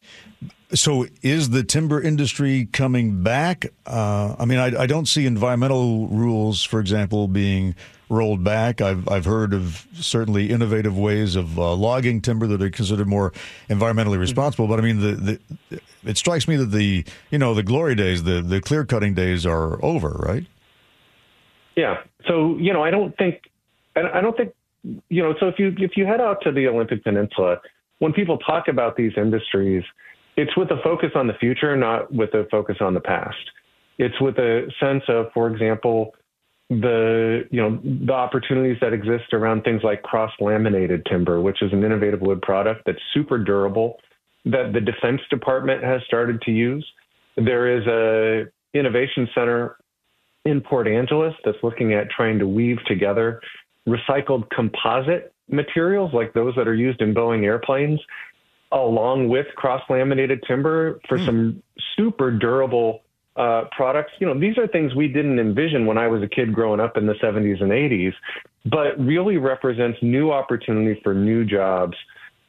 So, 0.72 1.07
is 1.22 1.50
the 1.50 1.62
timber 1.62 2.00
industry 2.00 2.66
coming 2.72 3.22
back? 3.22 3.66
Uh, 3.87 4.35
I 4.38 4.44
mean, 4.44 4.59
I, 4.59 4.83
I, 4.83 4.87
don't 4.87 5.07
see 5.07 5.27
environmental 5.27 6.09
rules, 6.09 6.64
for 6.64 6.81
example, 6.81 7.29
being 7.29 7.74
rolled 8.09 8.42
back. 8.42 8.81
I've 8.81 9.09
I've 9.09 9.24
heard 9.24 9.53
of 9.53 9.87
certainly 9.94 10.50
innovative 10.50 10.98
ways 10.98 11.37
of 11.37 11.59
uh, 11.59 11.74
logging 11.74 12.20
timber 12.20 12.46
that 12.46 12.62
are 12.62 12.70
considered 12.70 13.07
more 13.07 13.33
environmentally 13.68 14.18
responsible. 14.18 14.66
But 14.66 14.79
I 14.79 14.83
mean, 14.83 15.00
the, 15.00 15.38
the 15.70 15.81
it 16.05 16.16
strikes 16.16 16.48
me 16.48 16.57
that 16.57 16.70
the 16.72 17.05
you 17.31 17.38
know 17.38 17.55
the 17.55 17.62
glory 17.62 17.94
days, 17.94 18.24
the 18.24 18.40
the 18.40 18.61
clear 18.61 18.85
cutting 18.85 19.14
days 19.14 19.44
are 19.44 19.83
over, 19.85 20.11
right? 20.11 20.46
Yeah. 21.77 22.03
So 22.27 22.57
you 22.59 22.72
know, 22.72 22.83
I 22.83 22.90
don't 22.90 23.16
think, 23.16 23.42
I 23.96 24.20
don't 24.20 24.37
think, 24.37 24.55
you 25.09 25.22
know, 25.22 25.35
so 25.40 25.48
if 25.48 25.59
you 25.59 25.74
if 25.79 25.96
you 25.96 26.07
head 26.07 26.20
out 26.20 26.40
to 26.42 26.53
the 26.53 26.66
Olympic 26.68 27.05
Peninsula, 27.05 27.61
when 27.98 28.12
people 28.12 28.38
talk 28.38 28.68
about 28.68 28.96
these 28.96 29.12
industries 29.16 29.85
it's 30.37 30.57
with 30.57 30.70
a 30.70 30.81
focus 30.83 31.11
on 31.14 31.27
the 31.27 31.35
future, 31.35 31.77
not 31.77 32.12
with 32.12 32.35
a 32.35 32.47
focus 32.51 32.77
on 32.81 32.94
the 32.94 33.01
past. 33.01 33.37
It's 33.99 34.20
with 34.20 34.38
a 34.38 34.70
sense 34.81 35.05
of, 35.09 35.27
for 35.33 35.49
example, 35.49 36.14
the 36.70 37.47
you 37.51 37.61
know 37.61 37.79
the 37.85 38.12
opportunities 38.12 38.79
that 38.81 38.92
exist 38.92 39.33
around 39.33 39.62
things 39.62 39.83
like 39.85 40.03
cross 40.03 40.33
laminated 40.40 41.07
timber, 41.07 41.40
which 41.40 41.62
is 41.62 41.73
an 41.73 41.85
innovative 41.85 42.20
wood 42.20 42.40
product 42.42 42.83
that's 42.87 42.99
super 43.12 43.38
durable 43.38 43.99
that 44.47 44.73
the 44.73 44.81
Defense 44.81 45.20
Department 45.31 45.85
has 45.85 46.01
started 46.07 46.40
to 46.42 46.51
use. 46.51 46.87
There 47.37 47.79
is 47.79 47.87
a 47.87 48.51
innovation 48.77 49.29
center 49.35 49.77
in 50.44 50.61
Port 50.61 50.88
Angeles 50.88 51.35
that's 51.45 51.59
looking 51.62 51.95
at 51.95 52.11
trying 52.11 52.39
to 52.39 52.47
weave 52.47 52.78
together 52.87 53.41
recycled 53.87 54.49
composite 54.51 55.32
materials 55.49 56.11
like 56.14 56.32
those 56.32 56.55
that 56.57 56.66
are 56.66 56.74
used 56.74 57.01
in 57.03 57.14
Boeing 57.14 57.45
airplanes 57.45 58.01
along 58.83 59.29
with 59.29 59.47
cross 59.57 59.83
laminated 59.89 60.43
timber 60.47 61.01
for 61.09 61.18
mm. 61.18 61.27
some 61.27 61.62
super 61.97 62.31
durable 62.31 63.03
uh, 63.37 63.64
products. 63.72 64.12
You 64.18 64.27
know, 64.27 64.39
these 64.39 64.59
are 64.59 64.66
things 64.66 64.95
we 64.95 65.09
didn't 65.09 65.39
envision 65.39 65.87
when 65.87 65.99
I 65.99 66.09
was 66.09 66.22
a 66.22 66.29
kid 66.29 66.53
growing 66.53 66.81
up 66.81 66.97
in 66.97 67.07
the 67.07 67.14
70s 67.14 67.62
and 67.62 67.70
80s, 67.70 68.12
but 68.66 68.99
really 68.99 69.37
represents 69.37 69.99
new 70.03 70.31
opportunity 70.31 71.01
for 71.03 71.14
new 71.14 71.45
jobs. 71.45 71.97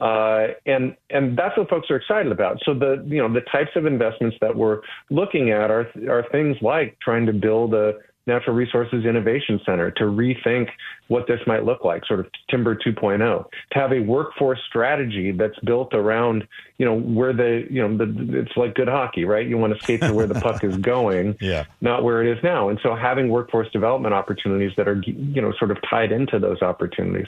Uh, 0.02 0.48
and 0.66 0.96
and 1.10 1.38
that's 1.38 1.58
what 1.58 1.70
folks 1.70 1.90
are 1.90 1.96
excited 1.96 2.30
about. 2.30 2.58
So 2.66 2.74
the 2.74 3.04
you 3.08 3.18
know 3.18 3.34
the 3.34 3.42
types 3.50 3.72
of 3.78 3.86
investments 3.86 4.36
that 4.42 4.54
we're 4.54 4.82
looking 5.10 5.52
at 5.52 5.72
are 5.72 5.88
are 6.10 6.26
things 6.34 6.58
like 6.62 6.98
trying 7.02 7.26
to 7.28 7.34
build 7.34 7.74
a 7.74 7.94
Natural 8.28 8.56
Resources 8.56 9.06
Innovation 9.06 9.60
Center 9.66 9.92
to 9.92 10.04
rethink 10.06 10.70
what 11.08 11.28
this 11.28 11.40
might 11.46 11.64
look 11.64 11.84
like, 11.84 12.06
sort 12.06 12.20
of 12.20 12.28
Timber 12.50 12.76
2.0, 12.76 13.20
to 13.20 13.80
have 13.80 13.92
a 13.92 14.00
workforce 14.00 14.60
strategy 14.68 15.32
that's 15.32 15.58
built 15.60 15.94
around, 15.94 16.48
you 16.78 16.86
know, 16.86 16.96
where 17.00 17.34
the, 17.34 17.66
you 17.70 17.88
know, 17.88 17.98
the, 17.98 18.40
it's 18.40 18.56
like 18.58 18.74
good 18.76 18.88
hockey, 18.88 19.26
right? 19.26 19.48
You 19.48 19.58
want 19.58 19.78
to 19.78 19.84
skate 19.84 20.02
to 20.02 20.14
where 20.14 20.28
the 20.28 20.40
puck 20.40 20.64
is 20.64 20.76
going, 20.94 21.38
Yeah. 21.40 21.66
not 21.82 22.04
where 22.04 22.24
it 22.24 22.38
is 22.38 22.44
now. 22.44 22.70
And 22.70 22.80
so 22.82 22.96
having 22.96 23.30
workforce 23.30 23.70
development 23.72 24.14
opportunities 24.14 24.72
that 24.78 24.88
are, 24.88 25.02
you 25.06 25.42
know, 25.42 25.54
sort 25.60 25.72
of 25.72 25.78
tied 25.90 26.12
into 26.12 26.40
those 26.40 26.62
opportunities. 26.62 27.28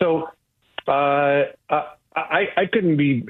So, 0.00 0.28
uh, 0.88 1.44
I, 2.14 2.48
I 2.56 2.66
couldn't 2.70 2.96
be 2.98 3.24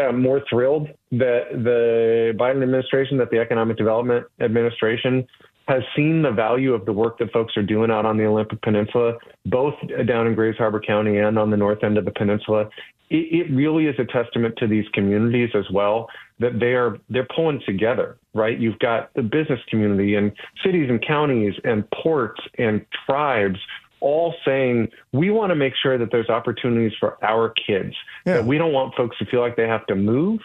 uh, 0.00 0.12
more 0.12 0.42
thrilled 0.48 0.88
that 1.10 1.44
the 1.50 2.34
Biden 2.38 2.62
administration, 2.62 3.18
that 3.18 3.30
the 3.30 3.40
Economic 3.40 3.76
Development 3.76 4.26
Administration 4.40 5.26
has 5.68 5.82
seen 5.94 6.22
the 6.22 6.30
value 6.30 6.72
of 6.72 6.86
the 6.86 6.92
work 6.92 7.18
that 7.18 7.30
folks 7.30 7.56
are 7.56 7.62
doing 7.62 7.90
out 7.90 8.06
on 8.06 8.16
the 8.16 8.24
Olympic 8.24 8.60
Peninsula, 8.62 9.18
both 9.44 9.74
down 10.06 10.26
in 10.26 10.34
Grays 10.34 10.56
Harbor 10.56 10.80
County 10.80 11.18
and 11.18 11.38
on 11.38 11.50
the 11.50 11.58
north 11.58 11.84
end 11.84 11.98
of 11.98 12.06
the 12.06 12.10
peninsula. 12.10 12.70
It, 13.10 13.48
it 13.48 13.54
really 13.54 13.86
is 13.86 13.94
a 13.98 14.04
testament 14.04 14.54
to 14.58 14.66
these 14.66 14.86
communities 14.94 15.50
as 15.54 15.64
well 15.70 16.08
that 16.40 16.58
they 16.58 16.72
are 16.72 16.98
they're 17.10 17.28
pulling 17.34 17.60
together, 17.66 18.16
right? 18.32 18.58
You've 18.58 18.78
got 18.78 19.12
the 19.14 19.22
business 19.22 19.60
community 19.68 20.14
and 20.14 20.32
cities 20.64 20.88
and 20.88 21.04
counties 21.06 21.54
and 21.64 21.84
ports 21.90 22.40
and 22.58 22.84
tribes 23.06 23.58
all 24.00 24.34
saying 24.46 24.88
we 25.12 25.30
want 25.30 25.50
to 25.50 25.56
make 25.56 25.74
sure 25.82 25.98
that 25.98 26.10
there's 26.10 26.28
opportunities 26.28 26.92
for 26.98 27.22
our 27.22 27.52
kids. 27.66 27.94
That 28.36 28.44
we 28.44 28.56
don't 28.56 28.72
want 28.72 28.94
folks 28.94 29.18
to 29.18 29.26
feel 29.26 29.40
like 29.40 29.56
they 29.56 29.66
have 29.66 29.86
to 29.86 29.96
move. 29.96 30.40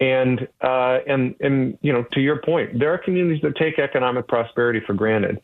And 0.00 0.46
uh, 0.60 0.98
and 1.06 1.34
and 1.40 1.76
you 1.82 1.92
know, 1.92 2.04
to 2.12 2.20
your 2.20 2.40
point, 2.42 2.78
there 2.78 2.92
are 2.92 2.98
communities 2.98 3.42
that 3.42 3.56
take 3.56 3.78
economic 3.78 4.28
prosperity 4.28 4.80
for 4.86 4.94
granted. 4.94 5.40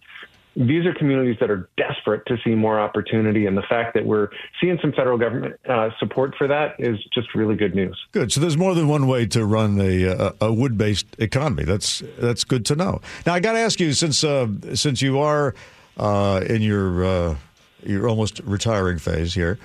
These 0.56 0.86
are 0.86 0.94
communities 0.94 1.36
that 1.40 1.50
are 1.50 1.68
desperate 1.76 2.24
to 2.26 2.36
see 2.44 2.54
more 2.54 2.78
opportunity, 2.78 3.46
and 3.46 3.56
the 3.56 3.64
fact 3.68 3.94
that 3.94 4.06
we're 4.06 4.28
seeing 4.60 4.78
some 4.80 4.92
federal 4.92 5.18
government 5.18 5.56
uh, 5.68 5.90
support 5.98 6.36
for 6.38 6.46
that 6.46 6.76
is 6.78 6.96
just 7.12 7.34
really 7.34 7.56
good 7.56 7.74
news. 7.74 8.00
Good. 8.12 8.30
So 8.30 8.40
there's 8.40 8.56
more 8.56 8.72
than 8.72 8.86
one 8.86 9.08
way 9.08 9.26
to 9.26 9.44
run 9.44 9.80
a, 9.80 10.04
a, 10.04 10.34
a 10.42 10.52
wood-based 10.52 11.16
economy. 11.18 11.64
That's 11.64 12.04
that's 12.18 12.44
good 12.44 12.64
to 12.66 12.76
know. 12.76 13.00
Now 13.26 13.34
I 13.34 13.40
got 13.40 13.52
to 13.52 13.58
ask 13.58 13.80
you, 13.80 13.92
since 13.92 14.22
uh, 14.22 14.46
since 14.74 15.02
you 15.02 15.18
are 15.18 15.56
uh, 15.96 16.44
in 16.48 16.62
your 16.62 17.04
uh, 17.04 17.36
your 17.82 18.08
almost 18.08 18.38
retiring 18.44 18.98
phase 18.98 19.34
here, 19.34 19.58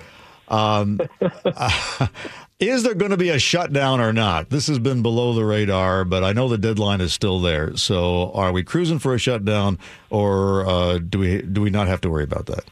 um, 0.48 0.98
is 2.60 2.82
there 2.82 2.94
going 2.94 3.10
to 3.10 3.16
be 3.16 3.30
a 3.30 3.38
shutdown 3.38 4.00
or 4.00 4.12
not? 4.12 4.50
This 4.50 4.66
has 4.66 4.78
been 4.78 5.02
below 5.02 5.32
the 5.32 5.44
radar, 5.44 6.04
but 6.04 6.22
I 6.22 6.32
know 6.32 6.46
the 6.46 6.58
deadline 6.58 7.00
is 7.00 7.12
still 7.12 7.40
there. 7.40 7.74
So 7.76 8.30
are 8.32 8.52
we 8.52 8.62
cruising 8.62 8.98
for 8.98 9.14
a 9.14 9.18
shutdown, 9.18 9.78
or 10.10 10.66
uh, 10.66 10.98
do 10.98 11.18
we 11.18 11.42
do 11.42 11.62
we 11.62 11.70
not 11.70 11.88
have 11.88 12.02
to 12.02 12.10
worry 12.10 12.24
about 12.24 12.46
that? 12.46 12.64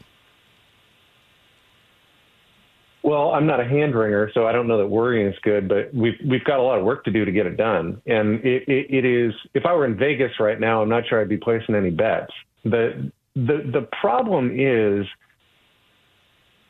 Well, 3.03 3.31
I'm 3.31 3.47
not 3.47 3.61
a 3.61 3.65
hand 3.65 3.95
wringer, 3.95 4.31
so 4.35 4.47
I 4.47 4.53
don't 4.53 4.69
know 4.69 4.77
that 4.77 4.87
worrying 4.89 5.27
is 5.27 5.39
good, 5.43 5.69
but 5.69 5.95
we've 5.95 6.19
we've 6.29 6.45
got 6.45 6.59
a 6.59 6.63
lot 6.63 6.79
of 6.79 6.85
work 6.85 7.05
to 7.05 7.11
do 7.11 7.25
to 7.25 7.33
get 7.33 7.47
it 7.47 7.57
done. 7.57 8.03
And 8.07 8.45
it, 8.45 8.69
it, 8.69 8.87
it 8.91 9.05
is 9.07 9.33
if 9.55 9.65
I 9.65 9.73
were 9.73 9.87
in 9.87 9.97
Vegas 9.97 10.33
right 10.39 10.61
now, 10.61 10.83
I'm 10.83 10.91
not 10.91 11.05
sure 11.09 11.19
I'd 11.21 11.29
be 11.29 11.39
placing 11.39 11.75
any 11.75 11.91
bets. 11.91 12.33
The 12.65 13.11
the 13.35 13.71
the 13.73 13.89
problem 14.01 14.51
is 14.53 15.07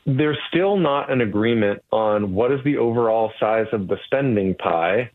there's 0.08 0.38
still 0.48 0.78
not 0.78 1.12
an 1.12 1.20
agreement 1.20 1.82
on 1.92 2.32
what 2.34 2.50
is 2.50 2.60
the 2.64 2.78
overall 2.78 3.30
size 3.38 3.66
of 3.72 3.88
the 3.88 3.98
spending 4.06 4.54
pie, 4.54 5.10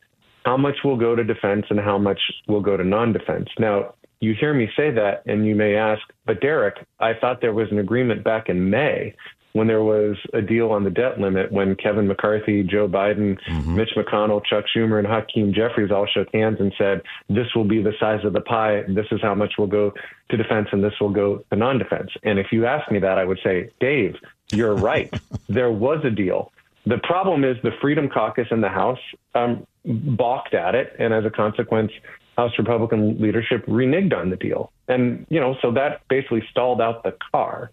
how 0.46 0.56
much 0.56 0.78
will 0.84 0.98
go 0.98 1.16
to 1.16 1.24
defense 1.24 1.66
and 1.70 1.80
how 1.80 1.98
much 1.98 2.20
will 2.48 2.62
go 2.62 2.78
to 2.78 2.84
non-defense. 2.84 3.50
Now, 3.58 3.96
you 4.20 4.36
hear 4.40 4.54
me 4.54 4.70
say 4.78 4.92
that 4.92 5.24
and 5.26 5.48
you 5.48 5.56
may 5.56 5.76
ask, 5.76 6.02
but 6.26 6.42
Derek, 6.42 6.76
I 7.00 7.14
thought 7.20 7.42
there 7.42 7.54
was 7.54 7.72
an 7.72 7.80
agreement 7.80 8.24
back 8.24 8.50
in 8.50 8.70
May 8.70 9.16
when 9.54 9.68
there 9.68 9.84
was 9.84 10.18
a 10.34 10.42
deal 10.42 10.72
on 10.72 10.84
the 10.84 10.90
debt 10.90 11.20
limit 11.20 11.52
when 11.52 11.76
Kevin 11.76 12.08
McCarthy, 12.08 12.64
Joe 12.64 12.88
Biden, 12.88 13.38
mm-hmm. 13.48 13.76
Mitch 13.76 13.92
McConnell, 13.96 14.44
Chuck 14.46 14.66
Schumer, 14.76 14.98
and 14.98 15.08
Hakeem 15.08 15.54
Jeffries 15.54 15.92
all 15.92 16.08
shook 16.08 16.28
hands 16.34 16.58
and 16.60 16.74
said, 16.78 17.02
this 17.30 17.48
will 17.56 17.64
be 17.64 17.82
the 17.82 17.94
size 18.00 18.26
of 18.26 18.34
the 18.34 18.42
pie. 18.42 18.84
This 18.88 19.06
is 19.12 19.22
how 19.22 19.36
much 19.36 19.54
will 19.58 19.68
go 19.68 19.94
to 20.30 20.38
defense 20.38 20.68
and 20.72 20.84
this 20.84 20.94
will 21.00 21.12
go 21.12 21.44
to 21.52 21.56
non-defense. 21.56 22.10
And 22.24 22.40
if 22.40 22.48
you 22.52 22.66
ask 22.66 22.92
me 22.92 23.00
that, 23.00 23.20
I 23.20 23.26
would 23.26 23.40
say, 23.44 23.70
Dave, 23.80 24.16
you're 24.52 24.76
right. 24.76 25.14
there 25.48 25.72
was 25.72 26.04
a 26.04 26.10
deal. 26.10 26.52
The 26.86 26.98
problem 26.98 27.44
is 27.44 27.58
the 27.64 27.72
Freedom 27.82 28.10
Caucus 28.10 28.48
in 28.52 28.62
the 28.62 28.70
House 28.70 29.00
um, 29.36 29.66
balked 29.86 30.54
at 30.54 30.76
it, 30.76 30.96
and 31.00 31.14
as 31.14 31.26
a 31.26 31.30
consequence, 31.30 31.92
House 32.38 32.52
Republican 32.58 33.22
leadership 33.22 33.66
reneged 33.68 34.14
on 34.14 34.30
the 34.30 34.36
deal. 34.36 34.72
And, 34.88 35.26
you 35.30 35.40
know, 35.40 35.56
so 35.62 35.72
that 35.72 36.02
basically 36.10 36.44
stalled 36.52 36.82
out 36.82 37.04
the 37.04 37.16
car. 37.32 37.72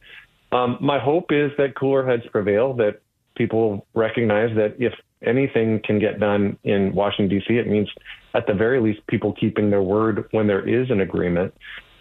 Um, 0.53 0.79
my 0.81 0.99
hope 0.99 1.33
is 1.33 1.51
that 1.59 1.75
cooler 1.77 2.07
heads 2.07 2.25
prevail, 2.31 2.75
that 2.75 3.01
people 3.37 3.87
recognize 3.95 4.55
that 4.57 4.77
if 4.79 4.93
anything 5.23 5.81
can 5.85 5.99
get 5.99 6.21
done 6.21 6.59
in 6.65 6.95
Washington, 6.95 7.39
D.C., 7.39 7.57
it 7.57 7.67
means 7.67 7.89
at 8.35 8.47
the 8.47 8.55
very 8.55 8.81
least 8.81 9.07
people 9.07 9.33
keeping 9.33 9.71
their 9.71 9.83
word 9.83 10.27
when 10.33 10.47
there 10.47 10.67
is 10.67 10.91
an 10.91 11.01
agreement. 11.01 11.55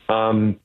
Um, 0.09 0.59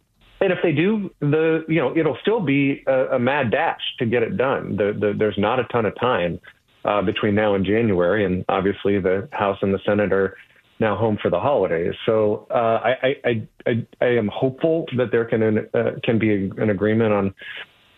and 0.45 0.53
if 0.53 0.59
they 0.63 0.73
do, 0.73 1.11
the 1.21 1.65
you 1.69 1.81
know 1.81 1.97
it'll 1.97 2.19
still 2.21 2.41
be 2.41 2.85
a, 2.87 3.17
a 3.17 3.19
mad 3.19 3.51
dash 3.51 3.81
to 3.99 4.05
get 4.05 4.23
it 4.23 4.37
done. 4.37 4.77
The, 4.77 4.93
the, 4.99 5.15
there's 5.19 5.39
not 5.39 5.59
a 5.59 5.65
ton 5.65 5.87
of 5.87 5.99
time 5.99 6.39
uh, 6.85 7.01
between 7.01 7.35
now 7.35 7.55
and 7.55 7.65
January, 7.65 8.27
and 8.27 8.45
obviously 8.51 9.01
the 9.01 9.27
House 9.33 9.57
and 9.63 9.73
the 9.73 9.79
Senate 9.87 10.13
are 10.13 10.37
now 10.81 10.97
home 10.97 11.17
for 11.23 11.31
the 11.31 11.41
holidays. 11.41 11.95
So 12.05 12.47
uh, 12.51 12.81
I, 12.85 13.17
I, 13.25 13.49
I, 13.67 13.87
I 14.03 14.07
am 14.07 14.29
hopeful 14.29 14.85
that 14.99 15.11
there 15.11 15.25
can 15.25 15.67
uh, 15.73 15.93
can 16.05 16.19
be 16.19 16.51
an 16.59 16.69
agreement 16.69 17.13
on 17.15 17.35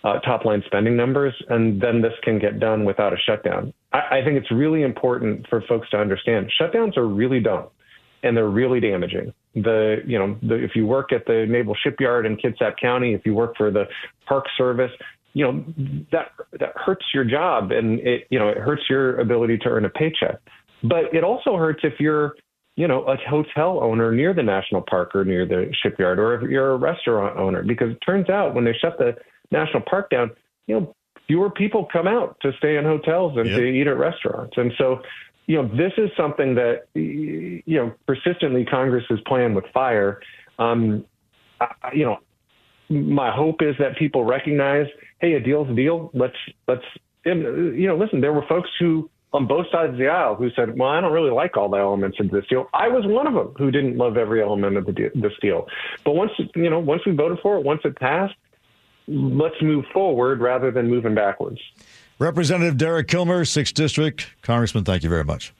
uh, 0.04 0.20
top 0.20 0.44
line 0.44 0.62
spending 0.66 0.96
numbers, 0.96 1.34
and 1.48 1.80
then 1.80 2.00
this 2.00 2.12
can 2.22 2.38
get 2.38 2.60
done 2.60 2.84
without 2.84 3.12
a 3.12 3.16
shutdown. 3.26 3.74
I, 3.92 4.18
I 4.18 4.24
think 4.24 4.38
it's 4.38 4.52
really 4.52 4.82
important 4.82 5.48
for 5.48 5.62
folks 5.62 5.90
to 5.90 5.96
understand 5.96 6.52
shutdowns 6.60 6.96
are 6.96 7.08
really 7.08 7.40
dumb 7.40 7.66
and 8.22 8.36
they're 8.36 8.48
really 8.48 8.80
damaging. 8.80 9.32
The 9.54 10.02
you 10.06 10.18
know 10.18 10.36
the, 10.42 10.54
if 10.56 10.72
you 10.74 10.86
work 10.86 11.12
at 11.12 11.26
the 11.26 11.46
Naval 11.48 11.74
Shipyard 11.82 12.26
in 12.26 12.36
Kitsap 12.36 12.74
County, 12.80 13.14
if 13.14 13.24
you 13.24 13.34
work 13.34 13.56
for 13.56 13.70
the 13.70 13.84
Park 14.26 14.44
Service, 14.56 14.90
you 15.32 15.44
know 15.44 15.64
that 16.12 16.32
that 16.58 16.72
hurts 16.74 17.06
your 17.14 17.24
job 17.24 17.70
and 17.72 18.00
it 18.00 18.26
you 18.30 18.38
know 18.38 18.48
it 18.48 18.58
hurts 18.58 18.82
your 18.88 19.18
ability 19.18 19.58
to 19.58 19.68
earn 19.68 19.84
a 19.84 19.90
paycheck. 19.90 20.40
But 20.82 21.14
it 21.14 21.24
also 21.24 21.56
hurts 21.56 21.80
if 21.84 21.94
you're 21.98 22.36
you 22.76 22.86
know 22.86 23.04
a 23.04 23.16
hotel 23.28 23.82
owner 23.82 24.12
near 24.12 24.34
the 24.34 24.42
national 24.42 24.82
park 24.82 25.14
or 25.14 25.24
near 25.24 25.46
the 25.46 25.72
shipyard, 25.82 26.18
or 26.18 26.34
if 26.34 26.50
you're 26.50 26.72
a 26.72 26.76
restaurant 26.76 27.38
owner, 27.38 27.62
because 27.62 27.92
it 27.92 27.98
turns 28.04 28.28
out 28.28 28.54
when 28.54 28.64
they 28.64 28.74
shut 28.80 28.98
the 28.98 29.14
national 29.50 29.82
park 29.88 30.10
down, 30.10 30.30
you 30.66 30.80
know 30.80 30.94
fewer 31.26 31.50
people 31.50 31.88
come 31.92 32.06
out 32.06 32.36
to 32.40 32.52
stay 32.58 32.76
in 32.76 32.84
hotels 32.84 33.36
and 33.36 33.46
Yep. 33.48 33.58
to 33.58 33.64
eat 33.64 33.86
at 33.86 33.96
restaurants, 33.98 34.54
and 34.56 34.72
so 34.78 35.00
you 35.46 35.62
know, 35.62 35.68
this 35.68 35.92
is 35.96 36.10
something 36.16 36.56
that, 36.56 36.86
you 36.94 37.62
know, 37.66 37.94
persistently 38.06 38.64
Congress 38.64 39.04
is 39.10 39.20
playing 39.26 39.54
with 39.54 39.64
fire. 39.72 40.20
Um, 40.58 41.04
I, 41.60 41.68
you 41.94 42.04
know, 42.04 42.18
my 42.88 43.30
hope 43.30 43.62
is 43.62 43.76
that 43.78 43.96
people 43.96 44.24
recognize, 44.24 44.86
hey, 45.20 45.34
a 45.34 45.40
deal's 45.40 45.70
a 45.70 45.74
deal. 45.74 46.10
Let's, 46.14 46.36
let's, 46.66 46.84
you 47.24 47.86
know, 47.86 47.96
listen, 47.96 48.20
there 48.20 48.32
were 48.32 48.46
folks 48.48 48.70
who, 48.78 49.10
on 49.32 49.46
both 49.46 49.66
sides 49.70 49.92
of 49.92 49.98
the 49.98 50.08
aisle 50.08 50.34
who 50.34 50.50
said, 50.50 50.78
well, 50.78 50.88
I 50.88 51.00
don't 51.00 51.12
really 51.12 51.32
like 51.32 51.56
all 51.56 51.68
the 51.68 51.78
elements 51.78 52.18
of 52.20 52.30
this 52.30 52.46
deal. 52.48 52.68
I 52.72 52.88
was 52.88 53.04
one 53.06 53.26
of 53.26 53.34
them 53.34 53.54
who 53.58 53.70
didn't 53.70 53.96
love 53.96 54.16
every 54.16 54.42
element 54.42 54.76
of 54.76 54.86
the 54.86 54.92
de- 54.92 55.10
this 55.14 55.32
deal. 55.40 55.66
But 56.04 56.14
once, 56.14 56.32
you 56.54 56.70
know, 56.70 56.78
once 56.78 57.02
we 57.04 57.12
voted 57.12 57.38
for 57.40 57.56
it, 57.56 57.64
once 57.64 57.80
it 57.84 57.96
passed, 57.98 58.34
let's 59.08 59.60
move 59.60 59.84
forward 59.92 60.40
rather 60.40 60.70
than 60.70 60.88
moving 60.88 61.14
backwards. 61.14 61.60
Representative 62.18 62.78
Derek 62.78 63.08
Kilmer, 63.08 63.44
6th 63.44 63.74
District. 63.74 64.26
Congressman, 64.42 64.84
thank 64.84 65.02
you 65.02 65.10
very 65.10 65.24
much. 65.24 65.52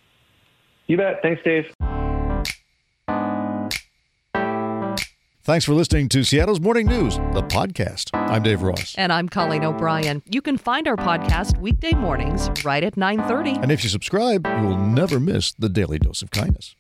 You 0.87 0.97
bet. 0.97 1.21
Thanks, 1.21 1.43
Dave. 1.43 1.65
Thanks 5.43 5.65
for 5.65 5.75
listening 5.75 6.09
to 6.09 6.25
Seattle's 6.25 6.61
Morning 6.61 6.87
News, 6.87 7.19
the 7.33 7.43
podcast. 7.43 8.11
I'm 8.13 8.43
Dave 8.43 8.63
Ross. 8.63 8.95
And 8.99 9.13
I'm 9.13 9.29
Colleen 9.29 9.65
O'Brien. 9.65 10.23
You 10.27 10.43
can 10.43 10.57
find 10.57 10.89
our 10.89 10.97
podcast 10.97 11.61
weekday 11.61 11.93
mornings 11.93 12.51
right 12.65 12.83
at 12.83 12.97
9:30. 12.97 13.63
And 13.63 13.71
if 13.71 13.85
you 13.85 13.91
subscribe, 13.91 14.45
you 14.45 14.67
will 14.67 14.79
never 14.79 15.21
miss 15.21 15.53
the 15.53 15.69
daily 15.69 15.99
dose 16.01 16.23
of 16.23 16.31
kindness. 16.33 16.75